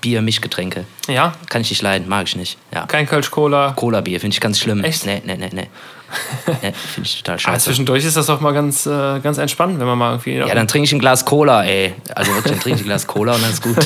Bier, 0.00 0.22
Mischgetränke. 0.22 0.84
Ja? 1.08 1.32
Kann 1.48 1.62
ich 1.62 1.70
nicht 1.70 1.82
leiden, 1.82 2.08
mag 2.08 2.26
ich 2.26 2.36
nicht. 2.36 2.58
Ja. 2.72 2.86
Kein 2.86 3.06
Kölsch 3.06 3.30
Cola. 3.30 3.72
Cola-Bier, 3.76 4.20
finde 4.20 4.34
ich 4.34 4.40
ganz 4.40 4.58
schlimm. 4.58 4.84
Echt? 4.84 5.06
Nee, 5.06 5.22
nee, 5.24 5.36
nee, 5.36 5.50
nee. 5.52 5.68
nee 6.62 6.72
finde 6.72 7.08
ich 7.08 7.18
total 7.18 7.38
scheiße. 7.38 7.48
Aber 7.48 7.58
zwischendurch 7.58 8.04
ist 8.04 8.16
das 8.16 8.30
auch 8.30 8.40
mal 8.40 8.52
ganz, 8.52 8.86
äh, 8.86 9.20
ganz 9.20 9.38
entspannt, 9.38 9.78
wenn 9.78 9.86
man 9.86 9.98
mal 9.98 10.12
irgendwie. 10.12 10.36
Ja, 10.36 10.54
dann 10.54 10.68
trinke 10.68 10.86
ich 10.86 10.92
ein 10.92 10.98
Glas 10.98 11.24
Cola, 11.24 11.64
ey. 11.64 11.94
Also 12.14 12.34
wirklich, 12.34 12.52
dann 12.52 12.60
trinke 12.60 12.76
ich 12.78 12.84
ein 12.84 12.88
Glas 12.88 13.06
Cola 13.06 13.34
und 13.34 13.42
dann 13.42 13.50
ist 13.50 13.62
gut. 13.62 13.76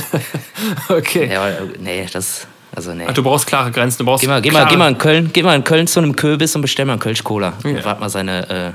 okay. 0.88 1.32
Ja, 1.32 1.48
nee, 1.78 2.06
das. 2.12 2.46
Also 2.74 2.94
nee. 2.94 3.04
Ach, 3.06 3.12
du 3.12 3.22
brauchst 3.22 3.46
klare 3.46 3.70
Grenzen. 3.70 3.98
Du 3.98 4.04
brauchst 4.06 4.22
geh, 4.22 4.28
mal, 4.28 4.40
geh, 4.40 4.50
mal, 4.50 4.66
geh, 4.66 4.76
mal 4.76 4.88
in 4.88 4.96
Köln, 4.96 5.30
geh 5.32 5.42
mal 5.42 5.54
in 5.54 5.64
Köln 5.64 5.86
zu 5.86 6.00
einem 6.00 6.16
Köbis 6.16 6.56
und 6.56 6.62
bestell 6.62 6.86
mal 6.86 6.92
einen 6.92 7.00
Kölsch 7.00 7.22
Cola. 7.22 7.52
Ja. 7.64 7.70
Und 7.70 7.84
wart 7.84 8.00
mal 8.00 8.08
seine 8.08 8.74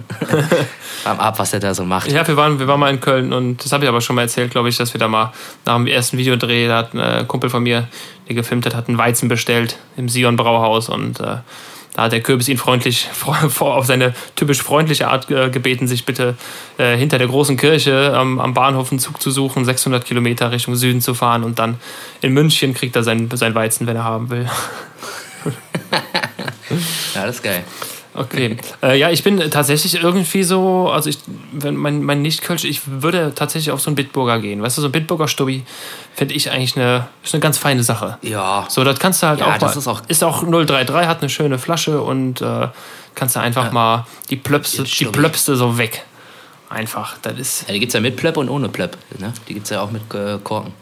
äh, 1.06 1.08
ab, 1.10 1.40
was 1.40 1.52
der 1.52 1.60
da 1.60 1.74
so 1.74 1.84
macht. 1.84 2.12
Ja, 2.12 2.28
wir 2.28 2.38
waren, 2.38 2.60
wir 2.60 2.68
waren 2.68 2.80
mal 2.80 2.92
in 2.92 3.00
Köln 3.00 3.34
und 3.34 3.64
das 3.64 3.72
habe 3.72 3.86
ich 3.86 3.90
aber 3.90 4.02
schon 4.02 4.16
mal 4.16 4.24
erzählt, 4.24 4.52
glaube 4.52 4.70
ich, 4.70 4.78
dass 4.78 4.94
wir 4.94 5.00
da 5.00 5.08
mal 5.08 5.34
nach 5.66 5.76
dem 5.76 5.88
ersten 5.88 6.18
Videodreh, 6.18 6.68
da 6.68 6.78
hat 6.78 6.94
ein 6.94 7.28
Kumpel 7.28 7.50
von 7.50 7.64
mir, 7.64 7.88
der 8.28 8.36
gefilmt 8.36 8.68
hat, 8.68 8.76
hat 8.76 8.88
einen 8.88 9.00
Weizen 9.00 9.30
bestellt 9.30 9.78
im 9.96 10.10
Sion 10.10 10.36
Brauhaus 10.36 10.90
und 10.90 11.20
äh, 11.20 11.38
da 11.98 12.04
hat 12.04 12.12
der 12.12 12.22
Kürbis 12.22 12.48
ihn 12.48 12.58
freundlich 12.58 13.10
auf 13.60 13.86
seine 13.88 14.14
typisch 14.36 14.62
freundliche 14.62 15.08
Art 15.08 15.32
äh, 15.32 15.50
gebeten, 15.50 15.88
sich 15.88 16.06
bitte 16.06 16.36
äh, 16.78 16.96
hinter 16.96 17.18
der 17.18 17.26
großen 17.26 17.58
Kirche 17.58 18.14
am, 18.16 18.54
Bahnhof 18.54 18.92
einen 18.92 19.00
Zug 19.00 19.20
zu 19.20 19.32
suchen, 19.32 19.66
600 19.66 20.06
Kilometer 20.06 20.52
Richtung 20.52 20.76
Süden 20.76 21.02
zu 21.02 21.16
fahren 21.16 21.44
und 21.44 21.58
dann 21.58 21.80
in 22.22 22.34
München 22.34 22.76
kriegt 22.76 22.96
er 22.96 23.02
sein, 23.02 23.28
sein 23.34 23.56
Weizen, 23.56 23.88
wenn 23.88 23.96
er 23.96 24.04
haben 24.04 24.30
will. 24.30 24.48
ja, 27.16 27.26
das 27.26 27.38
ist 27.38 27.44
geil. 27.44 27.64
Okay. 28.18 28.58
Äh, 28.82 28.98
ja, 28.98 29.12
ich 29.12 29.24
bin 29.24 29.40
tatsächlich 29.52 30.02
irgendwie 30.02 30.42
so, 30.42 30.90
also 30.90 31.08
ich, 31.10 31.20
wenn 31.52 31.76
mein, 31.76 32.04
mein 32.04 32.24
Nicht-Kölsch, 32.24 32.64
ich 32.64 32.82
würde 32.86 33.34
tatsächlich 33.36 33.72
auf 33.72 33.80
so 33.80 33.90
einen 33.90 33.96
Bitburger 33.96 34.40
gehen. 34.40 34.62
Weißt 34.62 34.78
du, 34.78 34.82
so 34.82 34.88
ein 34.88 34.92
Bitburger 34.92 35.28
Stubbi 35.28 35.64
finde 36.16 36.34
ich 36.34 36.50
eigentlich 36.52 36.76
eine, 36.76 37.08
ist 37.24 37.36
eine 37.36 37.42
ganz 37.42 37.60
feine 37.60 37.84
Sache. 37.84 38.18
Ja. 38.24 38.66
So, 38.70 38.84
das 38.84 38.98
kannst 38.98 39.22
du 39.22 39.28
halt 39.28 39.40
ja, 39.40 39.46
auch 39.46 39.58
das 39.60 39.76
mal, 39.76 39.80
Ist 39.80 39.88
auch, 39.88 40.02
ist 40.08 40.24
auch 40.24 40.44
033, 40.44 41.08
hat 41.08 41.22
eine 41.22 41.30
schöne 41.30 41.60
Flasche 41.60 42.02
und 42.02 42.42
äh, 42.42 42.70
kannst 43.14 43.36
du 43.36 43.40
einfach 43.40 43.66
ja. 43.66 43.72
mal 43.72 44.08
die 44.32 44.36
Plöpse, 44.38 44.84
die 44.84 45.06
Plöpse 45.06 45.56
so 45.56 45.78
weg. 45.78 46.04
Einfach, 46.70 47.18
das 47.22 47.38
ist... 47.38 47.68
Ja, 47.68 47.74
die 47.74 47.80
gibt 47.80 47.92
es 47.92 47.94
ja 47.94 48.00
mit 48.00 48.16
Plöpp 48.16 48.38
und 48.38 48.50
ohne 48.50 48.68
Plöpp. 48.68 48.98
Ne? 49.20 49.32
Die 49.48 49.54
gibt 49.54 49.66
es 49.66 49.70
ja 49.70 49.82
auch 49.82 49.92
mit 49.92 50.02
äh, 50.14 50.40
Korken. 50.44 50.74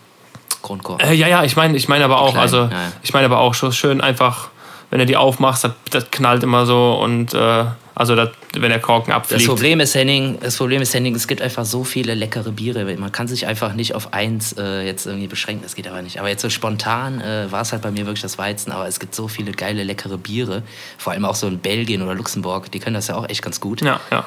Grundkorken. 0.61 1.07
Äh, 1.07 1.13
ja, 1.13 1.27
ja, 1.27 1.43
ich 1.43 1.55
meine 1.55 1.77
ich 1.77 1.87
mein 1.89 2.01
aber 2.01 2.19
auch, 2.19 2.31
Klein, 2.31 2.41
also 2.41 2.57
ja. 2.63 2.91
ich 3.03 3.13
meine 3.13 3.25
aber 3.25 3.37
auch 3.37 3.53
schon 3.53 3.71
schön 3.71 4.01
einfach 4.01 4.49
wenn 4.95 4.99
du 4.99 5.05
die 5.05 5.17
aufmachst, 5.17 5.65
das, 5.65 5.73
das 5.91 6.09
knallt 6.09 6.41
immer 6.41 6.65
so 6.65 6.93
und 7.03 7.33
äh, 7.33 7.65
Also 7.95 8.15
das, 8.15 8.29
wenn 8.53 8.69
der 8.69 8.79
Korken 8.79 9.11
abfliegt. 9.13 9.41
Das 9.41 9.47
Problem 9.47 9.81
ist, 9.81 9.93
Henning, 9.93 10.37
das 10.41 10.55
Problem 10.55 10.81
ist, 10.81 10.93
Henning, 10.93 11.13
es 11.15 11.27
gibt 11.27 11.41
einfach 11.41 11.65
so 11.65 11.83
viele 11.83 12.13
leckere 12.13 12.53
Biere. 12.53 12.85
Man 12.95 13.11
kann 13.11 13.27
sich 13.27 13.45
einfach 13.45 13.73
nicht 13.73 13.93
auf 13.93 14.13
eins 14.13 14.53
äh, 14.57 14.85
jetzt 14.85 15.05
irgendwie 15.05 15.27
beschränken. 15.27 15.63
Das 15.63 15.75
geht 15.75 15.85
aber 15.85 16.01
nicht. 16.01 16.19
Aber 16.19 16.29
jetzt 16.29 16.41
so 16.41 16.49
spontan 16.49 17.19
äh, 17.19 17.51
war 17.51 17.61
es 17.61 17.73
halt 17.73 17.81
bei 17.81 17.91
mir 17.91 18.05
wirklich 18.05 18.21
das 18.21 18.37
Weizen. 18.37 18.71
Aber 18.71 18.87
es 18.87 19.01
gibt 19.01 19.15
so 19.15 19.27
viele 19.27 19.51
geile, 19.51 19.83
leckere 19.83 20.17
Biere. 20.17 20.63
Vor 20.97 21.11
allem 21.11 21.25
auch 21.25 21.35
so 21.35 21.47
in 21.47 21.59
Belgien 21.59 22.01
oder 22.01 22.15
Luxemburg. 22.15 22.71
Die 22.71 22.79
können 22.79 22.93
das 22.93 23.07
ja 23.07 23.15
auch 23.15 23.27
echt 23.27 23.41
ganz 23.41 23.59
gut. 23.59 23.81
Ja, 23.81 23.99
ja. 24.11 24.25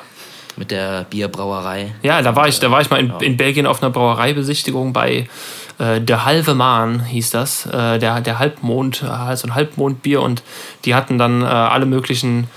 Mit 0.56 0.70
der 0.70 1.04
Bierbrauerei. 1.04 1.94
Ja, 2.02 2.20
da 2.20 2.34
war 2.36 2.48
ich, 2.48 2.58
da 2.60 2.70
war 2.70 2.82
ich 2.82 2.90
mal 2.90 3.00
in, 3.00 3.12
in 3.20 3.36
Belgien 3.38 3.66
auf 3.66 3.82
einer 3.82 3.90
Brauereibesichtigung 3.90 4.92
bei 4.92 5.28
äh, 5.78 6.00
Der 6.00 6.24
Halve 6.24 6.54
Maan 6.54 7.04
hieß 7.04 7.30
das. 7.30 7.66
Äh, 7.66 7.98
der, 7.98 8.20
der 8.20 8.38
Halbmond, 8.38 9.02
äh, 9.02 9.36
so 9.36 9.48
ein 9.48 9.54
Halbmondbier. 9.54 10.22
Und 10.22 10.42
die 10.84 10.94
hatten 10.94 11.18
dann 11.18 11.42
äh, 11.42 11.46
alle 11.46 11.86
möglichen 11.86 12.48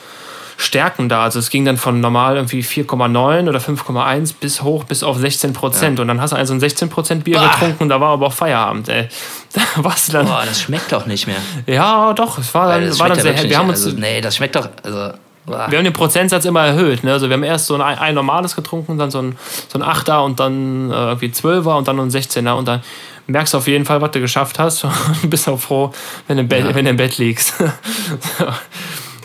Stärken 0.62 1.10
da. 1.10 1.24
Also 1.24 1.40
es 1.40 1.50
ging 1.50 1.66
dann 1.66 1.78
von 1.78 2.02
normal 2.02 2.36
irgendwie 2.36 2.62
4,9 2.62 3.50
oder 3.50 3.60
5,1 3.60 4.36
bis 4.40 4.62
hoch 4.62 4.84
bis 4.84 5.02
auf 5.02 5.18
16 5.18 5.54
Prozent. 5.54 5.98
Ja. 5.98 6.04
Und 6.04 6.08
dann 6.08 6.22
hast 6.22 6.32
du 6.32 6.36
also 6.36 6.54
ein 6.54 6.60
16 6.60 6.90
Prozent 6.90 7.24
Bier 7.24 7.40
Boah. 7.40 7.50
getrunken 7.50 7.84
und 7.84 7.90
da 7.90 8.00
war 8.00 8.10
aber 8.10 8.28
auch 8.28 8.34
Feierabend. 8.34 8.88
Ey. 8.90 9.08
Da 9.54 9.84
warst 9.84 10.14
dann. 10.14 10.28
Boah, 10.28 10.44
das 10.46 10.62
schmeckt 10.62 10.94
doch 10.94 11.06
nicht 11.06 11.28
mehr. 11.28 11.36
Ja, 11.68 12.14
doch. 12.14 12.38
Es 12.38 12.54
war 12.54 12.80
dann, 12.80 12.98
war 13.00 13.10
dann 13.10 13.20
sehr 13.20 13.34
hell. 13.34 13.50
Wir 13.50 13.58
haben 13.58 13.68
uns. 13.68 13.84
Also, 13.84 13.98
nee, 13.98 14.22
das 14.22 14.38
schmeckt 14.38 14.56
doch. 14.56 14.70
Also, 14.82 15.12
wir 15.52 15.78
haben 15.78 15.84
den 15.84 15.94
Prozentsatz 15.94 16.46
immer 16.46 16.66
erhöht. 16.66 17.04
Ne? 17.04 17.12
Also 17.14 17.30
wir 17.30 17.36
haben 17.36 17.44
erst 17.44 17.68
so 17.68 17.76
ein, 17.76 17.82
ein 17.82 18.16
normales 18.16 18.56
getrunken, 18.56 18.98
dann 18.98 19.12
so 19.12 19.20
ein, 19.20 19.38
so 19.68 19.80
ein 19.80 19.84
8er 19.84 20.24
und 20.24 20.40
dann 20.40 20.92
äh, 20.92 20.94
irgendwie 20.94 21.28
12er 21.28 21.78
und 21.78 21.88
dann 21.88 22.00
ein 22.00 22.10
16er 22.10 22.54
und 22.54 22.68
dann 22.68 22.82
merkst 23.28 23.54
du 23.54 23.58
auf 23.58 23.68
jeden 23.68 23.86
Fall, 23.86 24.02
was 24.02 24.12
du 24.12 24.20
geschafft 24.20 24.60
hast 24.60 24.84
und 25.24 25.30
bist 25.30 25.48
auch 25.48 25.60
froh, 25.60 25.92
wenn 26.28 26.38
du 26.38 26.42
im 26.42 26.48
Bett, 26.50 26.66
ja. 26.66 26.76
wenn 26.76 26.86
du 26.86 26.92
im 26.92 26.98
Bett 26.98 27.18
liegst. 27.18 27.54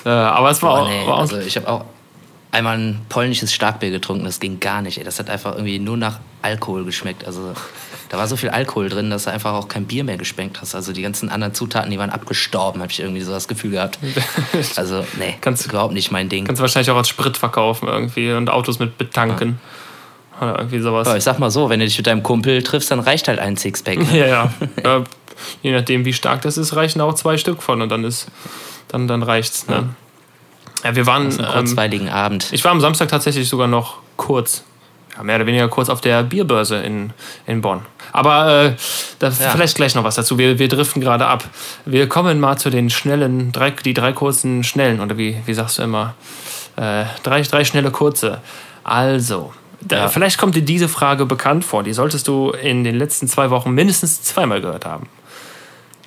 Äh, 0.04 0.10
aber 0.10 0.50
es 0.50 0.62
war 0.62 0.72
oh, 0.72 0.76
auch, 0.84 0.88
nee. 0.88 1.04
war 1.04 1.14
auch. 1.14 1.20
Also 1.22 1.38
ich 1.38 1.56
habe 1.56 1.68
auch 1.68 1.84
einmal 2.52 2.78
ein 2.78 3.04
polnisches 3.08 3.52
Starkbier 3.52 3.90
getrunken, 3.90 4.24
das 4.24 4.38
ging 4.38 4.60
gar 4.60 4.80
nicht. 4.80 4.98
Ey. 4.98 5.04
Das 5.04 5.18
hat 5.18 5.28
einfach 5.28 5.54
irgendwie 5.54 5.80
nur 5.80 5.96
nach 5.96 6.20
Alkohol 6.42 6.84
geschmeckt. 6.84 7.26
Also 7.26 7.54
da 8.08 8.18
war 8.18 8.26
so 8.28 8.36
viel 8.36 8.50
Alkohol 8.50 8.88
drin, 8.88 9.10
dass 9.10 9.24
du 9.24 9.32
einfach 9.32 9.54
auch 9.54 9.68
kein 9.68 9.86
Bier 9.86 10.04
mehr 10.04 10.16
geschmeckt 10.16 10.60
hast. 10.60 10.74
Also 10.74 10.92
die 10.92 11.02
ganzen 11.02 11.28
anderen 11.28 11.54
Zutaten, 11.54 11.90
die 11.90 11.98
waren 11.98 12.10
abgestorben, 12.10 12.80
habe 12.80 12.92
ich 12.92 13.00
irgendwie 13.00 13.22
so 13.22 13.32
das 13.32 13.48
Gefühl 13.48 13.72
gehabt. 13.72 13.98
Also 14.76 15.04
nee, 15.18 15.36
kannst, 15.40 15.66
überhaupt 15.66 15.94
nicht 15.94 16.10
mein 16.10 16.28
Ding. 16.28 16.44
Kannst 16.44 16.60
wahrscheinlich 16.60 16.90
auch 16.90 16.96
als 16.96 17.08
Sprit 17.08 17.36
verkaufen 17.36 17.88
irgendwie 17.88 18.32
und 18.32 18.50
Autos 18.50 18.78
mit 18.78 18.98
betanken. 18.98 19.58
Ja. 20.40 20.46
Oder 20.46 20.58
irgendwie 20.58 20.80
sowas. 20.80 21.08
Ja, 21.08 21.16
ich 21.16 21.24
sag 21.24 21.38
mal 21.38 21.50
so, 21.50 21.70
wenn 21.70 21.80
du 21.80 21.86
dich 21.86 21.96
mit 21.96 22.06
deinem 22.06 22.22
Kumpel 22.22 22.62
triffst, 22.62 22.90
dann 22.90 23.00
reicht 23.00 23.28
halt 23.28 23.38
ein 23.38 23.56
Sixpack. 23.56 23.98
Ne? 23.98 24.06
Ja, 24.18 24.26
ja. 24.26 24.52
ja. 24.84 25.04
Je 25.62 25.72
nachdem, 25.72 26.04
wie 26.04 26.12
stark 26.12 26.42
das 26.42 26.56
ist, 26.56 26.76
reichen 26.76 27.00
auch 27.00 27.14
zwei 27.14 27.36
Stück 27.36 27.62
von 27.62 27.82
und 27.82 27.90
dann 27.90 28.04
ist 28.04 28.26
dann, 28.88 29.08
dann 29.08 29.22
reicht's. 29.22 29.66
Ne? 29.68 29.88
Ja. 30.82 30.90
ja, 30.90 30.96
wir 30.96 31.06
waren. 31.06 31.26
einen 31.26 31.52
kurzweiligen 31.52 32.08
ähm, 32.08 32.12
Abend. 32.12 32.48
Ich 32.52 32.64
war 32.64 32.70
am 32.70 32.80
Samstag 32.80 33.08
tatsächlich 33.08 33.48
sogar 33.48 33.66
noch 33.66 33.98
kurz, 34.16 34.64
ja, 35.16 35.22
mehr 35.22 35.36
oder 35.36 35.46
weniger 35.46 35.68
kurz 35.68 35.88
auf 35.88 36.00
der 36.00 36.22
Bierbörse 36.22 36.76
in, 36.76 37.12
in 37.46 37.60
Bonn. 37.60 37.82
Aber 38.12 38.64
äh, 38.64 38.72
da 39.18 39.28
ja. 39.28 39.50
vielleicht 39.50 39.76
gleich 39.76 39.94
noch 39.94 40.04
was 40.04 40.14
dazu. 40.14 40.38
Wir, 40.38 40.58
wir 40.58 40.68
driften 40.68 41.00
gerade 41.00 41.26
ab. 41.26 41.44
Wir 41.84 42.08
kommen 42.08 42.40
mal 42.40 42.56
zu 42.56 42.70
den 42.70 42.90
schnellen, 42.90 43.52
drei, 43.52 43.70
die 43.70 43.94
drei 43.94 44.12
kurzen 44.12 44.64
Schnellen. 44.64 45.00
Oder 45.00 45.18
wie, 45.18 45.36
wie 45.46 45.54
sagst 45.54 45.78
du 45.78 45.82
immer? 45.82 46.14
Äh, 46.76 47.04
drei, 47.22 47.42
drei 47.42 47.64
schnelle 47.64 47.90
kurze. 47.90 48.40
Also, 48.84 49.52
da, 49.80 49.96
ja. 49.96 50.08
vielleicht 50.08 50.38
kommt 50.38 50.54
dir 50.54 50.62
diese 50.62 50.88
Frage 50.88 51.26
bekannt 51.26 51.64
vor. 51.64 51.82
Die 51.82 51.92
solltest 51.92 52.28
du 52.28 52.50
in 52.50 52.84
den 52.84 52.96
letzten 52.96 53.28
zwei 53.28 53.50
Wochen 53.50 53.72
mindestens 53.72 54.22
zweimal 54.22 54.60
gehört 54.60 54.84
haben. 54.84 55.08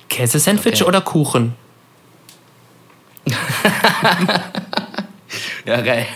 Käsesandwich 0.08 0.80
okay. 0.82 0.88
oder 0.88 1.00
Kuchen? 1.00 1.54
ja, 5.66 5.80
geil. 5.80 6.06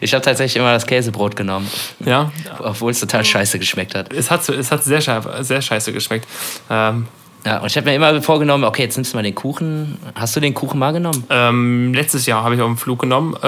Ich 0.00 0.14
habe 0.14 0.24
tatsächlich 0.24 0.56
immer 0.56 0.72
das 0.72 0.86
Käsebrot 0.86 1.36
genommen. 1.36 1.68
Ja. 2.04 2.32
Obwohl 2.60 2.90
es 2.90 3.00
total 3.00 3.24
scheiße 3.24 3.58
geschmeckt 3.58 3.94
hat. 3.94 4.12
Es 4.12 4.30
hat, 4.30 4.48
es 4.48 4.70
hat 4.70 4.84
sehr, 4.84 5.00
sehr 5.40 5.62
scheiße 5.62 5.92
geschmeckt. 5.92 6.26
Ähm, 6.70 7.06
ja, 7.44 7.58
und 7.58 7.66
ich 7.66 7.76
habe 7.76 7.86
mir 7.86 7.94
immer 7.94 8.20
vorgenommen, 8.20 8.64
okay, 8.64 8.82
jetzt 8.82 8.96
nimmst 8.96 9.12
du 9.12 9.16
mal 9.16 9.22
den 9.22 9.34
Kuchen. 9.34 9.96
Hast 10.14 10.34
du 10.34 10.40
den 10.40 10.54
Kuchen 10.54 10.78
mal 10.78 10.92
genommen? 10.92 11.24
Ähm, 11.30 11.94
letztes 11.94 12.26
Jahr 12.26 12.42
habe 12.42 12.54
ich 12.54 12.60
auf 12.60 12.66
dem 12.66 12.76
Flug 12.76 12.98
genommen. 12.98 13.36
Äh, 13.42 13.46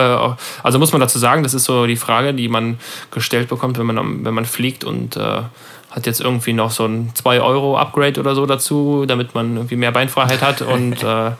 also 0.62 0.78
muss 0.78 0.92
man 0.92 1.00
dazu 1.00 1.18
sagen, 1.18 1.42
das 1.42 1.54
ist 1.54 1.64
so 1.64 1.86
die 1.86 1.96
Frage, 1.96 2.32
die 2.32 2.48
man 2.48 2.78
gestellt 3.10 3.48
bekommt, 3.48 3.78
wenn 3.78 3.86
man, 3.86 4.24
wenn 4.24 4.34
man 4.34 4.44
fliegt 4.44 4.84
und 4.84 5.16
äh, 5.16 5.42
hat 5.90 6.06
jetzt 6.06 6.20
irgendwie 6.20 6.52
noch 6.52 6.70
so 6.70 6.86
ein 6.86 7.12
2-Euro-Upgrade 7.20 8.20
oder 8.20 8.34
so 8.34 8.46
dazu, 8.46 9.04
damit 9.06 9.34
man 9.34 9.56
irgendwie 9.56 9.76
mehr 9.76 9.90
Beinfreiheit 9.90 10.40
hat 10.40 10.62
und 10.62 11.02
äh, 11.02 11.32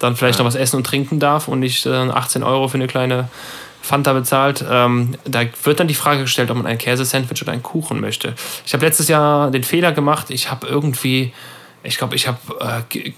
dann 0.00 0.16
vielleicht 0.16 0.38
ja. 0.38 0.44
noch 0.44 0.48
was 0.48 0.56
essen 0.56 0.76
und 0.76 0.84
trinken 0.84 1.20
darf 1.20 1.46
und 1.46 1.60
nicht 1.60 1.86
äh, 1.86 1.90
18 1.90 2.42
Euro 2.42 2.66
für 2.66 2.76
eine 2.76 2.88
kleine 2.88 3.28
Fanta 3.82 4.12
bezahlt. 4.12 4.64
Ähm, 4.68 5.16
da 5.24 5.42
wird 5.62 5.80
dann 5.80 5.88
die 5.88 5.94
Frage 5.94 6.22
gestellt, 6.22 6.50
ob 6.50 6.56
man 6.56 6.66
ein 6.66 6.78
Käsesandwich 6.78 7.40
oder 7.42 7.52
einen 7.52 7.62
Kuchen 7.62 8.00
möchte. 8.00 8.34
Ich 8.66 8.72
habe 8.74 8.84
letztes 8.84 9.08
Jahr 9.08 9.50
den 9.50 9.62
Fehler 9.62 9.92
gemacht, 9.92 10.30
ich 10.30 10.50
habe 10.50 10.66
irgendwie, 10.66 11.32
ich 11.82 11.96
glaube, 11.96 12.16
ich 12.16 12.26
habe 12.26 12.38
äh, 12.60 13.12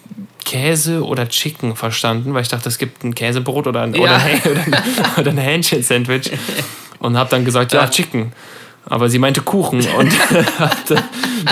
Käse 0.45 1.05
oder 1.05 1.29
Chicken 1.29 1.77
verstanden, 1.77 2.35
weil 2.35 2.43
ich 2.43 2.49
dachte, 2.49 2.69
es 2.69 2.79
gibt 2.79 3.05
ein 3.05 3.15
Käsebrot 3.15 3.67
oder 3.67 3.83
ein, 3.83 3.95
ja. 3.95 4.03
oder 4.03 4.17
ein, 4.17 4.41
oder 5.17 5.31
ein 5.31 5.39
Hähnchen-Sandwich 5.39 6.31
und 6.99 7.17
habe 7.17 7.31
dann 7.31 7.45
gesagt, 7.45 7.73
ja, 7.73 7.89
Chicken. 7.89 8.33
Aber 8.85 9.09
sie 9.09 9.19
meinte 9.19 9.43
Kuchen 9.43 9.81
und 9.97 10.13
hatte 10.59 10.97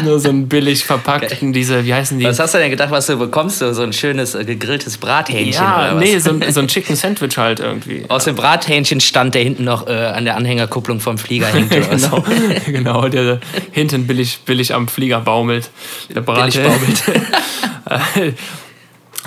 nur 0.03 0.19
so 0.19 0.29
einen 0.29 0.49
billig 0.49 0.85
verpackten, 0.85 1.53
diese, 1.53 1.85
wie 1.85 1.95
heißen 1.95 2.19
die? 2.19 2.25
Was 2.25 2.41
hast 2.41 2.55
du 2.55 2.59
denn 2.59 2.71
gedacht, 2.71 2.91
was 2.91 3.07
du 3.07 3.17
bekommst? 3.17 3.59
So, 3.59 3.73
so 3.73 3.83
ein 3.83 3.93
schönes 3.93 4.35
äh, 4.35 4.45
gegrilltes 4.45 4.99
Brathähnchen? 4.99 5.63
Ja, 5.63 5.95
nee, 5.95 6.19
so 6.19 6.31
ein, 6.31 6.53
so 6.53 6.61
ein 6.61 6.67
Chicken 6.67 6.97
Sandwich 6.97 7.39
halt 7.39 7.61
irgendwie. 7.61 8.05
Aus 8.09 8.25
dem 8.25 8.35
Brathähnchen 8.35 9.01
stand, 9.01 9.35
der 9.35 9.43
hinten 9.43 9.65
noch 9.65 9.87
äh, 9.87 9.93
an 9.93 10.25
der 10.25 10.37
Anhängerkupplung 10.37 10.99
vom 10.99 11.19
Flieger 11.19 11.47
hängt 11.53 11.73
oder 11.73 11.87
genau, 11.87 11.97
so. 11.99 12.25
genau, 12.67 13.09
der 13.09 13.41
hinten 13.71 14.07
billig, 14.07 14.41
billig 14.45 14.75
am 14.75 14.89
Flieger 14.89 15.21
baumelt. 15.21 15.71
Der 16.13 16.23
Brathähnchen. 16.23 16.65
Baumelt. 16.65 18.35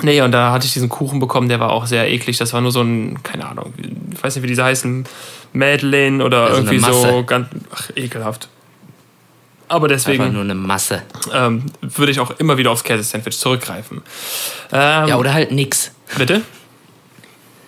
Nee, 0.01 0.21
und 0.21 0.31
da 0.31 0.51
hatte 0.51 0.65
ich 0.65 0.73
diesen 0.73 0.89
Kuchen 0.89 1.19
bekommen, 1.19 1.49
der 1.49 1.59
war 1.59 1.71
auch 1.71 1.85
sehr 1.85 2.09
eklig. 2.09 2.37
Das 2.37 2.51
war 2.53 2.61
nur 2.61 2.71
so 2.71 2.81
ein, 2.81 3.21
keine 3.21 3.47
Ahnung, 3.47 3.73
ich 4.11 4.23
weiß 4.23 4.35
nicht, 4.35 4.43
wie 4.43 4.47
diese 4.47 4.63
heißen, 4.63 5.05
Madeleine 5.53 6.23
oder 6.23 6.47
also 6.47 6.57
irgendwie 6.57 6.79
so 6.79 7.23
ganz, 7.23 7.47
ach, 7.73 7.89
ekelhaft. 7.95 8.49
Aber 9.67 9.87
deswegen. 9.87 10.21
Einfach 10.21 10.33
nur 10.33 10.43
eine 10.43 10.55
Masse. 10.55 11.03
Ähm, 11.33 11.65
würde 11.81 12.11
ich 12.11 12.19
auch 12.19 12.31
immer 12.31 12.57
wieder 12.57 12.71
aufs 12.71 12.83
Käse-Sandwich 12.83 13.37
zurückgreifen. 13.37 14.01
Ähm, 14.71 15.07
ja, 15.07 15.17
oder 15.17 15.33
halt 15.33 15.51
nix. 15.51 15.91
Bitte? 16.17 16.41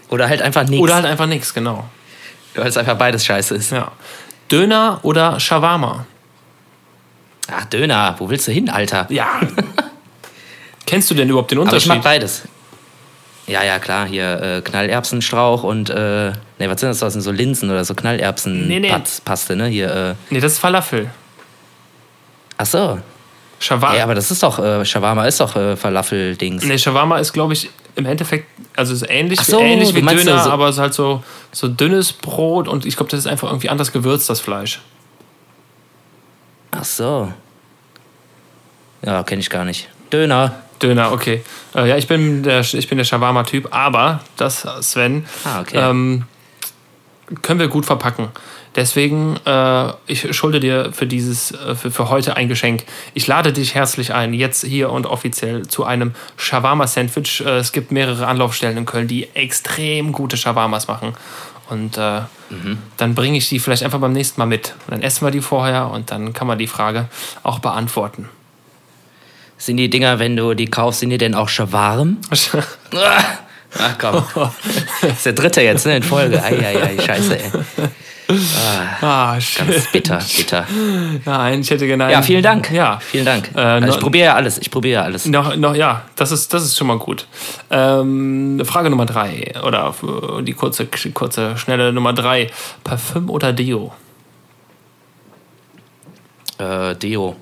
Oder 0.10 0.28
halt 0.30 0.42
einfach 0.42 0.64
nix. 0.68 0.82
Oder 0.82 0.96
halt 0.96 1.06
einfach 1.06 1.26
nix, 1.26 1.54
genau. 1.54 1.90
Weil 2.54 2.68
es 2.68 2.78
einfach 2.78 2.98
beides 2.98 3.26
scheiße 3.26 3.56
ist. 3.56 3.72
Ja. 3.72 3.92
Döner 4.52 5.00
oder 5.04 5.40
Shawarma? 5.40 6.06
Ach, 7.52 7.66
Döner. 7.66 8.16
Wo 8.20 8.30
willst 8.30 8.48
du 8.48 8.52
hin, 8.52 8.70
Alter? 8.70 9.08
Ja. 9.10 9.42
Kennst 10.86 11.10
du 11.10 11.16
denn 11.16 11.30
überhaupt 11.30 11.52
den 11.52 11.58
Unterschied? 11.58 11.90
Aber 11.90 12.00
ich 12.00 12.04
mag 12.04 12.12
beides. 12.14 12.44
Ja, 13.48 13.64
ja, 13.64 13.78
klar, 13.78 14.08
hier 14.08 14.42
äh, 14.42 14.62
Knallerbsenstrauch 14.62 15.64
und, 15.64 15.90
äh, 15.90 16.32
ne, 16.32 16.36
was 16.60 16.80
sind 16.80 16.90
das? 16.90 17.00
Das 17.00 17.14
sind 17.14 17.22
so 17.22 17.32
Linsen 17.32 17.70
oder 17.70 17.86
so 17.86 17.94
Knallerbsenpaste, 17.94 19.56
nee, 19.56 19.62
nee. 19.62 19.64
ne? 19.64 19.68
Hier, 19.68 19.92
äh. 19.92 20.16
Nee, 20.32 20.40
das 20.40 20.54
ist 20.54 20.60
Falafel. 20.60 21.12
Ach 22.58 22.66
so. 22.66 23.00
Shawarma. 23.60 23.96
Ja, 23.96 24.04
aber 24.04 24.16
das 24.16 24.32
ist 24.32 24.42
doch, 24.44 24.60
äh, 24.60 24.84
Shawarma 24.84 25.26
ist 25.26 25.40
doch 25.40 25.56
äh, 25.56 25.76
Falafel-Dings. 25.76 26.66
Nee, 26.66 26.78
Shawarma 26.78 27.20
ist, 27.20 27.34
glaube 27.34 27.54
ich, 27.54 27.70
im 27.96 28.06
Endeffekt, 28.06 28.48
also 28.76 28.94
ist 28.94 29.10
ähnlich, 29.10 29.40
so, 29.40 29.60
ähnlich 29.60 29.96
wie 29.96 30.02
Döner, 30.02 30.44
so 30.44 30.50
aber 30.50 30.70
es 30.70 30.76
ist 30.76 30.82
halt 30.82 30.94
so, 30.94 31.24
so 31.52 31.68
dünnes 31.68 32.14
Brot 32.14 32.68
und 32.68 32.86
ich 32.86 32.98
glaube, 32.98 33.12
das 33.12 33.22
ist 33.22 33.28
einfach 33.28 33.50
irgendwie 33.50 33.70
anders 33.70 33.92
gewürzt, 33.92 34.30
das 34.30 34.42
Fleisch. 34.42 34.82
Ach 36.72 36.84
so. 36.84 37.32
Ja, 39.06 39.24
kenne 39.24 39.40
ich 39.40 39.50
gar 39.50 39.64
nicht. 39.64 39.88
Döner. 40.12 40.65
Döner, 40.82 41.12
okay. 41.12 41.44
Äh, 41.74 41.90
ja, 41.90 41.98
ich 41.98 42.08
bin 42.08 42.44
der, 42.44 42.62
ich 42.62 42.88
bin 42.88 42.98
der 42.98 43.06
Shawarma-Typ, 43.06 43.70
aber 43.72 44.22
das, 44.38 44.68
Sven, 44.82 45.26
ah, 45.44 45.62
okay. 45.62 45.78
ähm, 45.78 46.26
können 47.42 47.60
wir 47.60 47.68
gut 47.68 47.86
verpacken. 47.86 48.30
Deswegen, 48.76 49.38
äh, 49.46 49.94
ich 50.06 50.36
schulde 50.36 50.60
dir 50.60 50.92
für 50.92 51.08
dieses, 51.08 51.52
äh, 51.52 51.76
für, 51.76 51.92
für 51.92 52.10
heute 52.10 52.36
ein 52.36 52.50
Geschenk. 52.50 52.84
Ich 53.14 53.26
lade 53.26 53.54
dich 53.54 53.74
herzlich 53.74 54.14
ein, 54.14 54.34
jetzt 54.34 54.66
hier 54.66 54.92
und 54.92 55.06
offiziell 55.06 55.66
zu 55.66 55.86
einem 55.86 56.14
Shawarma-Sandwich. 56.36 57.46
Äh, 57.46 57.58
es 57.58 57.72
gibt 57.72 57.92
mehrere 57.92 58.28
Anlaufstellen 58.28 58.78
in 58.78 58.86
Köln, 58.86 59.08
die 59.08 59.30
extrem 59.34 60.12
gute 60.12 60.36
Shawarmas 60.36 60.90
machen. 60.90 61.14
Und 61.70 61.98
äh, 61.98 62.22
mhm. 62.50 62.80
dann 62.98 63.16
bringe 63.16 63.38
ich 63.38 63.48
die 63.48 63.60
vielleicht 63.60 63.84
einfach 63.84 64.00
beim 64.00 64.14
nächsten 64.14 64.40
Mal 64.42 64.46
mit. 64.46 64.76
Und 64.86 64.96
dann 64.96 65.02
essen 65.02 65.26
wir 65.26 65.32
die 65.32 65.42
vorher 65.42 65.90
und 65.90 66.12
dann 66.12 66.34
kann 66.34 66.46
man 66.46 66.58
die 66.58 66.68
Frage 66.68 67.08
auch 67.44 67.60
beantworten. 67.60 68.30
Sind 69.58 69.78
die 69.78 69.90
Dinger, 69.90 70.20
wenn 70.20 70.36
du 70.36 70.54
die 70.54 70.68
kaufst, 70.68 71.00
sind 71.00 71.10
die 71.10 71.18
denn 71.18 71.34
auch 71.34 71.50
schon 71.50 71.72
warm? 71.72 72.18
Ach 72.32 73.96
komm. 73.98 74.24
Das 75.02 75.12
ist 75.12 75.26
der 75.26 75.34
dritte 75.34 75.62
jetzt, 75.62 75.86
ne, 75.86 75.98
in 75.98 76.04
Folge. 76.04 76.44
Eieiei, 76.44 76.98
scheiße, 77.04 77.40
ey. 77.40 77.52
Ah, 78.28 78.98
ah 79.02 79.34
ganz 79.34 79.92
bitter, 79.92 80.20
bitter. 80.36 80.66
Nein, 81.26 81.62
ich 81.62 81.70
hätte 81.70 81.86
gerne. 81.86 82.12
Ja, 82.12 82.22
vielen 82.22 82.42
Dank. 82.42 82.72
Ja, 82.72 83.00
vielen 83.00 83.26
Dank. 83.26 83.52
Äh, 83.56 83.60
also 83.60 83.90
ich 83.90 84.00
probiere 84.00 84.26
ja 84.26 84.36
alles. 84.36 84.58
Ich 84.58 84.72
probiere 84.72 85.04
alles. 85.04 85.26
Noch, 85.28 85.56
noch, 85.56 85.76
ja, 85.76 86.04
das 86.16 86.32
ist, 86.32 86.54
das 86.54 86.64
ist 86.64 86.78
schon 86.78 86.88
mal 86.88 86.98
gut. 86.98 87.28
Ähm, 87.70 88.62
Frage 88.66 88.90
Nummer 88.90 89.06
drei 89.06 89.54
oder 89.64 89.94
die 90.42 90.54
kurze, 90.54 90.88
kurze, 90.88 91.58
schnelle 91.58 91.94
Nummer 91.94 92.14
drei: 92.14 92.50
Parfüm 92.84 93.30
oder 93.30 93.54
Deo? 93.54 93.94
Äh, 96.58 96.96
Deo. 96.96 97.36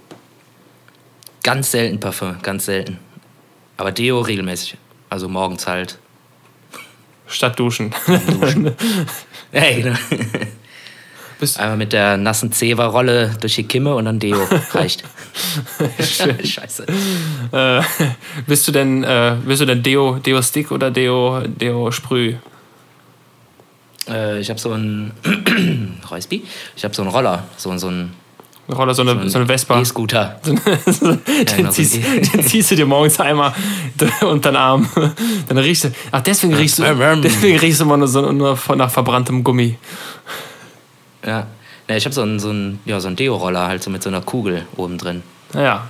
Ganz 1.43 1.71
selten 1.71 1.99
Parfüm, 1.99 2.37
ganz 2.41 2.65
selten. 2.65 2.99
Aber 3.75 3.91
Deo 3.91 4.21
regelmäßig. 4.21 4.77
Also 5.09 5.27
morgens 5.27 5.67
halt. 5.67 5.99
Statt 7.27 7.59
duschen. 7.59 7.93
duschen. 8.07 8.65
ja, 9.51 9.71
genau. 9.75 9.97
Bist 11.39 11.59
Einmal 11.59 11.77
mit 11.77 11.91
der 11.91 12.15
nassen 12.15 12.53
Zewa-Rolle 12.53 13.35
durch 13.41 13.55
die 13.55 13.63
Kimme 13.63 13.93
und 13.95 14.05
dann 14.05 14.19
Deo. 14.19 14.47
Reicht. 14.71 15.03
Scheiße. 15.99 16.85
Äh, 17.51 17.81
bist 18.47 18.67
du 18.67 18.71
denn, 18.71 19.03
äh, 19.03 19.35
bist 19.45 19.61
du 19.61 19.65
denn 19.65 19.83
Deo, 19.83 20.19
Deo 20.19 20.41
Stick 20.41 20.71
oder 20.71 20.91
Deo, 20.91 21.41
Deo 21.45 21.91
Sprüh? 21.91 22.35
Äh, 24.07 24.39
ich 24.39 24.49
habe 24.49 24.59
so 24.59 24.71
einen 24.71 25.11
Reusby. 26.09 26.43
Ich 26.77 26.85
habe 26.85 26.95
so 26.95 27.01
einen 27.01 27.11
Roller, 27.11 27.43
so, 27.57 27.75
so 27.77 27.87
einen 27.87 28.13
Roller, 28.71 28.93
so 28.93 29.01
eine, 29.01 29.11
so, 29.11 29.19
ein 29.19 29.29
so 29.29 29.37
eine 29.39 29.47
Vespa. 29.47 29.79
E-Scooter. 29.79 30.39
den, 30.45 30.55
ja, 30.65 31.55
genau, 31.57 31.69
ziehst, 31.69 31.95
den, 31.95 32.43
ziehst, 32.43 32.71
du 32.71 32.75
dir 32.75 32.85
morgens 32.85 33.19
einmal 33.19 33.53
unter 34.21 34.51
den 34.51 34.55
Arm. 34.55 34.89
Dann 35.47 35.57
riechst 35.57 35.85
du. 35.85 35.91
Ach, 36.11 36.21
deswegen 36.21 36.53
riechst 36.53 36.79
du, 36.79 36.83
deswegen 37.21 37.59
riechst 37.59 37.81
du 37.81 37.83
immer 37.83 37.97
nur, 37.97 38.07
so, 38.07 38.31
nur 38.31 38.57
nach 38.75 38.89
verbranntem 38.89 39.43
Gummi. 39.43 39.77
Ja. 41.25 41.47
ja 41.89 41.95
ich 41.95 42.05
habe 42.05 42.15
so 42.15 42.21
einen, 42.21 42.39
so 42.39 42.49
einen, 42.49 42.79
ja, 42.85 43.01
so 43.01 43.07
einen 43.07 43.17
Deo-Roller 43.17 43.67
halt 43.67 43.83
so 43.83 43.89
mit 43.89 44.01
so 44.01 44.09
einer 44.09 44.21
Kugel 44.21 44.65
oben 44.77 44.97
drin. 44.97 45.23
Ja. 45.53 45.89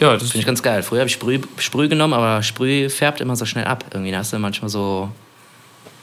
Ja, 0.00 0.12
das 0.12 0.22
finde 0.22 0.38
ich 0.38 0.46
ganz 0.46 0.62
geil. 0.62 0.82
Früher 0.82 1.00
habe 1.00 1.08
ich 1.08 1.14
Sprüh, 1.14 1.40
Sprüh 1.58 1.88
genommen, 1.88 2.14
aber 2.14 2.42
Sprüh 2.42 2.88
färbt 2.88 3.20
immer 3.20 3.36
so 3.36 3.46
schnell 3.46 3.66
ab. 3.66 3.84
Irgendwie 3.92 4.12
da 4.12 4.18
hast 4.18 4.32
du 4.32 4.38
manchmal 4.38 4.68
so, 4.68 5.10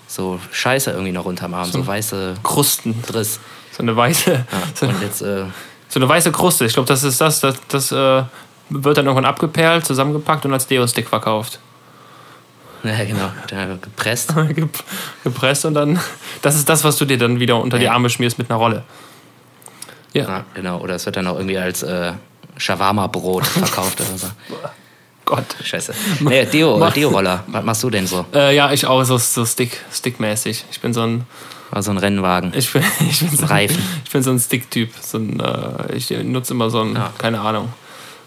so 0.07 0.39
Scheiße 0.51 0.91
irgendwie 0.91 1.11
noch 1.11 1.26
unterm 1.26 1.53
Arm, 1.53 1.69
so, 1.69 1.80
so 1.80 1.88
weiße 1.88 2.36
Krusten. 2.43 3.01
Driss. 3.05 3.39
So 3.72 3.84
eine 3.84 3.95
weiße. 3.95 4.32
Ja, 4.32 4.45
so, 4.74 4.86
jetzt, 5.01 5.22
äh, 5.22 5.45
so, 5.88 5.99
eine 5.99 6.09
weiße 6.09 6.32
Kruste. 6.32 6.65
Ich 6.65 6.74
glaube, 6.74 6.88
das 6.88 7.03
ist 7.03 7.22
das. 7.22 7.39
Das, 7.39 7.55
das 7.67 7.91
äh, 7.91 8.24
wird 8.69 8.97
dann 8.97 9.05
irgendwann 9.05 9.26
abgeperlt, 9.26 9.86
zusammengepackt 9.86 10.45
und 10.45 10.53
als 10.53 10.67
Deo-Stick 10.67 11.07
verkauft. 11.07 11.59
Ja, 12.84 13.03
genau. 13.03 13.78
Gepresst. 13.80 14.34
Gepresst 15.24 15.65
und 15.65 15.76
dann. 15.76 15.99
Das 16.41 16.55
ist 16.55 16.67
das, 16.67 16.84
was 16.84 16.97
du 16.97 17.05
dir 17.05 17.19
dann 17.19 17.39
wieder 17.39 17.61
unter 17.61 17.78
ja. 17.78 17.82
die 17.82 17.89
Arme 17.89 18.09
schmierst 18.09 18.39
mit 18.39 18.49
einer 18.49 18.57
Rolle. 18.57 18.84
Ja. 20.13 20.24
ja 20.24 20.45
genau. 20.55 20.80
Oder 20.80 20.95
es 20.95 21.05
wird 21.05 21.15
dann 21.15 21.28
auch 21.28 21.36
irgendwie 21.36 21.59
als 21.59 21.84
äh, 21.84 22.13
Shawarma-Brot 22.57 23.45
verkauft 23.45 24.01
oder 24.01 24.17
so. 24.17 24.28
Gott. 25.26 25.45
Scheiße. 25.63 25.93
Nee, 26.22 26.45
Deo, 26.45 26.89
Deo-Roller. 26.89 27.43
Was 27.47 27.63
machst 27.63 27.84
du 27.84 27.89
denn 27.89 28.07
so? 28.07 28.26
Äh, 28.34 28.55
ja, 28.55 28.72
ich 28.72 28.86
auch 28.86 29.03
so, 29.03 29.17
so 29.17 29.45
Stick, 29.45 29.80
Stick-mäßig. 29.93 30.65
Ich 30.72 30.82
bin 30.82 30.93
so 30.93 31.01
ein. 31.01 31.26
Also 31.72 31.91
ein 31.91 31.97
Rennwagen. 31.97 32.53
Ich 32.55 32.72
bin, 32.72 32.84
ich 33.09 33.19
bin 33.19 33.36
so, 33.36 33.45
Reifen. 33.45 33.82
Ich 34.05 34.11
bin 34.11 34.22
so 34.22 34.32
ein 34.32 34.39
Stick-Typ. 34.39 34.91
So 34.99 35.17
äh, 35.17 35.95
ich 35.95 36.09
nutze 36.09 36.53
immer 36.53 36.69
so 36.69 36.82
ein, 36.82 36.95
ja. 36.95 37.11
keine 37.17 37.41
Ahnung. 37.41 37.74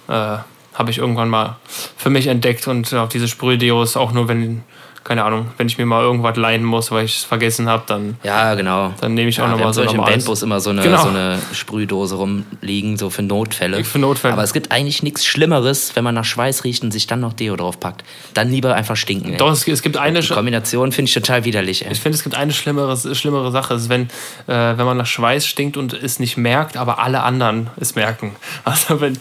Äh, 0.09 0.39
habe 0.75 0.91
ich 0.91 0.99
irgendwann 0.99 1.29
mal 1.29 1.57
für 1.97 2.11
mich 2.11 2.27
entdeckt 2.27 2.67
und 2.67 2.93
auch 2.95 3.09
diese 3.09 3.29
Sprühdeos 3.29 3.97
auch 3.97 4.13
nur, 4.13 4.27
wenn 4.27 4.65
keine 5.05 5.23
Ahnung, 5.23 5.49
wenn 5.59 5.67
ich 5.67 5.77
mir 5.77 5.85
mal 5.85 6.03
irgendwas 6.03 6.37
leihen 6.37 6.65
muss, 6.65 6.91
weil 6.91 7.05
ich 7.05 7.19
es 7.19 7.25
vergessen 7.25 7.69
habe, 7.69 7.85
dann. 7.87 8.17
Ja, 8.23 8.55
genau. 8.55 8.95
Dann 9.03 9.13
nehme 9.13 9.29
ich 9.29 9.39
auch 9.39 9.45
ja, 9.45 9.51
nochmal 9.51 9.75
so. 9.75 9.83
Ich 9.83 9.93
im 9.93 10.01
Bandbus 10.01 10.43
immer 10.43 10.61
so 10.61 10.71
eine, 10.71 10.83
genau. 10.83 11.03
so 11.03 11.11
eine 11.11 11.39
Sprühdose 11.53 12.15
rumliegen, 12.15 12.97
so 12.97 13.11
für 13.11 13.23
Notfälle. 13.23 13.85
Für 13.85 13.99
Notfälle. 13.99 14.33
Aber 14.33 14.43
es 14.43 14.55
gibt 14.55 14.73
eigentlich 14.73 15.03
nichts 15.03 15.27
Schlimmeres, 15.27 15.95
wenn 15.95 16.05
man 16.05 16.15
nach 16.15 16.25
Schweiß 16.25 16.65
riecht 16.65 16.83
und 16.83 16.91
sich 16.91 17.07
dann 17.07 17.21
noch 17.21 17.35
Deo 17.35 17.55
drauf 17.55 17.79
packt. 17.79 18.03
Dann 18.33 18.51
lieber 18.51 18.75
einfach 18.75 18.97
stinken. 18.97 19.33
Ey. 19.33 19.37
Doch, 19.37 19.53
es, 19.53 19.69
es 19.69 19.83
gibt 19.83 19.99
eine. 19.99 20.21
Die 20.21 20.29
Kombination 20.29 20.91
finde 20.91 21.11
ich 21.11 21.15
total 21.15 21.45
widerlich. 21.45 21.85
Ey. 21.85 21.93
Ich 21.93 22.01
finde, 22.01 22.17
es 22.17 22.25
gibt 22.25 22.35
eine 22.35 22.55
schlimmere, 22.55 22.97
schlimmere 23.15 23.53
Sache. 23.53 23.75
ist, 23.75 23.91
wenn, 23.91 24.05
äh, 24.05 24.09
wenn 24.47 24.87
man 24.87 24.97
nach 24.97 25.07
Schweiß 25.07 25.47
stinkt 25.47 25.77
und 25.77 25.93
es 25.93 26.19
nicht 26.19 26.39
merkt, 26.39 26.79
aber 26.79 26.99
alle 26.99 27.23
anderen 27.23 27.69
es 27.79 27.95
merken. 27.95 28.35
Also, 28.65 29.01
wenn. 29.01 29.19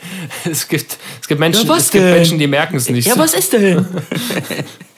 Es 0.49 0.69
gibt, 0.69 0.97
es 1.21 1.27
gibt, 1.27 1.39
Menschen, 1.39 1.67
ja, 1.67 1.75
es 1.75 1.91
gibt 1.91 2.05
Menschen, 2.05 2.39
die 2.39 2.47
merken 2.47 2.77
es 2.77 2.89
nicht. 2.89 3.07
Ja, 3.07 3.17
was 3.17 3.33
ist 3.33 3.51
denn? 3.51 3.85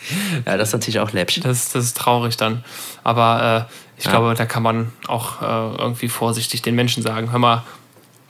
ja, 0.45 0.57
das 0.57 0.69
ist 0.69 0.73
natürlich 0.73 0.99
auch 0.99 1.11
läppsch. 1.11 1.39
Das, 1.41 1.71
das 1.71 1.85
ist 1.85 1.97
traurig 1.97 2.37
dann. 2.37 2.63
Aber 3.03 3.67
äh, 3.69 3.73
ich 3.97 4.05
ja. 4.05 4.11
glaube, 4.11 4.33
da 4.35 4.45
kann 4.45 4.63
man 4.63 4.91
auch 5.07 5.41
äh, 5.41 5.77
irgendwie 5.77 6.09
vorsichtig 6.09 6.61
den 6.61 6.75
Menschen 6.75 7.03
sagen, 7.03 7.31
hör 7.31 7.39
mal, 7.39 7.63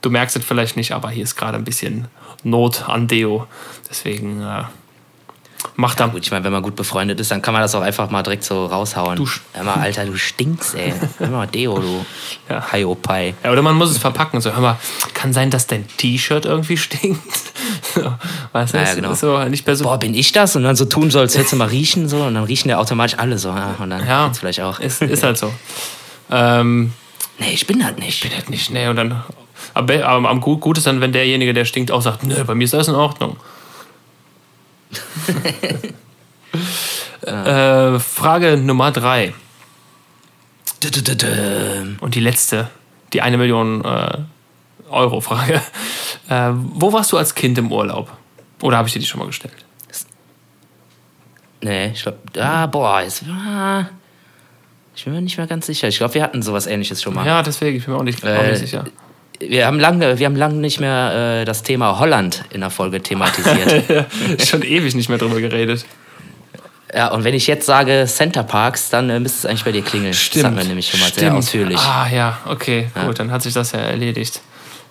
du 0.02 0.10
merkst 0.10 0.36
es 0.36 0.46
vielleicht 0.46 0.78
nicht, 0.78 0.92
aber 0.92 1.10
hier 1.10 1.24
ist 1.24 1.36
gerade 1.36 1.58
ein 1.58 1.64
bisschen 1.64 2.08
Not 2.44 2.88
an 2.88 3.08
Deo. 3.08 3.48
Deswegen 3.90 4.42
äh, 4.42 4.64
Mach 5.76 5.98
ja, 6.00 6.08
gut, 6.08 6.24
ich 6.24 6.32
meine, 6.32 6.44
wenn 6.44 6.52
man 6.52 6.62
gut 6.62 6.76
befreundet 6.76 7.20
ist, 7.20 7.32
dann 7.32 7.42
kann 7.42 7.54
man 7.54 7.62
das 7.62 7.76
auch 7.76 7.82
einfach 7.82 8.10
mal 8.10 8.24
direkt 8.24 8.44
so 8.44 8.66
raushauen. 8.66 9.18
Du 9.18 9.28
hör 9.54 9.64
mal, 9.64 9.76
Alter, 9.76 10.06
du 10.06 10.16
stinkst, 10.16 10.76
ey. 10.76 10.94
Hör 11.18 11.28
mal, 11.28 11.48
Deo, 11.48 11.80
du. 11.80 12.06
Ja. 12.50 12.72
Hi, 12.72 12.86
oh, 12.86 12.94
Pai. 12.94 13.34
Ja, 13.44 13.52
oder 13.52 13.64
man 13.64 13.76
muss 13.76 13.90
es 13.90 13.98
verpacken. 13.98 14.40
So, 14.40 14.54
hör 14.54 14.62
mal, 14.62 14.78
kann 15.16 15.34
sein, 15.34 15.50
dass 15.50 15.66
dein 15.66 15.88
T-Shirt 15.88 16.46
irgendwie 16.46 16.78
stinkt. 16.78 17.22
weißt 18.52 18.74
du, 18.74 18.78
ja, 18.78 18.94
genau. 18.94 19.14
so 19.16 19.44
nicht 19.46 19.66
mehr 19.66 19.76
so. 19.76 19.86
Boah, 19.86 19.98
bin 19.98 20.14
ich 20.14 20.32
das? 20.32 20.56
Und 20.56 20.64
dann 20.64 20.76
so 20.76 20.86
tun 20.86 21.10
soll, 21.10 21.24
als 21.24 21.36
hättest 21.36 21.54
du 21.54 21.58
mal 21.58 21.68
riechen, 21.68 22.08
so. 22.08 22.18
Und 22.18 22.36
dann 22.36 22.44
riechen 22.44 22.70
ja 22.70 22.78
automatisch 22.78 23.18
alle 23.18 23.40
so. 23.40 23.50
Ja, 23.50 23.76
und 23.80 23.90
dann 23.90 24.06
ja, 24.06 24.32
vielleicht 24.32 24.62
auch. 24.62 24.80
Ist, 24.80 25.02
ist 25.02 25.24
halt 25.24 25.38
so. 25.38 25.52
ähm, 26.30 26.94
nee, 27.40 27.52
ich 27.54 27.66
bin 27.66 27.84
halt 27.84 27.98
nicht. 27.98 28.24
Ich 28.24 28.30
bin 28.30 28.38
halt 28.38 28.50
nicht. 28.50 28.70
Nee, 28.70 28.88
und 28.88 28.96
dann. 28.96 29.24
Aber, 29.74 30.06
aber 30.06 30.30
am 30.30 30.42
gut 30.42 30.78
ist 30.78 30.86
dann, 30.86 31.02
wenn 31.02 31.12
derjenige, 31.12 31.54
der 31.54 31.66
stinkt, 31.66 31.92
auch 31.92 32.02
sagt, 32.02 32.24
nö, 32.24 32.44
bei 32.44 32.54
mir 32.54 32.66
ist 32.66 32.74
das 32.74 32.88
in 32.88 32.96
Ordnung. 32.96 33.38
Äh, 37.26 38.00
Frage 38.00 38.58
Nummer 38.58 38.92
drei. 38.92 39.34
Und 42.00 42.16
die 42.16 42.20
letzte, 42.20 42.70
die 43.14 43.22
eine 43.22 43.38
Million 43.38 43.84
äh, 43.84 44.18
Euro 44.90 45.22
Frage. 45.22 45.62
Äh, 46.30 46.52
wo 46.54 46.92
warst 46.94 47.12
du 47.12 47.18
als 47.18 47.36
Kind 47.36 47.58
im 47.58 47.72
Urlaub? 47.72 48.12
Oder 48.62 48.78
habe 48.78 48.88
ich 48.88 48.94
dir 48.94 49.00
die 49.00 49.06
schon 49.06 49.20
mal 49.20 49.28
gestellt? 49.28 49.54
Nee, 51.62 51.92
ich 51.94 52.04
glaube, 52.04 52.20
ah, 52.40 52.68
boah, 52.68 53.02
jetzt, 53.02 53.24
ah, 53.28 53.90
ich 54.96 55.04
bin 55.04 55.14
mir 55.14 55.22
nicht 55.22 55.38
mehr 55.38 55.48
ganz 55.48 55.66
sicher. 55.66 55.88
Ich 55.88 55.98
glaube, 55.98 56.14
wir 56.14 56.24
hatten 56.24 56.42
sowas 56.42 56.68
ähnliches 56.68 57.02
schon 57.02 57.14
mal. 57.14 57.26
Ja, 57.26 57.42
deswegen, 57.42 57.78
ich 57.78 57.86
bin 57.86 57.94
mir 57.94 58.00
auch 58.00 58.04
nicht, 58.04 58.24
äh, 58.24 58.38
auch 58.38 58.44
nicht 58.44 58.60
sicher 58.60 58.86
wir 59.40 59.66
haben 59.66 59.80
lange, 59.80 60.20
wir 60.20 60.26
haben 60.26 60.36
lange 60.36 60.56
nicht 60.56 60.80
mehr 60.80 61.42
äh, 61.42 61.46
das 61.46 61.64
Thema 61.64 62.00
Holland 62.00 62.44
in 62.52 62.62
der 62.62 62.70
Folge 62.70 63.02
thematisiert. 63.02 64.06
Schon 64.46 64.62
ewig 64.62 64.96
nicht 64.96 65.10
mehr 65.10 65.18
drüber 65.18 65.42
geredet. 65.42 65.86
Ja, 66.94 67.10
und 67.10 67.24
wenn 67.24 67.34
ich 67.34 67.48
jetzt 67.48 67.66
sage 67.66 68.06
Center 68.08 68.44
Parks, 68.44 68.90
dann 68.90 69.10
äh, 69.10 69.20
müsste 69.20 69.40
es 69.40 69.46
eigentlich 69.46 69.66
bei 69.66 69.72
dir 69.72 69.82
klingeln. 69.82 70.14
Stimmt. 70.14 70.44
Das 70.44 70.52
hatten 70.52 70.58
wir 70.58 70.66
nämlich 70.66 70.88
schon 70.88 71.00
mal 71.00 71.08
Stimmt. 71.08 71.20
sehr 71.20 71.36
ausführlich. 71.36 71.80
Ah 71.80 72.08
ja, 72.08 72.38
okay, 72.46 72.88
ja. 72.96 73.06
gut, 73.06 73.20
dann 73.20 73.32
hat 73.32 73.42
sich 73.42 73.54
das 73.54 73.74
ja 73.74 73.80
erledigt. 73.80 74.42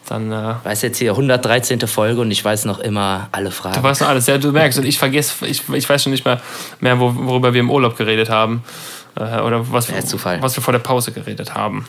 Dann, 0.09 0.31
äh, 0.31 0.55
weiß 0.63 0.83
jetzt 0.83 0.99
hier 0.99 1.13
113. 1.13 1.81
Folge 1.89 2.21
und 2.21 2.31
ich 2.31 2.45
weiß 2.45 2.67
noch 2.67 2.79
immer 2.81 3.29
alle 3.33 3.51
Fragen. 3.51 3.77
Du 3.77 3.83
weißt 3.83 4.03
noch 4.03 4.09
alles, 4.09 4.27
ja, 4.27 4.37
du 4.37 4.53
merkst, 4.53 4.79
und 4.79 4.85
ich 4.85 4.99
vergesse, 4.99 5.47
ich, 5.47 5.63
ich 5.73 5.89
weiß 5.89 6.03
schon 6.03 6.13
nicht 6.13 6.27
mehr, 6.27 6.43
mehr 6.81 7.01
worüber 7.01 7.55
wir 7.55 7.61
im 7.61 7.71
Urlaub 7.71 7.97
geredet 7.97 8.29
haben. 8.29 8.65
Äh, 9.17 9.41
oder 9.41 9.73
was, 9.73 9.91
was 9.91 10.57
wir 10.57 10.63
vor 10.63 10.73
der 10.73 10.81
Pause 10.81 11.13
geredet 11.13 11.55
haben. 11.55 11.87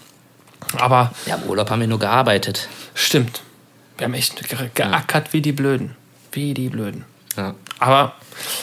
Aber. 0.78 1.12
Ja, 1.26 1.36
im 1.36 1.44
Urlaub 1.50 1.70
haben 1.70 1.80
wir 1.80 1.88
nur 1.88 2.00
gearbeitet. 2.00 2.68
Stimmt. 2.94 3.42
Wir 3.98 4.06
haben 4.06 4.14
echt 4.14 4.36
geackert 4.76 5.34
wie 5.34 5.42
die 5.42 5.52
Blöden. 5.52 5.96
Wie 6.32 6.54
die 6.54 6.70
Blöden. 6.70 7.06
Ja. 7.38 7.56
Aber 7.80 8.14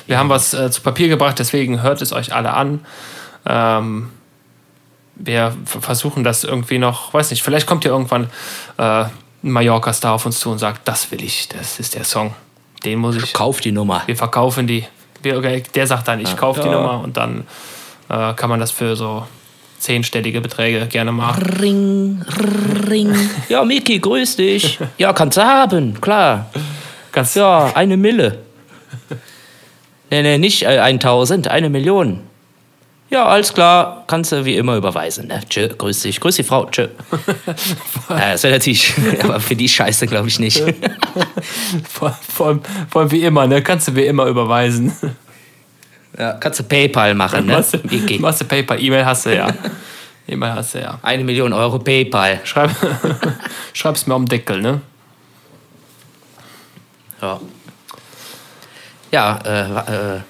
wir 0.06 0.14
ja. 0.14 0.18
haben 0.18 0.28
was 0.28 0.54
äh, 0.54 0.70
zu 0.70 0.82
Papier 0.82 1.08
gebracht, 1.08 1.38
deswegen 1.38 1.82
hört 1.82 2.02
es 2.02 2.12
euch 2.12 2.34
alle 2.34 2.52
an. 2.52 2.84
Ähm, 3.46 4.10
wir 5.14 5.56
versuchen 5.64 6.24
das 6.24 6.44
irgendwie 6.44 6.78
noch, 6.78 7.12
weiß 7.12 7.30
nicht, 7.30 7.42
vielleicht 7.42 7.66
kommt 7.66 7.84
ja 7.84 7.90
irgendwann 7.90 8.24
äh, 8.78 9.04
ein 9.04 9.10
Mallorca-Star 9.42 10.14
auf 10.14 10.26
uns 10.26 10.40
zu 10.40 10.50
und 10.50 10.58
sagt, 10.58 10.86
das 10.86 11.10
will 11.10 11.22
ich, 11.22 11.48
das 11.48 11.78
ist 11.78 11.94
der 11.94 12.04
Song. 12.04 12.34
Den 12.84 12.98
muss 12.98 13.16
ich. 13.16 13.32
Kauf 13.32 13.60
die 13.60 13.72
Nummer. 13.72 14.02
Wir 14.06 14.16
verkaufen 14.16 14.66
die. 14.66 14.86
Der 15.24 15.86
sagt 15.86 16.08
dann, 16.08 16.18
ich 16.18 16.30
ja. 16.30 16.34
kaufe 16.34 16.62
die 16.62 16.68
Nummer 16.68 17.00
und 17.00 17.16
dann 17.16 17.46
äh, 18.08 18.34
kann 18.34 18.50
man 18.50 18.58
das 18.58 18.72
für 18.72 18.96
so 18.96 19.26
zehnstellige 19.82 20.40
Beträge 20.40 20.86
gerne 20.86 21.12
mal. 21.12 21.32
Ring, 21.60 22.24
ring. 22.88 23.14
Ja, 23.48 23.64
Miki, 23.64 23.98
grüß 23.98 24.36
dich. 24.36 24.78
Ja, 24.96 25.12
kannst 25.12 25.36
du 25.36 25.42
haben, 25.42 26.00
klar. 26.00 26.50
Ganz 27.10 27.34
ja, 27.34 27.72
eine 27.74 27.96
Mille. 27.96 28.38
Nee, 30.10 30.22
nee, 30.22 30.38
nicht 30.38 30.62
äh, 30.62 30.78
1000, 30.78 31.48
eine 31.48 31.68
Million. 31.68 32.20
Ja, 33.10 33.26
alles 33.26 33.52
klar, 33.52 34.04
kannst 34.06 34.32
du 34.32 34.44
wie 34.44 34.56
immer 34.56 34.76
überweisen. 34.76 35.26
Ne? 35.26 35.42
Tschö, 35.48 35.68
grüß 35.68 36.02
dich, 36.02 36.18
grüß 36.18 36.36
die 36.36 36.44
Frau, 36.44 36.64
tschö. 36.66 36.88
ja, 38.08 38.32
das 38.32 38.42
wäre 38.42 38.54
natürlich, 38.54 38.94
aber 39.22 39.38
für 39.38 39.56
die 39.56 39.68
Scheiße 39.68 40.06
glaube 40.06 40.28
ich 40.28 40.38
nicht. 40.38 40.62
vor, 41.88 42.18
vor, 42.26 42.60
vor 42.88 43.02
allem 43.02 43.10
wie 43.10 43.22
immer, 43.22 43.46
ne? 43.46 43.62
Kannst 43.62 43.88
du 43.88 43.96
wie 43.96 44.06
immer 44.06 44.26
überweisen. 44.26 44.92
Ja, 46.18 46.32
kannst 46.34 46.60
du 46.60 46.64
PayPal 46.64 47.14
machen, 47.14 47.46
ne? 47.46 47.54
Machst 47.54 47.74
du, 47.74 48.18
machst 48.18 48.40
du 48.40 48.44
PayPal, 48.44 48.82
E-Mail 48.82 49.06
hast 49.06 49.26
du 49.26 49.34
ja. 49.34 49.48
E-Mail 50.26 50.52
hast 50.54 50.74
du 50.74 50.80
ja. 50.80 50.98
Eine 51.02 51.24
Million 51.24 51.52
Euro 51.52 51.78
PayPal. 51.78 52.40
Schreib, 52.44 52.70
schreib's 53.72 54.06
mir 54.06 54.14
am 54.14 54.26
Deckel, 54.26 54.60
ne? 54.60 54.80
Ja. 57.20 57.40
Ja, 59.10 59.38
äh, 59.44 60.16
äh, 60.16 60.20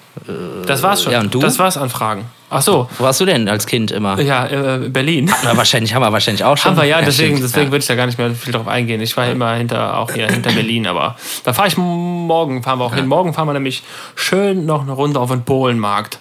das 0.66 0.82
war's 0.82 1.02
schon. 1.02 1.12
Ja, 1.12 1.20
und 1.20 1.32
du? 1.32 1.40
Das 1.40 1.58
war's 1.58 1.76
an 1.76 1.88
Fragen. 1.90 2.26
Ach 2.54 2.60
so. 2.60 2.86
Wo 2.98 3.04
warst 3.04 3.18
du 3.18 3.24
denn 3.24 3.48
als 3.48 3.66
Kind 3.66 3.90
immer? 3.90 4.20
Ja, 4.20 4.46
äh, 4.46 4.88
Berlin. 4.90 5.32
Na, 5.42 5.56
wahrscheinlich 5.56 5.94
haben 5.94 6.02
wir 6.02 6.12
wahrscheinlich 6.12 6.44
auch 6.44 6.58
schon. 6.58 6.72
Haben 6.72 6.82
wir 6.82 6.84
ja, 6.84 7.00
deswegen, 7.00 7.40
deswegen 7.40 7.66
ja. 7.66 7.72
würde 7.72 7.80
ich 7.80 7.86
da 7.86 7.94
gar 7.94 8.04
nicht 8.04 8.18
mehr 8.18 8.30
viel 8.32 8.52
drauf 8.52 8.68
eingehen. 8.68 9.00
Ich 9.00 9.16
war 9.16 9.24
ja. 9.24 9.32
immer 9.32 9.54
hinter, 9.54 9.98
auch 9.98 10.12
hier 10.12 10.28
hinter 10.28 10.52
Berlin, 10.54 10.86
aber 10.86 11.16
da 11.44 11.54
fahre 11.54 11.68
ich 11.68 11.78
morgen, 11.78 12.62
fahren 12.62 12.78
wir 12.78 12.84
auch 12.84 12.90
ja. 12.90 12.98
hin. 12.98 13.06
Morgen 13.06 13.32
fahren 13.32 13.48
wir 13.48 13.54
nämlich 13.54 13.82
schön 14.16 14.66
noch 14.66 14.82
eine 14.82 14.92
Runde 14.92 15.18
auf 15.18 15.30
den 15.30 15.44
Polenmarkt. 15.44 16.18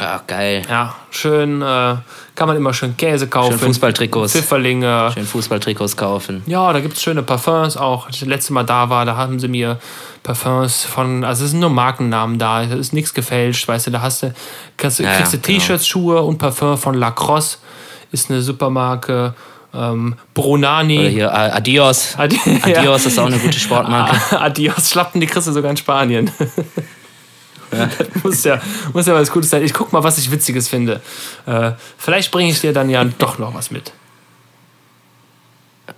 Ach, 0.00 0.24
geil. 0.28 0.62
Ja, 0.68 0.94
schön, 1.10 1.60
äh, 1.60 1.96
kann 2.36 2.46
man 2.46 2.56
immer 2.56 2.72
schön 2.72 2.96
Käse 2.96 3.26
kaufen. 3.26 3.58
Schön 3.58 3.68
Fußballtrikots. 3.68 4.32
Pfifferlinge. 4.32 5.10
Schön 5.12 5.26
Fußballtrikots 5.26 5.96
kaufen. 5.96 6.44
Ja, 6.46 6.72
da 6.72 6.78
gibt 6.78 6.94
es 6.94 7.02
schöne 7.02 7.24
Parfums 7.24 7.76
auch. 7.76 8.06
Als 8.06 8.14
ich 8.14 8.20
das 8.20 8.28
letzte 8.28 8.52
Mal 8.52 8.62
da 8.62 8.88
war, 8.90 9.04
da 9.04 9.16
haben 9.16 9.40
sie 9.40 9.48
mir 9.48 9.80
Parfums 10.22 10.84
von, 10.84 11.24
also 11.24 11.44
es 11.44 11.50
sind 11.50 11.58
nur 11.58 11.70
Markennamen 11.70 12.38
da, 12.38 12.62
es 12.62 12.72
ist 12.72 12.92
nichts 12.92 13.12
gefälscht, 13.12 13.66
weißt 13.66 13.88
du, 13.88 13.90
da 13.90 14.00
hast 14.00 14.22
du, 14.22 14.32
kannst, 14.76 15.00
ja, 15.00 15.12
kriegst 15.16 15.32
du 15.32 15.38
genau. 15.38 15.58
T-Shirts, 15.58 15.86
Schuhe 15.86 16.22
und 16.22 16.38
Parfum 16.38 16.78
von 16.78 16.94
Lacrosse, 16.94 17.58
ist 18.12 18.30
eine 18.30 18.40
Supermarke. 18.40 19.34
Ähm, 19.74 20.14
Brunani. 20.32 20.98
Oder 20.98 21.08
hier 21.08 21.26
äh, 21.26 21.50
Adios. 21.50 22.14
Adi 22.16 22.40
Adios 22.62 23.04
ist 23.04 23.18
auch 23.18 23.26
eine 23.26 23.38
gute 23.38 23.58
Sportmarke. 23.58 24.16
Adios, 24.40 24.90
Schlappen, 24.90 25.20
die 25.20 25.26
kriegst 25.26 25.48
du 25.48 25.52
sogar 25.52 25.70
in 25.70 25.76
Spanien. 25.76 26.30
Ja. 27.72 27.88
muss, 28.22 28.44
ja, 28.44 28.60
muss 28.92 29.06
ja 29.06 29.14
was 29.14 29.30
Gutes 29.30 29.50
sein. 29.50 29.62
Ich 29.62 29.74
guck 29.74 29.92
mal, 29.92 30.02
was 30.02 30.18
ich 30.18 30.30
Witziges 30.30 30.68
finde. 30.68 31.00
Äh, 31.46 31.72
vielleicht 31.96 32.30
bringe 32.30 32.50
ich 32.50 32.60
dir 32.60 32.72
dann 32.72 32.90
ja 32.90 33.04
doch 33.04 33.38
noch 33.38 33.54
was 33.54 33.70
mit. 33.70 33.92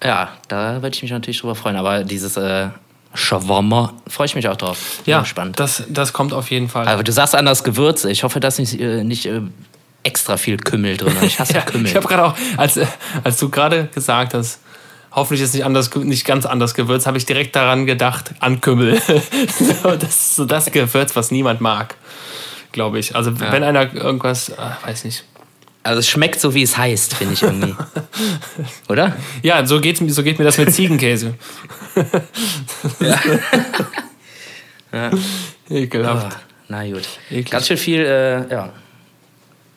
Ja, 0.03 0.31
da 0.49 0.83
würde 0.83 0.95
ich 0.95 1.03
mich 1.03 1.11
natürlich 1.11 1.41
drüber 1.41 1.55
freuen. 1.55 1.77
Aber 1.77 2.05
dieses 2.05 2.37
äh, 2.37 2.69
Shawarma 3.15 3.95
freue 4.07 4.27
ich 4.27 4.35
mich 4.35 4.49
auch 4.49 4.57
drauf. 4.57 5.01
Ja, 5.05 5.25
spannend. 5.25 5.59
Das, 5.59 5.83
das 5.89 6.13
kommt 6.13 6.33
auf 6.33 6.51
jeden 6.51 6.69
Fall. 6.69 6.87
Aber 6.87 7.03
du 7.03 7.13
sagst 7.13 7.35
anders 7.35 7.65
Gewürze. 7.65 8.11
Ich 8.11 8.23
hoffe, 8.23 8.41
dass 8.41 8.59
nicht, 8.59 8.81
äh, 8.81 9.03
nicht 9.05 9.27
äh, 9.27 9.41
extra 10.03 10.37
viel 10.37 10.57
Kümmel 10.57 10.97
drin 10.97 11.17
ist. 11.17 11.23
Ich 11.25 11.41
hasse 11.41 11.53
ja, 11.55 11.63
Kümmel. 11.63 11.87
Ich 11.87 11.97
habe 11.97 12.07
gerade 12.07 12.25
auch, 12.25 12.35
als, 12.57 12.79
als 13.25 13.39
du 13.39 13.49
gerade 13.49 13.89
gesagt 13.93 14.35
hast, 14.35 14.61
hoffentlich 15.13 15.43
ist 15.43 15.55
nicht 15.55 15.65
anders, 15.65 15.95
nicht 15.95 16.25
ganz 16.25 16.47
anders 16.47 16.75
Gewürz, 16.75 17.07
habe 17.07 17.19
ich 17.19 17.27
direkt 17.27 17.57
daran 17.57 17.87
gedacht, 17.87 18.33
an 18.41 18.61
Kümmel. 18.61 19.01
das 19.99 20.03
ist 20.03 20.37
so 20.37 20.45
das 20.45 20.71
Gewürz, 20.71 21.17
was 21.17 21.31
niemand 21.31 21.61
mag, 21.61 21.97
glaube 22.73 22.99
ich. 22.99 23.17
Also 23.17 23.31
ja. 23.31 23.53
wenn 23.53 23.63
einer 23.63 23.93
irgendwas, 23.95 24.53
ach, 24.57 24.87
weiß 24.87 25.05
nicht. 25.05 25.25
Also 25.83 26.01
es 26.01 26.09
schmeckt 26.11 26.39
so, 26.41 26.55
wie 26.55 26.63
es 26.63 26.77
heißt, 26.77 27.15
finde 27.15 27.35
ich 27.35 27.43
irgendwie. 27.43 27.75
Oder? 28.89 29.17
Ja, 29.43 29.65
so, 29.65 29.81
geht's, 29.81 30.01
so 30.15 30.23
geht 30.23 30.39
mir 30.39 30.45
das 30.45 30.59
mit 30.59 30.73
Ziegenkäse. 30.75 31.35
ja. 33.01 33.19
ja. 34.93 35.11
Ekelhaft. 35.71 36.37
Oh, 36.37 36.41
na 36.69 36.87
gut. 36.87 37.09
Eklig. 37.31 37.51
Ganz 37.51 37.67
schön 37.67 37.79
viel, 37.79 38.01
äh, 38.01 38.53
ja. 38.53 38.73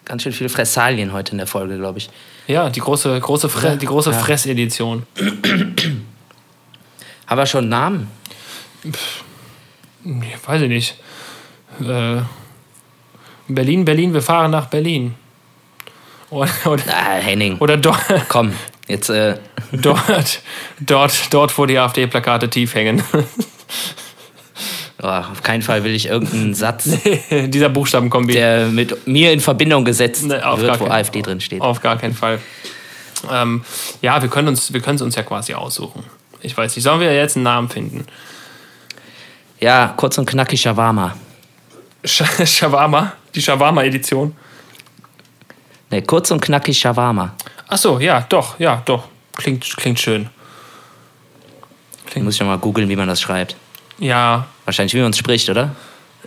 Ganz 0.03 0.23
schön 0.23 0.33
viel 0.33 0.49
Fressalien 0.49 1.13
heute 1.13 1.31
in 1.31 1.37
der 1.37 1.47
Folge, 1.47 1.77
glaube 1.77 1.99
ich. 1.99 2.09
Ja, 2.47 2.69
die 2.69 2.79
große, 2.79 3.19
große, 3.19 3.49
Fre 3.49 3.67
ja. 3.69 3.75
die 3.75 3.85
große 3.85 4.11
ja. 4.11 4.17
Fressedition. 4.17 5.03
Haben 7.27 7.37
wir 7.37 7.45
schon 7.45 7.61
einen 7.61 7.69
Namen? 7.69 8.07
weiß 10.45 10.61
ich 10.61 10.69
nicht. 10.69 10.95
Äh, 11.81 12.21
Berlin, 13.47 13.85
Berlin, 13.85 14.13
wir 14.13 14.21
fahren 14.21 14.51
nach 14.51 14.67
Berlin. 14.67 15.15
Oder, 16.29 16.49
oder, 16.65 16.83
ah, 16.89 17.15
Henning. 17.15 17.57
Oder 17.59 17.77
dort. 17.77 17.99
Komm, 18.27 18.53
jetzt. 18.87 19.09
Äh. 19.09 19.37
Dort, 19.71 20.41
dort, 20.79 21.33
dort, 21.33 21.57
wo 21.57 21.65
die 21.65 21.79
AfD-Plakate 21.79 22.49
tief 22.49 22.75
hängen. 22.75 23.01
Oh, 25.03 25.07
auf 25.07 25.43
keinen 25.43 25.61
Fall 25.61 25.83
will 25.83 25.93
ich 25.93 26.05
irgendeinen 26.05 26.53
Satz. 26.53 26.87
dieser 27.29 27.67
Buchstabenkombi. 27.67 28.33
Der 28.33 28.67
mit 28.67 29.05
mir 29.05 29.33
in 29.33 29.41
Verbindung 29.41 29.83
gesetzt 29.83 30.23
nee, 30.23 30.29
wird, 30.29 30.79
wo 30.79 30.85
AfD 30.85 31.21
drin 31.21 31.41
steht. 31.41 31.59
Auf 31.61 31.81
gar 31.81 31.97
keinen 31.97 32.13
Fall. 32.13 32.39
Ähm, 33.29 33.65
ja, 34.01 34.21
wir 34.21 34.29
können 34.29 34.47
uns, 34.47 34.71
wir 34.71 34.79
können 34.79 34.95
es 34.95 35.01
uns 35.01 35.15
ja 35.15 35.23
quasi 35.23 35.53
aussuchen. 35.53 36.03
Ich 36.41 36.55
weiß 36.55 36.73
nicht, 36.73 36.83
sollen 36.83 37.01
wir 37.01 37.13
jetzt 37.13 37.35
einen 37.35 37.43
Namen 37.43 37.67
finden? 37.67 38.05
Ja, 39.59 39.93
kurz 39.97 40.17
und 40.17 40.25
knackig 40.25 40.61
Shawarma. 40.61 41.15
Sh 42.05 42.23
Shawarma? 42.45 43.13
Die 43.35 43.41
Shawarma-Edition? 43.41 44.33
Ne, 45.91 46.01
kurz 46.01 46.31
und 46.31 46.41
knackig 46.41 46.79
Shawarma. 46.79 47.35
Ach 47.67 47.77
so, 47.77 47.99
ja, 47.99 48.25
doch, 48.29 48.57
ja, 48.57 48.81
doch. 48.85 49.09
Klingt, 49.35 49.65
klingt 49.75 49.99
schön. 49.99 50.29
Klingt. 52.05 52.25
Muss 52.25 52.35
ich 52.35 52.41
mal 52.41 52.57
googeln, 52.57 52.87
wie 52.87 52.95
man 52.95 53.07
das 53.07 53.19
schreibt. 53.19 53.55
Ja. 53.99 54.47
Wahrscheinlich, 54.65 54.93
wie 54.93 55.01
man 55.01 55.11
es 55.11 55.17
spricht, 55.17 55.49
oder? 55.49 55.75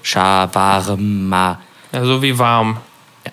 Shawarma. 0.02 1.60
Ja, 1.92 2.04
so 2.04 2.22
wie 2.22 2.38
warm. 2.38 2.78
Ja. 3.24 3.32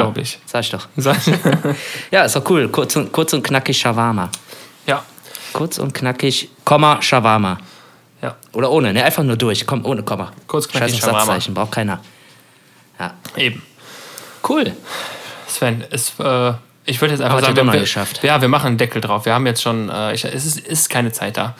Glaube 0.00 0.20
ich. 0.20 0.38
Sag 0.46 0.60
ich 0.60 0.70
doch. 0.70 0.88
ja, 2.10 2.24
ist 2.24 2.36
doch 2.36 2.48
cool. 2.50 2.68
Kurz 2.68 2.96
und, 2.96 3.12
kurz 3.12 3.32
und 3.32 3.42
knackig 3.42 3.78
Shawarma. 3.78 4.30
Ja. 4.86 5.02
Kurz 5.52 5.78
und 5.78 5.92
knackig, 5.92 6.50
Komma, 6.64 7.00
Shawarma. 7.02 7.58
Ja. 8.22 8.36
Oder 8.52 8.70
ohne, 8.70 8.92
ne? 8.92 9.04
Einfach 9.04 9.22
nur 9.22 9.36
durch. 9.36 9.66
Komm, 9.66 9.84
ohne 9.84 10.02
Komma. 10.02 10.32
Kurz, 10.46 10.68
knackig, 10.68 11.00
Scheiß. 11.00 11.10
Satzzeichen, 11.10 11.54
braucht 11.54 11.72
keiner. 11.72 12.00
Ja. 12.98 13.14
Eben. 13.36 13.62
Cool. 14.48 14.72
Sven, 15.46 15.84
es, 15.90 16.18
äh, 16.18 16.52
ich 16.84 17.00
würde 17.00 17.14
jetzt 17.14 17.20
einfach 17.20 17.38
Aber 17.38 17.46
sagen, 17.46 17.72
wir, 17.72 17.80
geschafft. 17.80 18.22
ja, 18.22 18.40
wir 18.40 18.48
machen 18.48 18.68
einen 18.68 18.78
Deckel 18.78 19.00
drauf. 19.00 19.24
Wir 19.24 19.34
haben 19.34 19.46
jetzt 19.46 19.62
schon, 19.62 19.88
äh, 19.88 20.14
ich, 20.14 20.24
es 20.24 20.46
ist, 20.46 20.60
ist 20.60 20.88
keine 20.88 21.12
Zeit 21.12 21.36
da. 21.36 21.54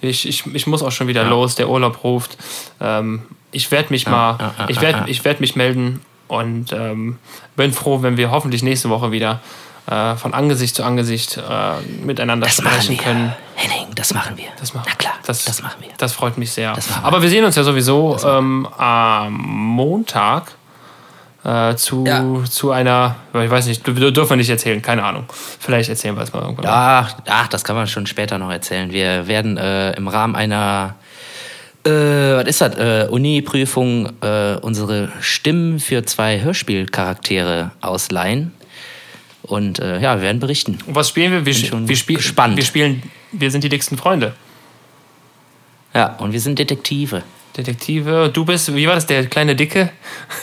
Ich, 0.00 0.28
ich, 0.28 0.46
ich 0.54 0.66
muss 0.66 0.82
auch 0.82 0.92
schon 0.92 1.08
wieder 1.08 1.22
ja. 1.22 1.28
los, 1.28 1.54
der 1.54 1.68
Urlaub 1.68 2.04
ruft. 2.04 2.36
Ähm, 2.80 3.22
ich 3.50 3.70
werde 3.70 3.90
mich 3.90 4.04
ja, 4.04 4.10
mal, 4.10 4.36
ja, 4.38 4.66
ich 4.68 4.80
werde 4.80 5.10
ich 5.10 5.24
werd 5.24 5.40
mich 5.40 5.56
melden 5.56 6.00
und 6.28 6.72
ähm, 6.72 7.18
bin 7.56 7.72
froh, 7.72 8.02
wenn 8.02 8.16
wir 8.16 8.30
hoffentlich 8.30 8.62
nächste 8.62 8.90
Woche 8.90 9.10
wieder 9.10 9.40
äh, 9.90 10.16
von 10.16 10.34
Angesicht 10.34 10.76
zu 10.76 10.84
Angesicht 10.84 11.38
äh, 11.38 11.80
miteinander 12.04 12.46
das 12.46 12.56
sprechen 12.56 12.96
können. 12.98 13.34
Henning, 13.54 13.86
das 13.94 14.12
machen 14.12 14.36
wir. 14.36 14.48
Das 14.60 14.74
machen, 14.74 14.86
Na 14.88 14.94
klar, 14.96 15.14
das, 15.24 15.44
das 15.44 15.62
machen 15.62 15.80
wir. 15.80 15.88
Das 15.96 16.12
freut 16.12 16.36
mich 16.36 16.52
sehr. 16.52 16.76
Aber 17.02 17.22
wir 17.22 17.28
sehen 17.28 17.44
uns 17.44 17.56
ja 17.56 17.62
sowieso 17.64 18.18
ähm, 18.24 18.68
am 18.76 19.32
Montag 19.32 20.57
äh, 21.44 21.76
zu, 21.76 22.04
ja. 22.06 22.44
zu 22.44 22.72
einer, 22.72 23.16
ich 23.32 23.50
weiß 23.50 23.66
nicht, 23.66 23.86
dürfen 23.86 24.30
wir 24.30 24.36
nicht 24.36 24.50
erzählen, 24.50 24.82
keine 24.82 25.04
Ahnung. 25.04 25.24
Vielleicht 25.30 25.88
erzählen 25.88 26.16
wir 26.16 26.22
es 26.22 26.32
mal 26.32 26.42
irgendwann. 26.42 26.64
Ja, 26.64 27.08
ach, 27.26 27.48
das 27.48 27.64
kann 27.64 27.76
man 27.76 27.86
schon 27.86 28.06
später 28.06 28.38
noch 28.38 28.50
erzählen. 28.50 28.92
Wir 28.92 29.28
werden 29.28 29.56
äh, 29.56 29.92
im 29.92 30.08
Rahmen 30.08 30.34
einer 30.34 30.96
äh, 31.84 32.36
was 32.36 32.46
ist 32.46 32.60
das? 32.60 32.76
Äh, 32.76 33.08
Uni-Prüfung 33.08 34.10
äh, 34.20 34.56
unsere 34.60 35.10
Stimmen 35.20 35.78
für 35.80 36.04
zwei 36.04 36.40
Hörspielcharaktere 36.40 37.70
ausleihen. 37.80 38.52
Und 39.42 39.78
äh, 39.78 40.00
ja, 40.00 40.16
wir 40.16 40.22
werden 40.22 40.40
berichten. 40.40 40.78
Und 40.86 40.94
was 40.94 41.08
spielen 41.08 41.32
wir? 41.32 41.46
Wir, 41.46 41.88
wir, 41.88 41.96
spiel 41.96 42.16
gespannt. 42.16 42.56
wir 42.56 42.64
spielen, 42.64 43.02
wir 43.32 43.50
sind 43.50 43.64
die 43.64 43.68
dicksten 43.68 43.96
Freunde. 43.96 44.34
Ja, 45.94 46.16
und 46.16 46.32
wir 46.32 46.40
sind 46.40 46.58
Detektive. 46.58 47.22
Detektive. 47.56 48.30
Du 48.32 48.44
bist, 48.44 48.74
wie 48.74 48.86
war 48.86 48.94
das, 48.94 49.06
der 49.06 49.26
kleine 49.26 49.56
Dicke? 49.56 49.90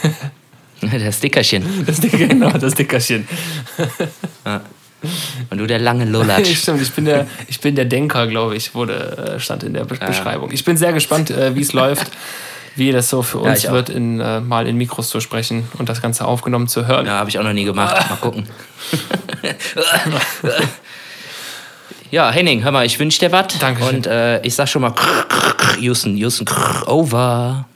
Das 1.04 1.20
Dickerchen. 1.20 1.84
Das 1.86 2.00
Dicker, 2.00 2.26
genau, 2.26 2.50
das 2.50 2.74
Dickerchen. 2.74 3.26
Ja. 4.44 4.62
Und 5.50 5.58
du 5.58 5.66
der 5.66 5.78
lange 5.78 6.04
Lulatsch. 6.04 6.54
Stimmt, 6.56 6.82
ich 6.82 6.92
bin 6.92 7.04
der, 7.04 7.26
ich 7.48 7.60
bin 7.60 7.74
der 7.76 7.84
Denker, 7.84 8.26
glaube 8.26 8.56
ich, 8.56 8.74
wurde, 8.74 9.34
äh, 9.36 9.40
stand 9.40 9.62
in 9.62 9.74
der 9.74 9.84
Be 9.84 9.96
ja. 10.00 10.06
Beschreibung. 10.06 10.50
Ich 10.52 10.64
bin 10.64 10.76
sehr 10.76 10.92
gespannt, 10.92 11.30
äh, 11.30 11.54
wie 11.54 11.60
es 11.60 11.72
läuft, 11.72 12.10
wie 12.76 12.92
das 12.92 13.08
so 13.08 13.22
für 13.22 13.38
uns 13.38 13.62
ja, 13.64 13.72
wird, 13.72 13.88
in, 13.88 14.20
äh, 14.20 14.40
mal 14.40 14.66
in 14.66 14.76
Mikros 14.76 15.08
zu 15.08 15.20
sprechen 15.20 15.68
und 15.78 15.88
das 15.88 16.02
Ganze 16.02 16.24
aufgenommen 16.24 16.68
zu 16.68 16.86
hören. 16.86 17.06
Ja, 17.06 17.12
habe 17.12 17.30
ich 17.30 17.38
auch 17.38 17.44
noch 17.44 17.52
nie 17.52 17.64
gemacht. 17.64 17.96
Mal 18.08 18.16
gucken. 18.16 18.46
ja, 22.10 22.30
Henning, 22.30 22.64
hör 22.64 22.72
mal, 22.72 22.84
ich 22.84 22.98
wünsche 22.98 23.20
dir 23.20 23.32
was. 23.32 23.58
Danke. 23.58 23.84
Und 23.84 24.06
äh, 24.06 24.40
ich 24.42 24.54
sag 24.54 24.68
schon 24.68 24.82
mal, 24.82 24.94
Houston, 25.78 26.16
Houston, 26.16 26.46
over 26.86 27.66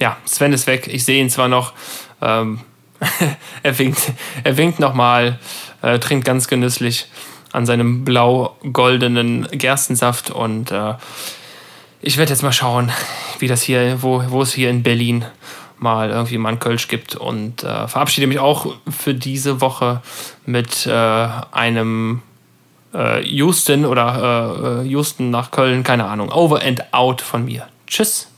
ja, 0.00 0.16
Sven 0.24 0.52
ist 0.52 0.66
weg. 0.66 0.88
Ich 0.88 1.04
sehe 1.04 1.20
ihn 1.20 1.30
zwar 1.30 1.48
noch. 1.48 1.72
Ähm, 2.20 2.60
er 3.62 3.78
winkt, 3.78 4.12
er 4.42 4.56
winkt 4.56 4.80
nochmal, 4.80 5.38
äh, 5.82 5.98
trinkt 5.98 6.24
ganz 6.24 6.48
genüsslich 6.48 7.06
an 7.52 7.66
seinem 7.66 8.04
blau-goldenen 8.04 9.48
Gerstensaft 9.52 10.30
und 10.30 10.70
äh, 10.70 10.94
ich 12.02 12.16
werde 12.16 12.32
jetzt 12.32 12.42
mal 12.42 12.52
schauen, 12.52 12.90
wie 13.38 13.48
das 13.48 13.62
hier, 13.62 14.02
wo, 14.02 14.22
wo 14.28 14.42
es 14.42 14.54
hier 14.54 14.70
in 14.70 14.82
Berlin 14.82 15.24
mal 15.78 16.10
irgendwie 16.10 16.38
mal 16.38 16.50
einen 16.50 16.58
Kölsch 16.58 16.88
gibt 16.88 17.16
und 17.16 17.64
äh, 17.64 17.88
verabschiede 17.88 18.26
mich 18.26 18.38
auch 18.38 18.74
für 18.88 19.14
diese 19.14 19.60
Woche 19.60 20.02
mit 20.46 20.86
äh, 20.86 21.28
einem 21.52 22.22
äh, 22.94 23.22
Houston 23.22 23.86
oder 23.86 24.82
äh, 24.82 24.88
Houston 24.88 25.30
nach 25.30 25.50
Köln, 25.50 25.82
keine 25.82 26.04
Ahnung, 26.04 26.30
over 26.30 26.62
and 26.62 26.92
out 26.92 27.22
von 27.22 27.44
mir. 27.46 27.66
Tschüss. 27.86 28.29